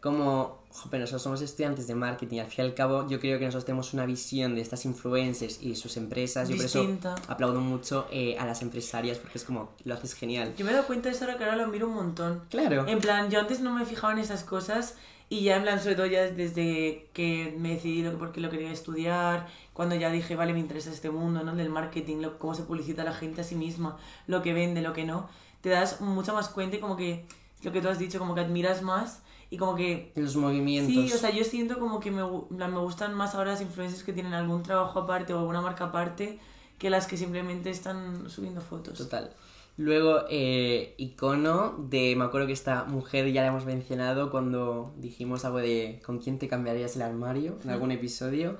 como, 0.00 0.58
pero 0.90 1.00
nosotros 1.00 1.22
somos 1.22 1.40
estudiantes 1.40 1.86
de 1.86 1.94
marketing, 1.94 2.40
al 2.40 2.46
fin 2.46 2.64
y 2.64 2.68
al 2.68 2.74
cabo 2.74 3.08
yo 3.08 3.18
creo 3.18 3.38
que 3.38 3.46
nosotros 3.46 3.64
tenemos 3.64 3.94
una 3.94 4.04
visión 4.04 4.54
de 4.54 4.60
estas 4.60 4.84
influencers 4.84 5.62
y 5.62 5.74
sus 5.76 5.96
empresas, 5.96 6.48
yo 6.48 6.56
por 6.56 6.66
eso 6.66 6.86
aplaudo 7.28 7.60
mucho 7.60 8.06
eh, 8.10 8.36
a 8.38 8.44
las 8.44 8.60
empresarias 8.60 9.16
porque 9.16 9.38
es 9.38 9.44
como, 9.44 9.70
lo 9.84 9.94
haces 9.94 10.14
genial. 10.14 10.52
Yo 10.58 10.64
me 10.66 10.72
he 10.72 10.74
dado 10.74 10.86
cuenta 10.86 11.08
de 11.08 11.14
eso 11.14 11.24
ahora 11.24 11.38
que 11.38 11.44
ahora 11.44 11.56
lo 11.56 11.68
miro 11.68 11.86
un 11.88 11.94
montón. 11.94 12.42
Claro. 12.50 12.86
En 12.86 12.98
plan, 12.98 13.30
yo 13.30 13.40
antes 13.40 13.60
no 13.60 13.72
me 13.72 13.86
fijaba 13.86 14.12
en 14.12 14.18
esas 14.18 14.44
cosas 14.44 14.96
y 15.30 15.44
ya 15.44 15.56
en 15.56 15.62
plan, 15.62 15.80
sobre 15.80 15.96
todo 15.96 16.06
ya 16.06 16.24
desde 16.24 17.08
que 17.14 17.54
me 17.58 17.70
decidí 17.70 18.02
lo, 18.02 18.18
porque 18.18 18.40
lo 18.40 18.50
quería 18.50 18.70
estudiar, 18.70 19.46
cuando 19.74 19.94
ya 19.96 20.10
dije, 20.10 20.36
vale, 20.36 20.54
me 20.54 20.60
interesa 20.60 20.90
este 20.90 21.10
mundo, 21.10 21.42
¿no? 21.42 21.54
Del 21.54 21.68
marketing, 21.68 22.22
lo, 22.22 22.38
cómo 22.38 22.54
se 22.54 22.62
publicita 22.62 23.04
la 23.04 23.12
gente 23.12 23.42
a 23.42 23.44
sí 23.44 23.56
misma, 23.56 23.98
lo 24.26 24.40
que 24.40 24.54
vende, 24.54 24.80
lo 24.80 24.94
que 24.94 25.04
no, 25.04 25.28
te 25.60 25.68
das 25.68 26.00
mucho 26.00 26.32
más 26.32 26.48
cuenta 26.48 26.76
y 26.76 26.80
como 26.80 26.96
que, 26.96 27.26
lo 27.62 27.72
que 27.72 27.82
tú 27.82 27.88
has 27.88 27.98
dicho, 27.98 28.18
como 28.18 28.34
que 28.34 28.40
admiras 28.40 28.80
más 28.80 29.22
y 29.50 29.58
como 29.58 29.74
que... 29.74 30.12
Los 30.14 30.36
movimientos. 30.36 30.94
Sí, 30.94 31.12
o 31.12 31.18
sea, 31.18 31.30
yo 31.30 31.44
siento 31.44 31.78
como 31.78 32.00
que 32.00 32.10
me, 32.10 32.22
me 32.22 32.78
gustan 32.78 33.14
más 33.14 33.34
ahora 33.34 33.50
las 33.50 33.60
influencers 33.60 34.04
que 34.04 34.12
tienen 34.12 34.32
algún 34.32 34.62
trabajo 34.62 35.00
aparte 35.00 35.34
o 35.34 35.40
alguna 35.40 35.60
marca 35.60 35.84
aparte 35.86 36.38
que 36.78 36.88
las 36.88 37.06
que 37.06 37.16
simplemente 37.16 37.70
están 37.70 38.30
subiendo 38.30 38.60
fotos. 38.60 38.98
Total. 38.98 39.34
Luego, 39.76 40.20
eh, 40.30 40.94
icono 40.98 41.74
de, 41.78 42.14
me 42.14 42.24
acuerdo 42.24 42.46
que 42.46 42.52
esta 42.52 42.84
mujer 42.84 43.32
ya 43.32 43.42
la 43.42 43.48
hemos 43.48 43.64
mencionado 43.64 44.30
cuando 44.30 44.94
dijimos 44.98 45.44
algo 45.44 45.58
de 45.58 46.00
con 46.06 46.18
quién 46.20 46.38
te 46.38 46.46
cambiarías 46.46 46.94
el 46.94 47.02
armario 47.02 47.58
en 47.64 47.70
algún 47.70 47.90
episodio. 47.90 48.56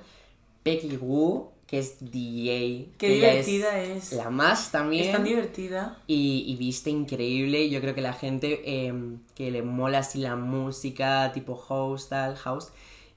Becky 0.65 0.97
Wu, 0.97 1.51
que 1.67 1.77
es 1.77 1.97
DJ. 1.99 2.89
Qué 2.97 3.09
divertida 3.09 3.79
es, 3.79 4.11
La 4.13 4.31
más 4.31 4.71
también. 4.71 5.05
Es 5.05 5.11
tan 5.11 5.23
divertida. 5.23 5.99
Y, 6.07 6.43
y 6.47 6.55
viste 6.55 6.89
increíble. 6.89 7.69
Yo 7.69 7.79
creo 7.81 7.93
que 7.93 8.01
la 8.01 8.13
gente 8.13 8.87
em, 8.87 9.19
que 9.35 9.51
le 9.51 9.61
mola 9.61 9.99
así 9.99 10.19
la 10.19 10.35
música, 10.35 11.31
tipo 11.33 11.55
house, 11.55 12.09
tal, 12.09 12.35
house, 12.35 12.71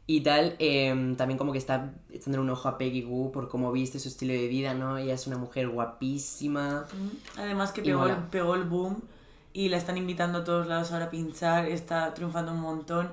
y 0.06 0.20
tal, 0.20 0.56
em, 0.58 1.16
también 1.16 1.38
como 1.38 1.52
que 1.52 1.58
está 1.58 1.92
echando 2.12 2.40
un 2.40 2.50
ojo 2.50 2.68
a 2.68 2.78
Peggy 2.78 3.04
Wu 3.04 3.32
por 3.32 3.48
cómo 3.48 3.72
viste 3.72 3.98
su 3.98 4.08
estilo 4.08 4.34
de 4.34 4.46
vida, 4.46 4.74
¿no? 4.74 4.98
Ella 4.98 5.14
es 5.14 5.26
una 5.26 5.38
mujer 5.38 5.68
guapísima. 5.68 6.86
Además 7.36 7.72
que 7.72 7.82
pegó, 7.82 8.06
el, 8.06 8.16
pegó 8.30 8.54
el 8.54 8.64
boom 8.64 9.02
y 9.54 9.70
la 9.70 9.78
están 9.78 9.96
invitando 9.96 10.38
a 10.38 10.44
todos 10.44 10.66
lados 10.66 10.92
ahora 10.92 11.06
a 11.06 11.10
pinchar, 11.10 11.66
está 11.66 12.12
triunfando 12.12 12.52
un 12.52 12.60
montón 12.60 13.10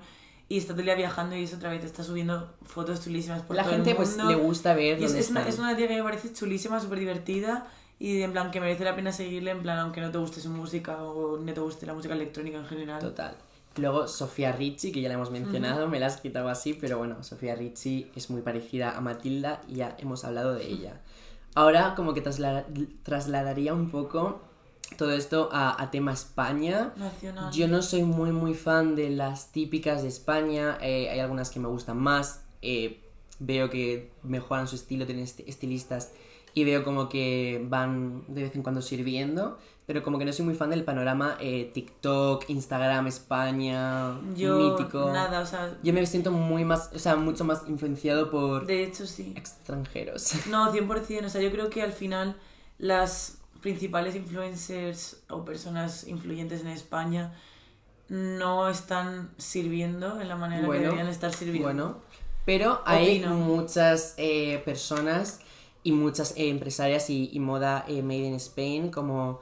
y 0.47 0.57
está 0.57 0.73
todo 0.73 0.81
el 0.81 0.85
día 0.85 0.95
viajando 0.95 1.35
y 1.35 1.43
eso 1.43 1.55
otra 1.55 1.69
vez 1.69 1.83
está 1.83 2.03
subiendo 2.03 2.53
fotos 2.63 3.03
chulísimas 3.03 3.41
por 3.41 3.55
la 3.55 3.63
todo 3.63 3.73
gente 3.73 3.91
el 3.91 3.95
pues 3.95 4.17
le 4.17 4.35
gusta 4.35 4.73
ver 4.73 5.01
es, 5.01 5.13
es, 5.13 5.29
una, 5.31 5.47
es, 5.47 5.57
una, 5.57 5.75
tía 5.75 5.87
que 5.87 5.95
me 5.95 6.03
parece 6.03 6.31
chulísima 6.33 6.79
súper 6.79 6.99
divertida 6.99 7.67
y 7.97 8.21
en 8.21 8.31
plan 8.31 8.51
que 8.51 8.59
merece 8.59 8.83
la 8.83 8.95
pena 8.95 9.11
seguirle 9.11 9.51
en 9.51 9.61
plan 9.61 9.79
aunque 9.79 10.01
no 10.01 10.11
te 10.11 10.17
guste 10.17 10.41
su 10.41 10.49
música 10.49 11.03
o 11.03 11.37
no 11.37 11.53
te 11.53 11.59
guste 11.59 11.85
la 11.85 11.93
música 11.93 12.13
electrónica 12.13 12.57
en 12.57 12.65
general. 12.65 12.99
Total. 12.99 13.35
Luego 13.77 14.07
Sofía 14.07 14.53
Ricci, 14.53 14.91
que 14.91 15.01
ya 15.01 15.09
la 15.09 15.15
hemos 15.15 15.31
mencionado, 15.31 15.89
me 15.89 15.99
la 15.99 16.07
has 16.07 16.17
quitado 16.21 16.47
así, 16.47 16.73
pero 16.73 16.97
bueno, 16.97 17.23
Sofía 17.23 17.55
Ricci 17.55 18.09
es 18.15 18.29
muy 18.29 18.41
parecida 18.41 18.95
a 18.95 19.01
Matilda 19.01 19.61
y 19.67 19.75
ya 19.75 19.95
hemos 19.99 20.23
hablado 20.23 20.53
de 20.53 20.65
ella. 20.65 21.01
Ahora 21.55 21.93
como 21.95 22.13
que 22.13 22.21
trasladaría 22.21 23.73
un 23.73 23.89
poco 23.89 24.41
todo 24.97 25.11
esto 25.11 25.49
a, 25.51 25.89
tema 25.91 26.13
España. 26.13 26.93
Nacional. 26.95 27.51
Yo 27.51 27.67
no 27.67 27.81
soy 27.81 28.03
muy 28.03 28.31
muy 28.31 28.53
fan 28.53 28.95
de 28.95 29.09
las 29.09 29.51
típicas 29.51 30.03
de 30.03 30.09
España, 30.09 30.77
eh, 30.81 31.09
hay 31.09 31.19
algunas 31.19 31.49
que 31.49 31.59
me 31.59 31.67
gustan 31.67 31.97
más, 31.97 32.43
eh, 32.61 33.01
veo 33.39 33.69
que 33.69 34.11
mejoran 34.23 34.67
su 34.67 34.75
estilo, 34.75 35.05
tienen 35.05 35.25
estilistas 35.25 36.11
y 36.53 36.63
veo 36.63 36.83
como 36.83 37.09
que 37.09 37.65
van 37.67 38.23
de 38.27 38.43
vez 38.43 38.55
en 38.55 38.63
cuando 38.63 38.81
sirviendo, 38.81 39.57
pero 39.85 40.01
como 40.03 40.17
que 40.17 40.25
no 40.25 40.33
soy 40.33 40.45
muy 40.45 40.55
fan 40.55 40.69
del 40.69 40.83
panorama 40.83 41.37
eh, 41.39 41.69
TikTok, 41.73 42.49
Instagram, 42.49 43.07
España, 43.07 44.19
yo, 44.35 44.57
mítico. 44.57 45.11
Nada, 45.11 45.41
o 45.41 45.45
sea. 45.45 45.77
Yo 45.83 45.93
me 45.93 46.05
siento 46.05 46.31
muy 46.31 46.63
más, 46.63 46.91
o 46.95 46.99
sea, 46.99 47.17
mucho 47.17 47.43
más 47.43 47.63
influenciado 47.67 48.31
por. 48.31 48.65
De 48.65 48.83
hecho, 48.83 49.05
sí. 49.05 49.33
Extranjeros. 49.35 50.47
No, 50.49 50.73
100%. 50.73 51.25
O 51.25 51.29
sea, 51.29 51.41
yo 51.41 51.51
creo 51.51 51.69
que 51.69 51.81
al 51.81 51.91
final 51.91 52.37
las 52.77 53.39
principales 53.65 54.15
influencers 54.15 55.23
o 55.27 55.43
personas 55.43 56.07
influyentes 56.07 56.61
en 56.61 56.67
España 56.67 57.33
no 58.09 58.69
están 58.69 59.31
sirviendo 59.39 60.21
en 60.21 60.29
la 60.29 60.35
manera 60.35 60.69
que 60.69 60.71
deberían 60.71 61.07
estar 61.07 61.33
sirviendo. 61.33 61.63
Bueno, 61.63 61.95
pero 62.45 62.83
hay 62.85 63.25
muchas 63.25 64.13
eh, 64.17 64.61
personas 64.65 65.39
y 65.81 65.93
muchas 65.93 66.33
eh, 66.37 66.49
empresarias 66.49 67.09
y, 67.09 67.31
y 67.33 67.39
moda 67.39 67.85
made 67.87 68.27
in 68.27 68.35
Spain 68.35 68.91
como 68.91 69.41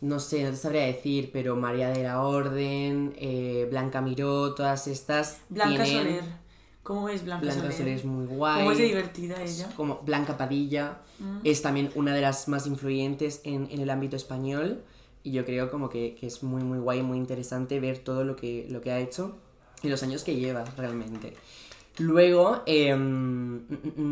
no 0.00 0.20
sé, 0.20 0.44
no 0.44 0.50
te 0.50 0.56
sabría 0.56 0.82
decir, 0.82 1.30
pero 1.32 1.56
María 1.56 1.88
de 1.88 2.04
la 2.04 2.22
Orden, 2.22 3.14
eh, 3.16 3.66
Blanca 3.68 4.00
Miró, 4.00 4.54
todas 4.54 4.86
estas. 4.86 5.40
Blanca 5.48 5.84
Soler. 5.84 6.22
¿Cómo 6.82 7.08
es 7.08 7.24
Blanca, 7.24 7.46
Blanca 7.46 7.72
Soler? 7.72 7.98
es 7.98 8.04
muy 8.04 8.26
guay. 8.26 8.60
¿Cómo 8.60 8.72
es 8.72 8.78
divertida 8.78 9.42
ella? 9.42 9.68
Como 9.76 10.00
Blanca 10.02 10.36
Padilla. 10.36 10.98
Mm. 11.18 11.38
Es 11.44 11.62
también 11.62 11.90
una 11.94 12.14
de 12.14 12.22
las 12.22 12.48
más 12.48 12.66
influyentes 12.66 13.40
en, 13.44 13.68
el 13.70 13.90
ámbito 13.90 14.16
español. 14.16 14.82
Y 15.22 15.32
yo 15.32 15.44
creo 15.44 15.70
como 15.70 15.90
que, 15.90 16.16
que, 16.18 16.26
es 16.26 16.42
muy, 16.42 16.62
muy 16.62 16.78
guay, 16.78 17.02
muy 17.02 17.18
interesante 17.18 17.78
ver 17.78 17.98
todo 17.98 18.24
lo 18.24 18.36
que, 18.36 18.66
lo 18.70 18.80
que 18.80 18.90
ha 18.90 18.98
hecho 18.98 19.36
y 19.82 19.88
los 19.88 20.02
años 20.02 20.24
que 20.24 20.36
lleva 20.36 20.64
realmente. 20.76 21.34
Luego, 21.98 22.62
eh, 22.66 22.96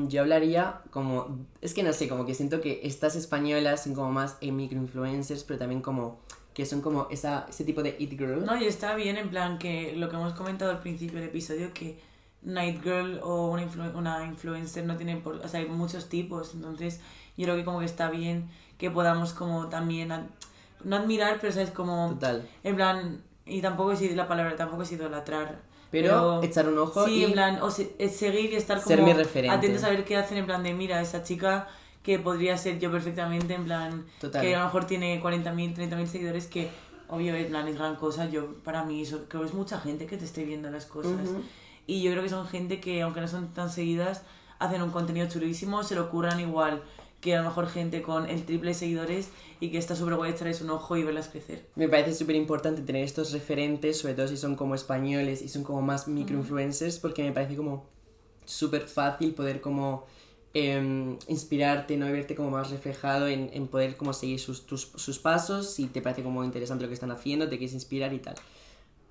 yo 0.09 0.21
hablaría 0.21 0.83
como, 0.91 1.47
es 1.63 1.73
que 1.73 1.83
no 1.83 1.93
sé, 1.93 2.09
como 2.09 2.27
que 2.27 2.35
siento 2.35 2.61
que 2.61 2.81
estas 2.83 3.17
españolas 3.17 3.85
son 3.85 3.95
como 3.95 4.13
más 4.13 4.37
eh, 4.41 4.53
microinfluencers, 4.53 5.45
pero 5.45 5.59
también 5.59 5.81
como 5.81 6.21
que 6.53 6.67
son 6.67 6.83
como 6.83 7.07
esa, 7.11 7.47
ese 7.49 7.65
tipo 7.65 7.83
de 7.83 7.97
it 7.99 8.11
girl. 8.11 8.45
No, 8.45 8.61
y 8.61 8.65
está 8.65 8.95
bien 8.95 9.17
en 9.17 9.31
plan 9.31 9.59
que 9.59 9.95
lo 9.97 10.09
que 10.09 10.17
hemos 10.17 10.35
comentado 10.35 10.71
al 10.73 10.81
principio 10.81 11.19
del 11.19 11.29
episodio, 11.29 11.73
que 11.73 11.99
night 12.43 12.83
girl 12.83 13.21
o 13.23 13.51
una, 13.51 13.67
una 13.95 14.25
influencer 14.25 14.85
no 14.85 14.97
tiene 14.97 15.17
por, 15.17 15.37
o 15.37 15.49
sea, 15.49 15.61
hay 15.61 15.67
muchos 15.67 16.09
tipos, 16.09 16.55
entonces 16.55 17.01
yo 17.37 17.45
creo 17.45 17.57
que 17.57 17.65
como 17.65 17.81
que 17.81 17.87
está 17.87 18.11
bien 18.11 18.49
que 18.79 18.91
podamos 18.91 19.33
como 19.33 19.69
también, 19.69 20.13
no 20.85 20.97
admirar, 20.97 21.39
pero 21.41 21.53
sabes 21.53 21.71
como... 21.71 22.11
Total. 22.11 22.49
En 22.63 22.77
plan, 22.77 23.23
y 23.45 23.61
tampoco 23.61 23.97
sido 23.97 24.15
la 24.15 24.29
palabra, 24.29 24.55
tampoco 24.57 24.83
he 24.83 24.87
sido 24.87 25.09
latrar 25.09 25.69
pero, 25.91 26.43
echar 26.43 26.69
un 26.69 26.79
ojo 26.79 27.07
sí, 27.07 27.13
y 27.13 27.25
en 27.25 27.33
plan, 27.33 27.63
o 27.63 27.71
seguir 27.71 28.53
y 28.53 28.57
estar 28.57 28.81
como 28.83 28.95
atentos 29.51 29.85
a 29.85 29.89
ver 29.89 30.05
qué 30.05 30.17
hacen 30.17 30.39
en 30.39 30.47
plan 30.47 30.63
de, 30.63 30.75
mira, 30.75 31.01
esa 31.01 31.23
chica 31.23 31.67
que 32.03 32.19
podría 32.19 32.57
ser 32.59 32.79
yo 32.79 32.91
perfectamente, 32.91 33.55
en 33.55 33.65
plan, 33.65 34.07
que 34.41 34.55
a 34.55 34.59
lo 34.59 34.65
mejor 34.67 34.87
tiene 34.87 35.23
40.000, 35.23 35.77
30.000 35.77 36.07
seguidores 36.07 36.47
que, 36.47 36.69
obvio, 37.09 37.35
en 37.35 37.49
plan, 37.49 37.67
es 37.69 37.77
gran 37.77 37.97
cosa, 37.97 38.27
yo, 38.27 38.55
para 38.65 38.85
mí, 38.85 39.03
eso, 39.03 39.25
creo 39.29 39.43
que 39.43 39.49
es 39.49 39.55
mucha 39.55 39.81
gente 39.81 40.07
que 40.07 40.19
te 40.19 40.25
esté 40.27 40.45
viendo 40.45 40.71
las 40.71 40.85
cosas. 40.85 41.13
Y 41.89 42.03
yo 42.03 42.13
creo 42.13 42.23
que 42.23 42.29
son 42.29 42.47
gente 42.47 42.81
que, 42.81 43.01
aunque 43.01 43.23
no 43.23 43.29
son 43.29 43.49
tan 43.55 43.71
seguidas, 43.71 44.23
hacen 44.59 44.83
un 44.83 44.91
contenido 44.91 45.27
chulísimo, 45.27 45.83
se 45.83 45.95
lo 45.95 46.11
curran 46.11 46.39
igual 46.39 46.83
que 47.23 47.35
a 47.35 47.39
lo 47.41 47.49
mejor 47.49 47.67
gente 47.67 48.03
con 48.03 48.29
el 48.29 48.45
triple 48.45 48.71
de 48.71 48.75
seguidores 48.75 49.31
y 49.59 49.71
que 49.71 49.79
está 49.79 49.97
súper 49.97 50.15
guay 50.17 50.33
echarles 50.33 50.61
un 50.61 50.69
ojo 50.69 50.99
y 50.99 51.03
verlas 51.03 51.29
crecer. 51.29 51.67
Me 51.77 51.89
parece 51.89 52.15
súper 52.15 52.37
importante 52.37 52.83
tener 52.83 53.03
estos 53.03 53.33
referentes, 53.33 53.99
sobre 53.99 54.13
todo 54.15 54.29
si 54.29 54.37
son 54.37 54.55
como 54.55 54.75
españoles 54.75 55.41
y 55.41 55.49
son 55.49 55.65
como 55.65 55.81
más 55.81 56.07
microinfluencers, 56.07 56.99
porque 56.99 57.23
me 57.23 57.33
parece 57.33 57.57
como 57.57 57.87
súper 58.45 58.83
fácil 58.83 59.33
poder 59.33 59.63
como 59.63 60.05
em, 60.53 61.19
inspirarte, 61.27 61.97
¿no? 61.97 62.07
Y 62.07 62.13
verte 62.13 62.35
como 62.35 62.51
más 62.51 62.71
reflejado 62.71 63.29
en, 63.29 63.49
en 63.55 63.67
poder 63.67 63.97
como 63.97 64.13
seguir 64.13 64.39
sus, 64.39 64.67
tus, 64.67 64.93
sus 64.95 65.19
pasos, 65.19 65.73
si 65.73 65.87
te 65.87 66.03
parece 66.03 66.23
como 66.23 66.45
interesante 66.45 66.85
lo 66.85 66.89
que 66.89 66.95
están 66.95 67.11
haciendo, 67.11 67.49
te 67.49 67.57
quieres 67.57 67.73
inspirar 67.73 68.13
y 68.13 68.19
tal. 68.19 68.35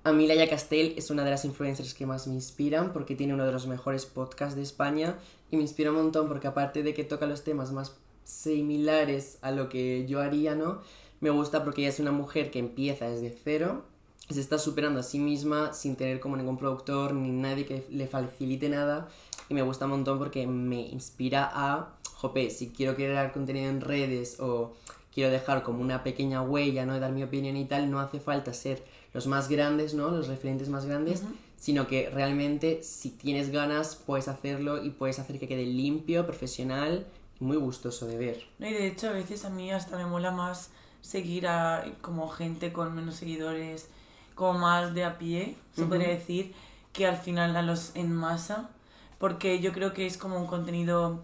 A 0.04 0.12
mí 0.12 0.26
Laia 0.26 0.48
Castell 0.48 0.94
es 0.96 1.10
una 1.10 1.24
de 1.24 1.30
las 1.30 1.44
influencers 1.44 1.92
que 1.92 2.06
más 2.06 2.26
me 2.28 2.34
inspiran 2.34 2.92
porque 2.92 3.14
tiene 3.14 3.34
uno 3.34 3.44
de 3.44 3.52
los 3.52 3.66
mejores 3.66 4.06
podcasts 4.06 4.56
de 4.56 4.62
España 4.62 5.18
y 5.50 5.56
me 5.56 5.62
inspira 5.62 5.90
un 5.90 5.96
montón 5.96 6.28
porque 6.28 6.46
aparte 6.46 6.82
de 6.82 6.94
que 6.94 7.04
toca 7.04 7.26
los 7.26 7.44
temas 7.44 7.72
más 7.72 7.96
similares 8.24 9.38
a 9.42 9.50
lo 9.50 9.68
que 9.68 10.06
yo 10.06 10.20
haría, 10.20 10.54
¿no? 10.54 10.80
Me 11.20 11.30
gusta 11.30 11.64
porque 11.64 11.82
ella 11.82 11.90
es 11.90 12.00
una 12.00 12.12
mujer 12.12 12.50
que 12.50 12.58
empieza 12.58 13.08
desde 13.08 13.36
cero, 13.42 13.84
se 14.30 14.40
está 14.40 14.58
superando 14.58 15.00
a 15.00 15.02
sí 15.02 15.18
misma 15.18 15.72
sin 15.72 15.96
tener 15.96 16.20
como 16.20 16.36
ningún 16.36 16.58
productor 16.58 17.14
ni 17.14 17.30
nadie 17.30 17.66
que 17.66 17.86
le 17.90 18.06
facilite 18.06 18.68
nada 18.68 19.08
y 19.48 19.54
me 19.54 19.62
gusta 19.62 19.86
un 19.86 19.92
montón 19.92 20.18
porque 20.18 20.46
me 20.46 20.80
inspira 20.80 21.50
a, 21.52 21.96
jope, 22.14 22.50
si 22.50 22.68
quiero 22.68 22.94
crear 22.94 23.32
contenido 23.32 23.68
en 23.68 23.80
redes 23.80 24.38
o 24.38 24.74
quiero 25.12 25.30
dejar 25.30 25.62
como 25.62 25.80
una 25.80 26.04
pequeña 26.04 26.42
huella, 26.42 26.84
¿no? 26.84 27.00
Dar 27.00 27.12
mi 27.12 27.22
opinión 27.22 27.56
y 27.56 27.64
tal, 27.64 27.90
no 27.90 27.98
hace 28.00 28.20
falta 28.20 28.52
ser 28.52 28.84
los 29.12 29.26
más 29.26 29.48
grandes, 29.48 29.94
¿no? 29.94 30.10
Los 30.10 30.28
referentes 30.28 30.68
más 30.68 30.86
grandes, 30.86 31.22
sino 31.56 31.86
que 31.86 32.10
realmente 32.10 32.82
si 32.82 33.10
tienes 33.10 33.50
ganas 33.50 33.96
puedes 33.96 34.28
hacerlo 34.28 34.84
y 34.84 34.90
puedes 34.90 35.18
hacer 35.18 35.38
que 35.38 35.48
quede 35.48 35.64
limpio, 35.66 36.26
profesional 36.26 37.06
muy 37.40 37.56
gustoso 37.56 38.06
de 38.06 38.18
ver. 38.18 38.46
No, 38.58 38.66
y 38.66 38.72
de 38.72 38.86
hecho 38.88 39.08
a 39.08 39.12
veces 39.12 39.44
a 39.44 39.50
mí 39.50 39.70
hasta 39.70 39.96
me 39.96 40.06
mola 40.06 40.30
más 40.30 40.70
seguir 41.00 41.46
a 41.46 41.84
como 42.00 42.28
gente 42.28 42.72
con 42.72 42.94
menos 42.94 43.16
seguidores, 43.16 43.88
como 44.34 44.58
más 44.58 44.94
de 44.94 45.04
a 45.04 45.18
pie, 45.18 45.56
se 45.74 45.84
podría 45.84 46.08
decir, 46.08 46.54
que 46.92 47.06
al 47.06 47.16
final 47.16 47.56
a 47.56 47.62
los 47.62 47.92
en 47.94 48.12
masa, 48.12 48.70
porque 49.18 49.60
yo 49.60 49.72
creo 49.72 49.92
que 49.92 50.06
es 50.06 50.16
como 50.16 50.38
un 50.38 50.46
contenido 50.46 51.20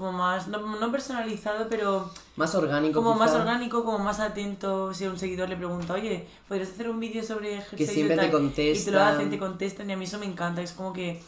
como 0.00 0.12
más, 0.12 0.48
no, 0.48 0.58
no, 0.58 0.90
personalizado, 0.90 1.68
pero... 1.68 2.10
Más 2.36 2.54
orgánico. 2.54 3.02
Como 3.02 3.14
más 3.14 3.32
orgánico, 3.32 3.84
como 3.84 3.98
más 3.98 4.18
atento. 4.18 4.94
Si 4.94 5.06
un 5.06 5.18
seguidor 5.18 5.50
le 5.50 5.56
pregunta, 5.56 5.92
oye, 5.92 6.26
¿podrías 6.48 6.70
hacer 6.70 6.88
un 6.88 6.98
vídeo 6.98 7.22
sobre 7.22 7.58
ejercicio? 7.58 7.86
Que 7.86 7.92
siempre 7.92 8.16
te 8.16 8.30
contestan. 8.30 8.80
Y 8.80 8.84
te 8.86 8.90
lo 8.90 9.04
hacen, 9.04 9.30
te 9.30 9.38
contestan 9.38 9.90
y 9.90 9.92
a 9.92 9.96
mí 9.98 10.06
eso 10.06 10.18
me 10.18 10.24
encanta. 10.24 10.62
Es 10.62 10.72
como 10.72 10.94
que 10.94 11.20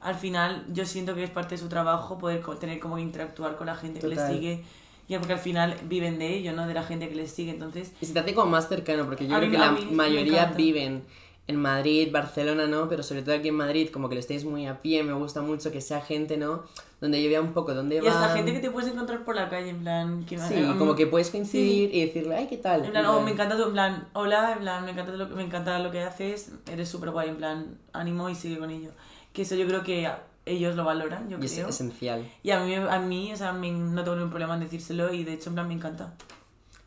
al 0.00 0.16
final 0.16 0.66
yo 0.70 0.84
siento 0.84 1.14
que 1.14 1.24
es 1.24 1.30
parte 1.30 1.54
de 1.54 1.62
su 1.62 1.68
trabajo 1.70 2.18
poder 2.18 2.44
tener 2.58 2.78
como 2.78 2.98
interactuar 2.98 3.56
con 3.56 3.68
la 3.68 3.74
gente 3.74 4.00
que 4.00 4.08
les 4.08 4.26
sigue. 4.26 4.64
Y 5.08 5.16
porque 5.16 5.32
al 5.32 5.40
final 5.40 5.76
viven 5.88 6.18
de 6.18 6.36
ello, 6.36 6.52
¿no? 6.52 6.66
De 6.66 6.74
la 6.74 6.82
gente 6.82 7.08
que 7.08 7.14
les 7.14 7.32
sigue, 7.32 7.50
entonces... 7.50 7.92
Y 8.02 8.06
se 8.06 8.12
te 8.12 8.20
hace 8.20 8.34
como 8.34 8.50
más 8.50 8.68
cercano, 8.68 9.06
porque 9.06 9.26
yo 9.26 9.34
creo 9.38 9.50
que 9.50 9.58
la 9.58 9.72
mayoría 9.72 10.44
viven 10.44 11.04
en 11.50 11.56
Madrid, 11.56 12.08
Barcelona, 12.10 12.66
¿no? 12.66 12.88
Pero 12.88 13.02
sobre 13.02 13.22
todo 13.22 13.34
aquí 13.34 13.48
en 13.48 13.56
Madrid, 13.56 13.90
como 13.90 14.08
que 14.08 14.14
lo 14.14 14.20
estéis 14.20 14.44
muy 14.44 14.66
a 14.66 14.80
pie, 14.80 15.02
me 15.02 15.12
gusta 15.12 15.42
mucho 15.42 15.70
que 15.70 15.80
sea 15.80 16.00
gente, 16.00 16.36
¿no? 16.36 16.62
Donde 17.00 17.22
yo 17.22 17.28
vea 17.28 17.40
un 17.40 17.52
poco 17.52 17.74
dónde 17.74 18.00
va. 18.00 18.06
Y 18.06 18.08
hasta 18.08 18.30
gente 18.30 18.52
que 18.52 18.60
te 18.60 18.70
puedes 18.70 18.90
encontrar 18.90 19.24
por 19.24 19.34
la 19.34 19.48
calle, 19.48 19.70
en 19.70 19.80
plan... 19.80 20.24
Que 20.24 20.38
sí, 20.38 20.64
como 20.78 20.94
que 20.94 21.06
puedes 21.06 21.30
coincidir 21.30 21.94
y 21.94 22.06
decirle, 22.06 22.36
ay, 22.36 22.46
¿qué 22.46 22.56
tal? 22.56 22.84
En 22.84 22.92
plan, 22.92 23.04
oh, 23.06 23.20
me 23.20 23.32
encanta 23.32 23.56
tu, 23.56 23.64
en 23.64 23.72
plan, 23.72 24.08
hola, 24.12 24.52
en 24.52 24.60
plan, 24.60 24.84
me 24.84 24.92
encanta 24.92 25.12
lo, 25.12 25.28
me 25.28 25.42
encanta 25.42 25.78
lo 25.80 25.90
que 25.90 26.02
haces, 26.02 26.52
eres 26.70 26.88
súper 26.88 27.10
guay, 27.10 27.28
en 27.30 27.36
plan, 27.36 27.78
ánimo 27.92 28.30
y 28.30 28.34
sigue 28.34 28.58
con 28.58 28.70
ello. 28.70 28.90
Que 29.32 29.42
eso 29.42 29.56
yo 29.56 29.66
creo 29.66 29.82
que 29.82 30.08
ellos 30.46 30.76
lo 30.76 30.84
valoran, 30.84 31.28
yo 31.28 31.36
y 31.36 31.40
creo. 31.40 31.68
es 31.68 31.74
esencial. 31.74 32.30
Y 32.42 32.50
a 32.52 32.60
mí, 32.60 32.74
a 32.74 32.98
mí 33.00 33.32
o 33.32 33.36
sea, 33.36 33.52
no 33.52 34.04
tengo 34.04 34.16
ningún 34.16 34.30
problema 34.30 34.54
en 34.54 34.60
decírselo 34.60 35.12
y 35.12 35.24
de 35.24 35.34
hecho, 35.34 35.50
en 35.50 35.54
plan, 35.54 35.68
me 35.68 35.74
encanta. 35.74 36.14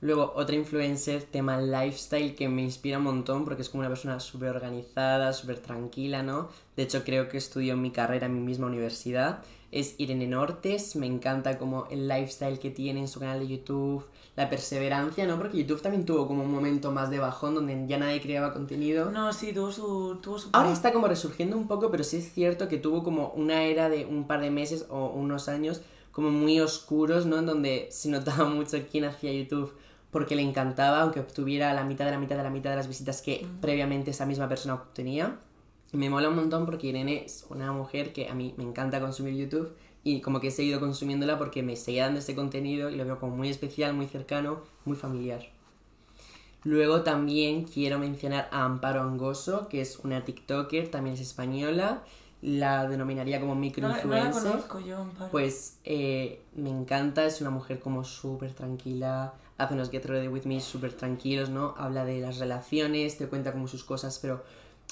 Luego, 0.03 0.33
otra 0.35 0.57
influencer, 0.57 1.23
tema 1.23 1.61
lifestyle, 1.61 2.35
que 2.35 2.49
me 2.49 2.61
inspira 2.61 2.97
un 2.97 3.05
montón 3.05 3.45
porque 3.45 3.61
es 3.61 3.69
como 3.69 3.79
una 3.79 3.87
persona 3.87 4.19
súper 4.19 4.49
organizada, 4.49 5.31
súper 5.31 5.59
tranquila, 5.59 6.21
¿no? 6.21 6.49
De 6.75 6.83
hecho, 6.83 7.05
creo 7.05 7.29
que 7.29 7.37
estudió 7.37 7.77
mi 7.77 7.89
carrera 7.89 8.25
en 8.25 8.33
mi 8.33 8.41
misma 8.41 8.67
universidad. 8.67 9.45
Es 9.71 9.95
Irene 9.99 10.27
Nortes, 10.27 10.97
me 10.97 11.05
encanta 11.05 11.57
como 11.57 11.87
el 11.89 12.09
lifestyle 12.09 12.59
que 12.59 12.69
tiene 12.69 12.99
en 12.99 13.07
su 13.07 13.21
canal 13.21 13.39
de 13.39 13.47
YouTube, 13.47 14.03
la 14.35 14.49
perseverancia, 14.49 15.25
¿no? 15.25 15.37
Porque 15.37 15.59
YouTube 15.59 15.81
también 15.81 16.05
tuvo 16.05 16.27
como 16.27 16.43
un 16.43 16.51
momento 16.51 16.91
más 16.91 17.09
de 17.09 17.19
bajón 17.19 17.55
donde 17.55 17.87
ya 17.87 17.97
nadie 17.97 18.19
creaba 18.19 18.51
contenido. 18.51 19.09
No, 19.09 19.31
sí, 19.31 19.53
tuvo 19.53 19.71
su... 19.71 20.19
Tuvo 20.21 20.37
su... 20.37 20.49
Ahora 20.51 20.73
está 20.73 20.91
como 20.91 21.07
resurgiendo 21.07 21.55
un 21.55 21.69
poco, 21.69 21.89
pero 21.89 22.03
sí 22.03 22.17
es 22.17 22.33
cierto 22.33 22.67
que 22.67 22.77
tuvo 22.77 23.03
como 23.03 23.29
una 23.37 23.63
era 23.63 23.87
de 23.87 24.05
un 24.05 24.27
par 24.27 24.41
de 24.41 24.51
meses 24.51 24.85
o 24.89 25.07
unos 25.11 25.47
años 25.47 25.79
como 26.11 26.29
muy 26.29 26.59
oscuros, 26.59 27.25
¿no? 27.25 27.39
En 27.39 27.45
donde 27.45 27.87
se 27.89 28.09
notaba 28.09 28.43
mucho 28.49 28.77
quién 28.91 29.05
hacía 29.05 29.31
YouTube 29.31 29.71
porque 30.13 30.35
le 30.35 30.43
encantaba, 30.43 31.01
aunque 31.01 31.19
obtuviera 31.19 31.73
la 31.73 31.83
mitad 31.83 32.05
de 32.05 32.11
la 32.11 32.19
mitad 32.19 32.37
de 32.37 32.43
la 32.43 32.49
mitad 32.49 32.69
de 32.69 32.77
las 32.77 32.87
visitas 32.87 33.21
que 33.21 33.45
previamente 33.59 34.11
esa 34.11 34.25
misma 34.25 34.47
persona 34.47 34.75
obtenía. 34.75 35.39
Me 35.91 36.09
mola 36.09 36.29
un 36.29 36.35
montón 36.35 36.65
porque 36.65 36.87
Irene 36.87 37.25
es 37.25 37.45
una 37.49 37.71
mujer 37.71 38.13
que 38.13 38.29
a 38.29 38.33
mí 38.33 38.53
me 38.57 38.63
encanta 38.63 39.01
consumir 39.01 39.35
YouTube 39.35 39.73
y 40.03 40.21
como 40.21 40.39
que 40.39 40.47
he 40.47 40.51
seguido 40.51 40.79
consumiéndola 40.79 41.37
porque 41.37 41.63
me 41.63 41.75
seguía 41.75 42.05
dando 42.05 42.19
ese 42.19 42.35
contenido 42.35 42.89
y 42.89 42.95
lo 42.95 43.05
veo 43.05 43.19
como 43.19 43.35
muy 43.35 43.49
especial, 43.49 43.93
muy 43.93 44.07
cercano, 44.07 44.61
muy 44.85 44.95
familiar. 44.95 45.49
Luego 46.63 47.01
también 47.01 47.65
quiero 47.65 47.99
mencionar 47.99 48.47
a 48.51 48.63
Amparo 48.63 49.01
Angoso, 49.01 49.67
que 49.67 49.81
es 49.81 49.99
una 49.99 50.23
TikToker, 50.23 50.89
también 50.89 51.15
es 51.15 51.21
española, 51.21 52.03
la 52.41 52.87
denominaría 52.87 53.39
como 53.39 53.55
microinfluencer. 53.55 54.43
No, 54.43 54.79
no 54.79 54.79
yo, 54.79 54.97
Amparo. 54.97 55.31
Pues 55.31 55.77
eh, 55.83 56.41
me 56.55 56.69
encanta, 56.69 57.25
es 57.25 57.41
una 57.41 57.49
mujer 57.49 57.79
como 57.79 58.03
súper 58.03 58.53
tranquila, 58.53 59.33
hace 59.57 59.73
unos 59.73 59.89
Get 59.91 60.05
Ready 60.05 60.27
With 60.27 60.43
Me 60.45 60.59
súper 60.59 60.93
tranquilos, 60.93 61.49
¿no? 61.49 61.75
Habla 61.77 62.05
de 62.05 62.19
las 62.19 62.37
relaciones, 62.37 63.17
te 63.17 63.27
cuenta 63.27 63.51
como 63.51 63.67
sus 63.67 63.83
cosas, 63.83 64.19
pero 64.19 64.43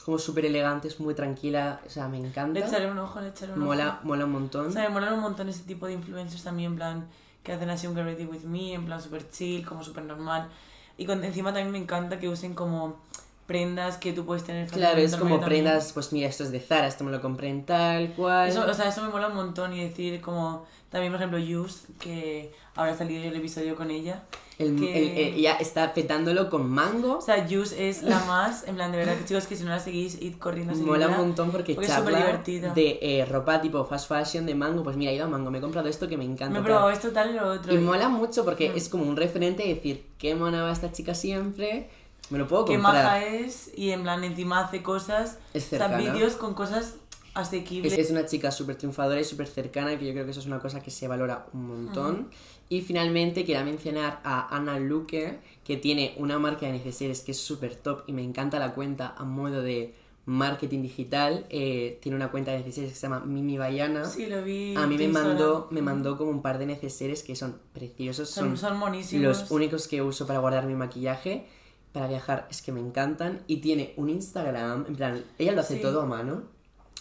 como 0.06 0.18
súper 0.18 0.46
elegante, 0.46 0.88
es 0.88 1.00
muy 1.00 1.14
tranquila, 1.14 1.82
o 1.86 1.90
sea, 1.90 2.08
me 2.08 2.18
encanta. 2.18 2.60
Le 2.60 2.66
echaré 2.66 2.90
un 2.90 2.98
ojo, 2.98 3.22
le 3.22 3.30
echaré 3.30 3.54
un 3.54 3.60
mola, 3.60 3.98
ojo. 4.00 4.08
Mola 4.08 4.26
un 4.26 4.32
montón. 4.32 4.68
O 4.68 4.72
sea, 4.72 4.84
me 4.84 4.90
molan 4.90 5.14
un 5.14 5.20
montón 5.20 5.50
ese 5.50 5.64
tipo 5.64 5.86
de 5.86 5.94
influencers 5.94 6.44
también, 6.44 6.72
en 6.72 6.78
plan, 6.78 7.08
que 7.44 7.54
hacen 7.54 7.70
así 7.70 7.88
un 7.88 7.96
Get 7.96 8.04
Ready 8.04 8.26
With 8.26 8.44
Me, 8.44 8.74
en 8.74 8.86
plan 8.86 9.02
súper 9.02 9.30
chill, 9.30 9.66
como 9.66 9.84
súper 9.84 10.04
normal. 10.04 10.50
Y 10.98 11.06
con, 11.06 11.24
encima 11.24 11.54
también 11.54 11.72
me 11.72 11.78
encanta 11.78 12.20
que 12.20 12.30
usen 12.30 12.54
como 12.54 13.00
prendas 13.46 13.98
que 13.98 14.14
tú 14.14 14.26
puedes 14.26 14.44
tener 14.44 14.68
Claro, 14.70 15.00
es 15.00 15.16
como 15.16 15.40
prendas, 15.42 15.92
pues 15.94 16.14
mira, 16.14 16.30
esto 16.30 16.44
es 16.44 16.52
de 16.52 16.60
Zara, 16.60 16.88
esto 16.88 17.04
me 17.04 17.12
lo 17.12 17.22
compré 17.22 17.50
en 17.50 17.66
tal 17.66 18.14
cual. 18.14 18.50
Eso, 18.50 18.66
o 18.66 18.74
sea, 18.74 18.88
eso 18.88 19.02
me 19.04 19.10
mola 19.10 19.28
un 19.28 19.36
montón 19.36 19.74
y 19.74 19.84
decir 19.84 20.22
como, 20.22 20.66
también 20.90 21.12
por 21.12 21.20
ejemplo, 21.20 21.38
Yus, 21.38 21.84
que 22.00 22.54
ahora 22.76 22.94
ha 22.94 22.98
salido 22.98 23.24
el 23.24 23.36
episodio 23.36 23.76
con 23.76 23.92
ella. 23.92 24.24
El, 24.62 24.84
el, 24.84 25.36
ya 25.36 25.54
está 25.54 25.94
petándolo 25.94 26.50
con 26.50 26.70
mango. 26.70 27.18
O 27.18 27.22
sea, 27.22 27.48
Yus 27.48 27.72
es 27.72 28.04
la 28.04 28.20
más, 28.26 28.68
en 28.68 28.76
plan, 28.76 28.92
de 28.92 29.00
verdad, 29.00 29.16
chicos, 29.26 29.48
que 29.48 29.56
si 29.56 29.64
no 29.64 29.70
la 29.70 29.80
seguís, 29.80 30.22
id 30.22 30.36
corriendo 30.36 30.74
a 30.74 30.76
Mola 30.78 31.08
un 31.08 31.18
montón 31.18 31.52
porque, 31.52 31.76
porque 31.76 31.88
charla 31.88 32.42
de 32.44 33.00
eh, 33.02 33.26
ropa 33.26 33.62
tipo 33.62 33.84
fast 33.86 34.08
fashion 34.08 34.46
de 34.46 34.56
mango. 34.56 34.84
Pues 34.84 34.96
mira, 34.96 35.12
he 35.12 35.16
ido 35.16 35.26
a 35.26 35.30
mango, 35.30 35.52
me 35.52 35.58
he 35.60 35.62
comprado 35.62 35.88
esto 35.90 36.08
que 36.08 36.18
me 36.18 36.26
encanta. 36.26 36.54
Me 36.54 36.60
he 36.60 36.64
probado 36.64 36.90
esto 36.90 37.12
tal 37.12 37.32
y 37.32 37.34
lo 37.34 37.48
otro. 37.50 37.74
Y 37.74 37.78
mola 37.78 38.10
mucho 38.10 38.46
porque 38.46 38.70
mm. 38.70 38.78
es 38.78 38.90
como 38.90 39.04
un 39.04 39.16
referente 39.16 39.64
de 39.64 39.76
decir, 39.76 40.06
qué 40.18 40.36
mona 40.36 40.64
va 40.64 40.72
esta 40.72 40.92
chica 40.92 41.14
siempre 41.14 41.90
me 42.32 42.40
lo 42.40 42.48
puedo 42.48 42.66
comprar. 42.66 42.94
Qué 42.94 42.98
maja 42.98 43.26
es 43.26 43.72
y 43.76 43.92
en 43.92 44.04
plan 44.04 44.24
encima 44.24 44.62
hace 44.62 44.82
cosas, 44.82 45.38
es 45.54 45.68
cercana. 45.68 45.98
vídeos 45.98 46.34
con 46.34 46.54
cosas 46.54 46.96
asequibles. 47.34 47.94
Es, 47.94 48.10
una 48.10 48.26
chica 48.26 48.52
súper 48.52 48.78
triunfadora 48.78 49.20
y 49.20 49.24
súper 49.24 49.48
cercana, 49.48 49.98
que 49.98 50.06
yo 50.06 50.14
creo 50.14 50.26
que 50.26 50.32
eso 50.32 50.40
es 50.40 50.46
una 50.46 50.60
cosa 50.60 50.82
que 50.82 50.92
se 50.92 51.08
valora 51.08 51.46
un 51.54 51.68
montón. 51.68 52.30
Y 52.72 52.80
finalmente 52.80 53.44
quiero 53.44 53.66
mencionar 53.66 54.22
a 54.24 54.56
Ana 54.56 54.80
Luque, 54.80 55.40
que 55.66 55.76
tiene 55.76 56.16
una 56.18 56.40
marca 56.40 56.68
de 56.68 56.72
neceseres 56.72 57.20
que 57.20 57.34
es 57.34 57.38
súper 57.38 57.76
top 57.76 58.04
y 58.08 58.14
me 58.14 58.24
encanta 58.24 58.60
la 58.60 58.74
cuenta 58.74 59.14
a 59.18 59.26
modo 59.26 59.62
de 59.62 59.94
marketing 60.24 60.82
digital. 60.82 61.46
Eh, 61.50 62.00
tiene 62.02 62.16
una 62.16 62.32
cuenta 62.32 62.52
de 62.52 62.60
neceseres 62.60 62.92
que 62.92 62.96
se 62.96 63.02
llama 63.02 63.26
Mimi 63.26 63.58
Bayana. 63.58 64.06
Sí, 64.06 64.26
lo 64.28 64.42
vi. 64.42 64.74
A 64.78 64.88
mí 64.88 64.98
me 64.98 65.10
mandó, 65.10 65.68
me 65.70 65.82
mandó 65.82 66.18
como 66.18 66.32
un 66.32 66.42
par 66.42 66.60
de 66.60 66.66
neceseres 66.66 67.24
que 67.24 67.36
son 67.36 67.58
preciosos. 67.74 68.30
Son, 68.30 68.56
son, 68.56 68.80
son 69.04 69.22
Los 69.22 69.52
únicos 69.52 69.90
que 69.90 70.02
uso 70.02 70.26
para 70.26 70.40
guardar 70.40 70.66
mi 70.66 70.76
maquillaje 70.76 71.48
para 71.92 72.08
viajar 72.08 72.48
es 72.50 72.62
que 72.62 72.72
me 72.72 72.80
encantan 72.80 73.42
y 73.48 73.58
tiene 73.58 73.94
un 73.98 74.10
Instagram, 74.10 74.86
en 74.88 74.96
plan, 74.96 75.26
ella 75.38 75.52
lo 75.52 75.60
hace 75.60 75.76
todo 75.76 76.00
a 76.00 76.06
mano, 76.06 76.44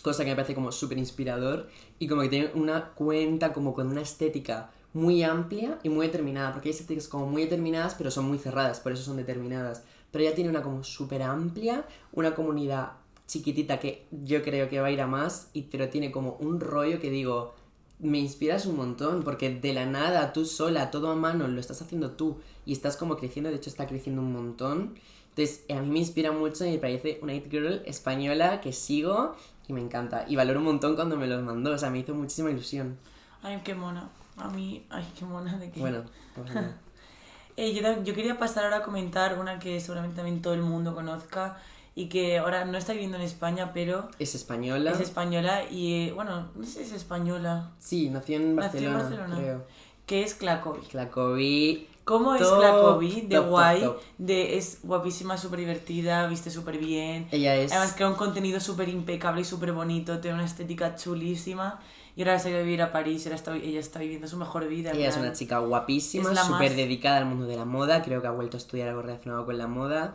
cosa 0.03 0.25
que 0.25 0.31
me 0.31 0.35
parece 0.35 0.57
como 0.57 0.73
súper 0.73 0.99
inspirador 0.99 1.68
y 2.01 2.09
como 2.09 2.23
que 2.23 2.29
tiene 2.29 2.51
una 2.55 2.87
cuenta 2.87 3.53
como 3.53 3.73
con 3.73 3.87
una 3.87 4.01
estética 4.01 4.73
muy 4.93 5.22
amplia 5.22 5.78
y 5.82 5.88
muy 5.88 6.07
determinada, 6.07 6.53
porque 6.53 6.68
hay 6.68 6.74
estéticas 6.74 7.09
como 7.09 7.26
muy 7.26 7.43
determinadas 7.43 7.95
pero 7.95 8.11
son 8.11 8.26
muy 8.26 8.38
cerradas, 8.38 8.80
por 8.80 8.93
eso 8.93 9.03
son 9.03 9.16
determinadas, 9.16 9.84
pero 10.11 10.24
ella 10.24 10.34
tiene 10.34 10.51
una 10.51 10.62
como 10.62 10.82
súper 10.82 11.22
amplia, 11.22 11.84
una 12.12 12.34
comunidad 12.34 12.93
chiquitita 13.26 13.78
que 13.78 14.07
yo 14.11 14.43
creo 14.43 14.68
que 14.68 14.80
va 14.80 14.88
a 14.88 14.91
ir 14.91 15.01
a 15.01 15.07
más, 15.07 15.49
y, 15.53 15.62
pero 15.62 15.88
tiene 15.88 16.11
como 16.11 16.36
un 16.41 16.59
rollo 16.59 17.01
que 17.01 17.11
digo, 17.11 17.55
me 18.01 18.18
inspiras 18.18 18.66
un 18.66 18.76
montón, 18.76 19.22
porque 19.22 19.55
de 19.55 19.72
la 19.72 19.86
nada, 19.86 20.32
tú 20.32 20.45
sola, 20.45 20.91
todo 20.91 21.11
a 21.11 21.14
mano, 21.14 21.47
lo 21.47 21.61
estás 21.61 21.80
haciendo 21.82 22.12
tú 22.12 22.38
y 22.66 22.72
estás 22.72 22.97
como 22.97 23.16
creciendo, 23.16 23.51
de 23.51 23.57
hecho 23.57 23.70
está 23.70 23.86
creciendo 23.86 24.22
un 24.22 24.32
montón. 24.32 24.95
Entonces, 25.28 25.64
a 25.70 25.80
mí 25.80 25.88
me 25.88 25.99
inspira 26.01 26.32
mucho 26.32 26.64
y 26.64 26.72
me 26.72 26.78
parece 26.78 27.20
una 27.22 27.34
It 27.34 27.51
Girl 27.51 27.82
española 27.84 28.61
que 28.61 28.72
sigo 28.72 29.36
y 29.68 29.72
me 29.72 29.80
encanta. 29.80 30.24
Y 30.28 30.34
valoro 30.34 30.59
un 30.59 30.64
montón 30.64 30.97
cuando 30.97 31.16
me 31.16 31.26
los 31.26 31.43
mandó, 31.43 31.72
o 31.72 31.78
sea, 31.78 31.91
me 31.91 32.01
hizo 32.01 32.14
muchísima 32.14 32.51
ilusión. 32.51 32.99
Ay, 33.43 33.61
qué 33.62 33.74
mona. 33.74 34.11
A 34.41 34.49
mí, 34.49 34.86
ay, 34.91 35.07
qué 35.18 35.24
mona 35.24 35.57
de 35.59 35.70
que... 35.70 35.80
Bueno, 35.80 36.05
eh, 37.57 37.72
yo, 37.74 38.03
yo 38.03 38.14
quería 38.14 38.38
pasar 38.38 38.64
ahora 38.64 38.78
a 38.78 38.82
comentar 38.82 39.38
una 39.38 39.59
que 39.59 39.80
seguramente 39.80 40.16
también 40.16 40.43
todo 40.43 40.55
el 40.55 40.62
mundo 40.62 40.95
conozca, 40.95 41.59
y 41.95 42.09
que 42.09 42.38
ahora 42.38 42.64
no 42.64 42.78
está 42.78 42.93
viviendo 42.93 43.16
en 43.16 43.24
España, 43.24 43.72
pero... 43.74 44.09
Es 44.18 44.34
española. 44.34 44.93
Es 44.93 45.01
española 45.01 45.64
y, 45.70 46.09
eh, 46.09 46.12
bueno, 46.12 46.49
no 46.55 46.64
sé 46.64 46.72
si 46.72 46.80
es 46.82 46.93
española. 46.93 47.72
Sí, 47.78 48.09
nació 48.09 48.36
en 48.36 48.57
Barcelona, 48.57 48.99
nació 48.99 49.14
en 49.14 49.20
Barcelona. 49.20 49.36
creo. 49.36 49.66
Que 50.07 50.22
es 50.22 50.34
Clacovi. 50.34 50.80
Clacovi. 50.86 51.88
¿Cómo 52.05 52.34
es 52.34 52.42
Clacovi? 52.42 53.22
De 53.22 53.38
guay, 53.38 53.88
de 54.18 54.57
es 54.57 54.80
guapísima, 54.82 55.36
súper 55.36 55.61
divertida, 55.61 56.26
viste 56.26 56.51
súper 56.51 56.78
bien. 56.78 57.28
Ella 57.30 57.55
es... 57.57 57.72
Además 57.72 57.94
crea 57.94 58.09
un 58.09 58.16
contenido 58.16 58.59
súper 58.61 58.88
impecable 58.88 59.42
y 59.42 59.44
súper 59.44 59.72
bonito, 59.72 60.18
tiene 60.20 60.36
una 60.36 60.46
estética 60.46 60.96
chulísima. 60.96 61.80
Y 62.16 62.22
ahora 62.22 62.38
se 62.38 62.48
ha 62.48 62.51
ido 62.51 62.61
a 62.61 62.62
vivir 62.62 62.82
a 62.82 62.90
París, 62.90 63.24
ella 63.26 63.36
está, 63.36 63.55
ella 63.55 63.78
está 63.78 64.01
viviendo 64.01 64.26
su 64.26 64.36
mejor 64.36 64.66
vida. 64.66 64.90
Ella 64.90 65.09
es 65.09 65.16
una 65.16 65.32
chica 65.32 65.59
guapísima, 65.59 66.34
súper 66.34 66.74
dedicada 66.74 67.18
al 67.18 67.26
mundo 67.26 67.46
de 67.46 67.57
la 67.57 67.64
moda, 67.64 68.03
creo 68.03 68.20
que 68.20 68.26
ha 68.26 68.32
vuelto 68.32 68.57
a 68.57 68.59
estudiar 68.59 68.88
algo 68.88 69.03
relacionado 69.03 69.46
con 69.46 69.57
la 69.57 69.68
moda. 69.68 70.14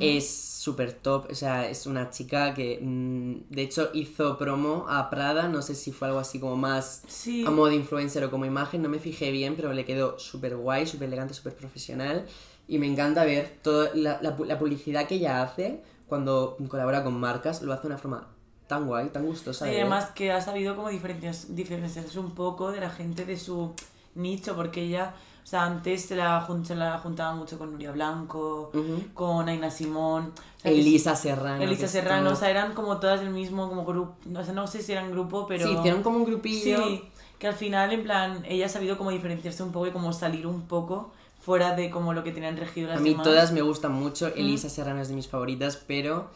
Es 0.00 0.34
súper 0.34 0.94
top, 0.94 1.26
o 1.30 1.34
sea, 1.34 1.68
es 1.68 1.86
una 1.86 2.08
chica 2.10 2.54
que 2.54 2.80
mm, 2.80 3.52
de 3.54 3.62
hecho 3.62 3.90
hizo 3.92 4.38
promo 4.38 4.86
a 4.88 5.10
Prada, 5.10 5.46
no 5.48 5.60
sé 5.60 5.74
si 5.74 5.92
fue 5.92 6.08
algo 6.08 6.20
así 6.20 6.40
como 6.40 6.56
más 6.56 7.02
a 7.46 7.50
modo 7.50 7.68
de 7.68 7.76
influencer 7.76 8.24
o 8.24 8.30
como 8.30 8.46
imagen, 8.46 8.80
no 8.80 8.88
me 8.88 8.98
fijé 8.98 9.30
bien, 9.30 9.56
pero 9.56 9.72
le 9.74 9.84
quedó 9.84 10.18
súper 10.18 10.56
guay, 10.56 10.86
súper 10.86 11.08
elegante, 11.08 11.34
súper 11.34 11.54
profesional 11.54 12.26
y 12.66 12.78
me 12.78 12.86
encanta 12.86 13.24
ver 13.24 13.58
toda 13.62 13.90
la, 13.94 14.20
la, 14.22 14.58
publicidad 14.58 15.06
que 15.06 15.16
ella 15.16 15.42
hace 15.42 15.82
cuando 16.08 16.56
colabora 16.68 17.04
con 17.04 17.18
marcas, 17.18 17.62
lo 17.62 17.72
hace 17.72 17.82
de 17.82 17.88
una 17.88 17.98
forma 17.98 18.28
tan 18.66 18.86
guay, 18.86 19.08
tan 19.10 19.26
gustosa. 19.26 19.70
Y 19.70 19.76
además 19.76 20.12
que 20.12 20.32
ha 20.32 20.40
sabido 20.40 20.74
como 20.76 20.88
diferenciarse 20.88 22.18
un 22.18 22.34
poco 22.34 22.72
de 22.72 22.80
la 22.80 22.90
gente 22.90 23.24
de 23.24 23.36
su 23.36 23.74
nicho, 24.14 24.56
porque 24.56 24.82
ella 24.82 25.14
o 25.44 25.46
sea, 25.46 25.64
antes 25.64 26.06
se 26.06 26.16
la, 26.16 26.48
se 26.64 26.74
la 26.74 26.98
juntaba 26.98 27.34
mucho 27.34 27.58
con 27.58 27.70
Nuria 27.72 27.92
Blanco, 27.92 28.72
con 29.12 29.46
Aina 29.46 29.70
Simón. 29.70 30.32
Elisa 30.62 31.14
Serrano. 31.14 31.62
Elisa 31.62 31.86
Serrano, 31.86 32.30
o 32.30 32.34
sea, 32.34 32.48
eran 32.48 32.72
como 32.72 32.96
todas 32.96 33.20
del 33.20 33.28
mismo 33.28 33.68
como 33.68 33.84
grupo. 33.84 34.16
O 34.34 34.42
sea, 34.42 34.54
no 34.54 34.66
sé 34.66 34.80
si 34.80 34.92
eran 34.92 35.10
grupo, 35.10 35.46
pero. 35.46 35.68
Sí, 35.68 35.74
hicieron 35.74 36.02
como 36.02 36.16
un 36.16 36.24
grupillo. 36.24 36.86
Sí, 36.86 37.02
que 37.38 37.46
al 37.46 37.52
final, 37.52 37.92
en 37.92 38.04
plan, 38.04 38.42
ella 38.48 38.64
ha 38.64 38.68
sabido 38.70 38.96
como 38.96 39.10
diferenciarse 39.10 39.62
un 39.62 39.70
poco 39.70 39.86
y 39.88 39.90
como 39.90 40.14
salir 40.14 40.46
un 40.46 40.62
poco 40.62 41.12
fuera 41.42 41.76
de 41.76 41.90
como 41.90 42.14
lo 42.14 42.24
que 42.24 42.32
tenían 42.32 42.56
regido 42.56 42.88
las 42.88 42.96
A 42.96 43.00
mí 43.02 43.14
todas 43.22 43.52
me 43.52 43.60
gustan 43.60 43.92
mucho. 43.92 44.28
Elisa 44.28 44.70
Serrano 44.70 45.02
es 45.02 45.08
de 45.08 45.14
mis 45.14 45.28
favoritas, 45.28 45.76
pero 45.86 46.30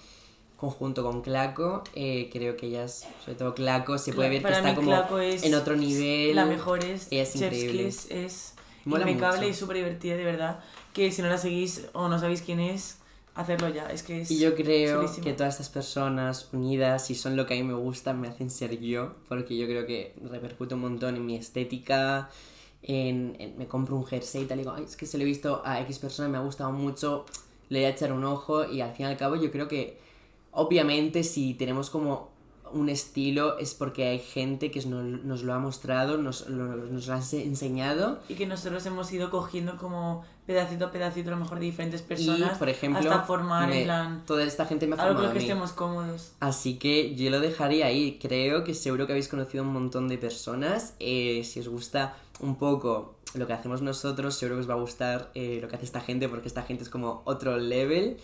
conjunto 0.59 1.03
con 1.03 1.23
Claco, 1.23 1.83
eh, 1.95 2.29
creo 2.31 2.59
que 2.59 2.67
ellas, 2.67 3.07
sobre 3.25 3.39
todo 3.39 3.55
Claco, 3.55 3.97
se 3.97 4.13
puede 4.13 4.29
ver 4.29 4.43
que 4.43 4.53
está 4.53 4.75
como 4.75 4.93
en 5.19 5.55
otro 5.55 5.77
nivel. 5.77 6.37
La 6.37 6.45
mejor 6.45 6.85
es, 6.85 7.07
es 7.11 7.37
increíble. 7.37 7.89
es 7.89 8.58
impecable 8.97 9.49
y 9.49 9.55
súper 9.55 9.76
divertida, 9.76 10.16
de 10.16 10.24
verdad. 10.24 10.61
Que 10.93 11.12
si 11.12 11.22
no 11.22 11.28
la 11.28 11.39
seguís 11.39 11.86
o 11.93 12.09
no 12.09 12.18
sabéis 12.18 12.43
quién 12.43 12.61
es, 12.61 12.99
hacerlo 13.34 13.68
ya. 13.68 13.86
Es 13.86 14.03
que 14.03 14.22
es 14.22 14.30
Y 14.30 14.39
yo 14.39 14.55
creo 14.55 15.05
que 15.22 15.32
todas 15.32 15.55
estas 15.55 15.68
personas 15.68 16.49
unidas, 16.53 17.11
y 17.11 17.14
son 17.14 17.36
lo 17.36 17.47
que 17.47 17.55
a 17.55 17.57
mí 17.57 17.62
me 17.62 17.74
gusta, 17.74 18.12
me 18.12 18.28
hacen 18.28 18.51
ser 18.51 18.78
yo, 18.80 19.14
porque 19.28 19.57
yo 19.57 19.66
creo 19.66 19.86
que 19.86 20.14
repercute 20.22 20.74
un 20.74 20.80
montón 20.80 21.16
en 21.16 21.24
mi 21.24 21.36
estética. 21.36 22.30
En, 22.82 23.55
me 23.59 23.66
compro 23.66 23.97
un 23.97 24.07
jersey 24.07 24.43
y 24.43 24.47
tal, 24.47 24.59
y 24.59 24.62
digo, 24.62 24.72
Ay, 24.72 24.84
es 24.84 24.97
que 24.97 25.07
se 25.07 25.18
lo 25.18 25.24
he 25.24 25.26
visto 25.26 25.62
a 25.64 25.80
X 25.80 25.99
persona, 25.99 26.28
me 26.28 26.39
ha 26.39 26.41
gustado 26.41 26.70
mucho, 26.70 27.26
le 27.70 27.80
voy 27.80 27.86
a 27.86 27.89
echar 27.91 28.12
un 28.12 28.24
ojo, 28.24 28.64
y 28.64 28.80
al 28.80 28.95
fin 28.95 29.07
y 29.07 29.09
al 29.09 29.16
cabo, 29.16 29.34
yo 29.34 29.51
creo 29.51 29.66
que, 29.66 29.99
obviamente, 30.53 31.24
si 31.24 31.55
tenemos 31.55 31.91
como 31.91 32.30
un 32.73 32.89
estilo 32.89 33.59
es 33.59 33.75
porque 33.75 34.07
hay 34.07 34.19
gente 34.19 34.71
que 34.71 34.85
nos, 34.85 35.43
lo 35.43 35.55
ha 35.55 35.59
mostrado, 35.59 36.19
nos, 36.19 36.49
lo, 36.49 36.73
ha 37.12 37.21
enseñado. 37.33 38.21
Y 38.29 38.35
que 38.35 38.47
nosotros 38.47 38.85
hemos 38.87 39.12
ido 39.12 39.31
cogiendo 39.31 39.77
como 39.77 40.25
pedacito 40.47 40.87
a 40.87 40.91
pedacito, 40.91 41.29
a 41.29 41.33
lo 41.33 41.41
mejor 41.41 41.59
de 41.59 41.66
diferentes 41.66 42.03
personas. 42.03 42.57
por 42.59 42.69
ejemplo, 42.69 43.11
hasta 43.11 43.25
formar 43.25 43.71
en 43.71 43.85
plan. 43.85 44.23
Toda 44.27 44.45
esta 44.45 44.66
gente 44.66 44.87
me 44.87 44.97
ha. 44.97 45.03
Algo 45.03 45.33
que 45.33 45.39
estemos 45.39 45.73
cómodos. 45.73 46.33
Así 46.41 46.79
que 46.79 47.14
yo 47.14 47.31
lo 47.31 47.41
dejaría 47.41 47.87
ahí. 47.87 48.19
Creo 48.21 48.64
que 48.64 48.75
seguro 48.75 49.07
que 49.07 49.12
habéis 49.12 49.29
conocido 49.29 49.62
un 49.62 49.73
montón 49.73 50.09
de 50.09 50.19
personas. 50.19 50.95
Eh, 51.01 51.43
si 51.45 51.61
os 51.61 51.69
gusta 51.69 52.16
un 52.41 52.57
poco 52.57 53.16
lo 53.35 53.47
que 53.47 53.53
hacemos 53.53 53.83
nosotros, 53.83 54.37
seguro 54.37 54.57
que 54.57 54.61
os 54.62 54.71
va 54.71 54.75
a 54.75 54.79
gustar 54.79 55.31
eh, 55.35 55.59
lo 55.61 55.69
que 55.69 55.77
hace 55.77 55.85
esta 55.85 56.01
gente, 56.01 56.29
porque 56.29 56.49
esta 56.49 56.62
gente 56.62 56.83
es 56.83 56.89
como 56.89 57.23
otro 57.25 57.59
level. 57.59 58.16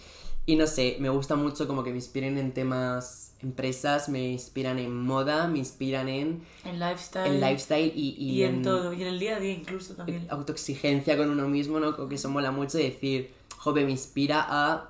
Y 0.47 0.57
no 0.57 0.67
sé, 0.67 0.97
me 1.01 1.09
gusta 1.09 1.37
mucho 1.37 1.67
como 1.67 1.83
que 1.83 1.91
me 1.91 1.97
inspiren 1.97 2.37
en 2.37 2.53
temas 2.53 3.35
empresas, 3.41 4.09
me 4.09 4.31
inspiran 4.31 4.79
en 4.79 4.95
moda, 4.95 5.47
me 5.49 5.59
inspiran 5.59 6.09
en... 6.09 6.43
En 6.65 6.79
lifestyle. 6.79 7.35
En 7.35 7.41
lifestyle 7.41 7.93
y, 7.95 8.11
y, 8.19 8.43
en, 8.43 8.63
todo, 8.63 8.93
y 8.93 9.03
en 9.03 9.09
el 9.09 9.19
día 9.19 9.37
a 9.37 9.41
día 9.41 9.53
incluso 9.53 9.95
también. 9.95 10.27
Autoexigencia 10.31 11.17
con 11.17 11.31
uno 11.31 11.49
mismo, 11.49 11.81
¿no? 11.81 11.97
Como 11.97 12.09
que 12.09 12.17
eso 12.17 12.29
mola 12.29 12.51
mucho 12.51 12.77
decir, 12.77 13.33
joven, 13.57 13.87
me 13.87 13.93
inspira 13.93 14.45
a... 14.47 14.89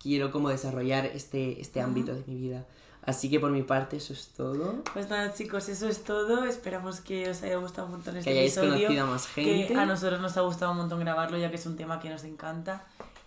Quiero 0.00 0.30
como 0.30 0.48
desarrollar 0.48 1.04
este, 1.04 1.60
este 1.60 1.80
ámbito 1.80 2.14
de 2.14 2.24
mi 2.26 2.36
vida. 2.36 2.64
Así 3.02 3.28
que 3.28 3.38
por 3.38 3.50
mi 3.50 3.62
parte 3.62 3.96
eso 3.96 4.14
es 4.14 4.28
todo. 4.28 4.82
Pues 4.92 5.10
nada 5.10 5.34
chicos, 5.34 5.68
eso 5.68 5.88
es 5.88 6.04
todo. 6.04 6.44
Esperamos 6.44 7.00
que 7.00 7.28
os 7.28 7.42
haya 7.42 7.56
gustado 7.56 7.86
un 7.86 7.94
montón 7.94 8.16
este 8.16 8.30
que 8.30 8.38
hayáis 8.38 8.56
conocido 8.58 9.02
a 9.02 9.06
más 9.06 9.26
gente. 9.26 9.74
Que 9.74 9.78
a 9.78 9.84
nosotros 9.84 10.20
nos 10.20 10.36
ha 10.38 10.40
gustado 10.40 10.72
un 10.72 10.78
montón 10.78 11.00
grabarlo 11.00 11.36
ya 11.36 11.50
que 11.50 11.56
es 11.56 11.66
un 11.66 11.76
tema 11.76 12.00
que 12.00 12.08
nos 12.08 12.24
encanta 12.24 12.86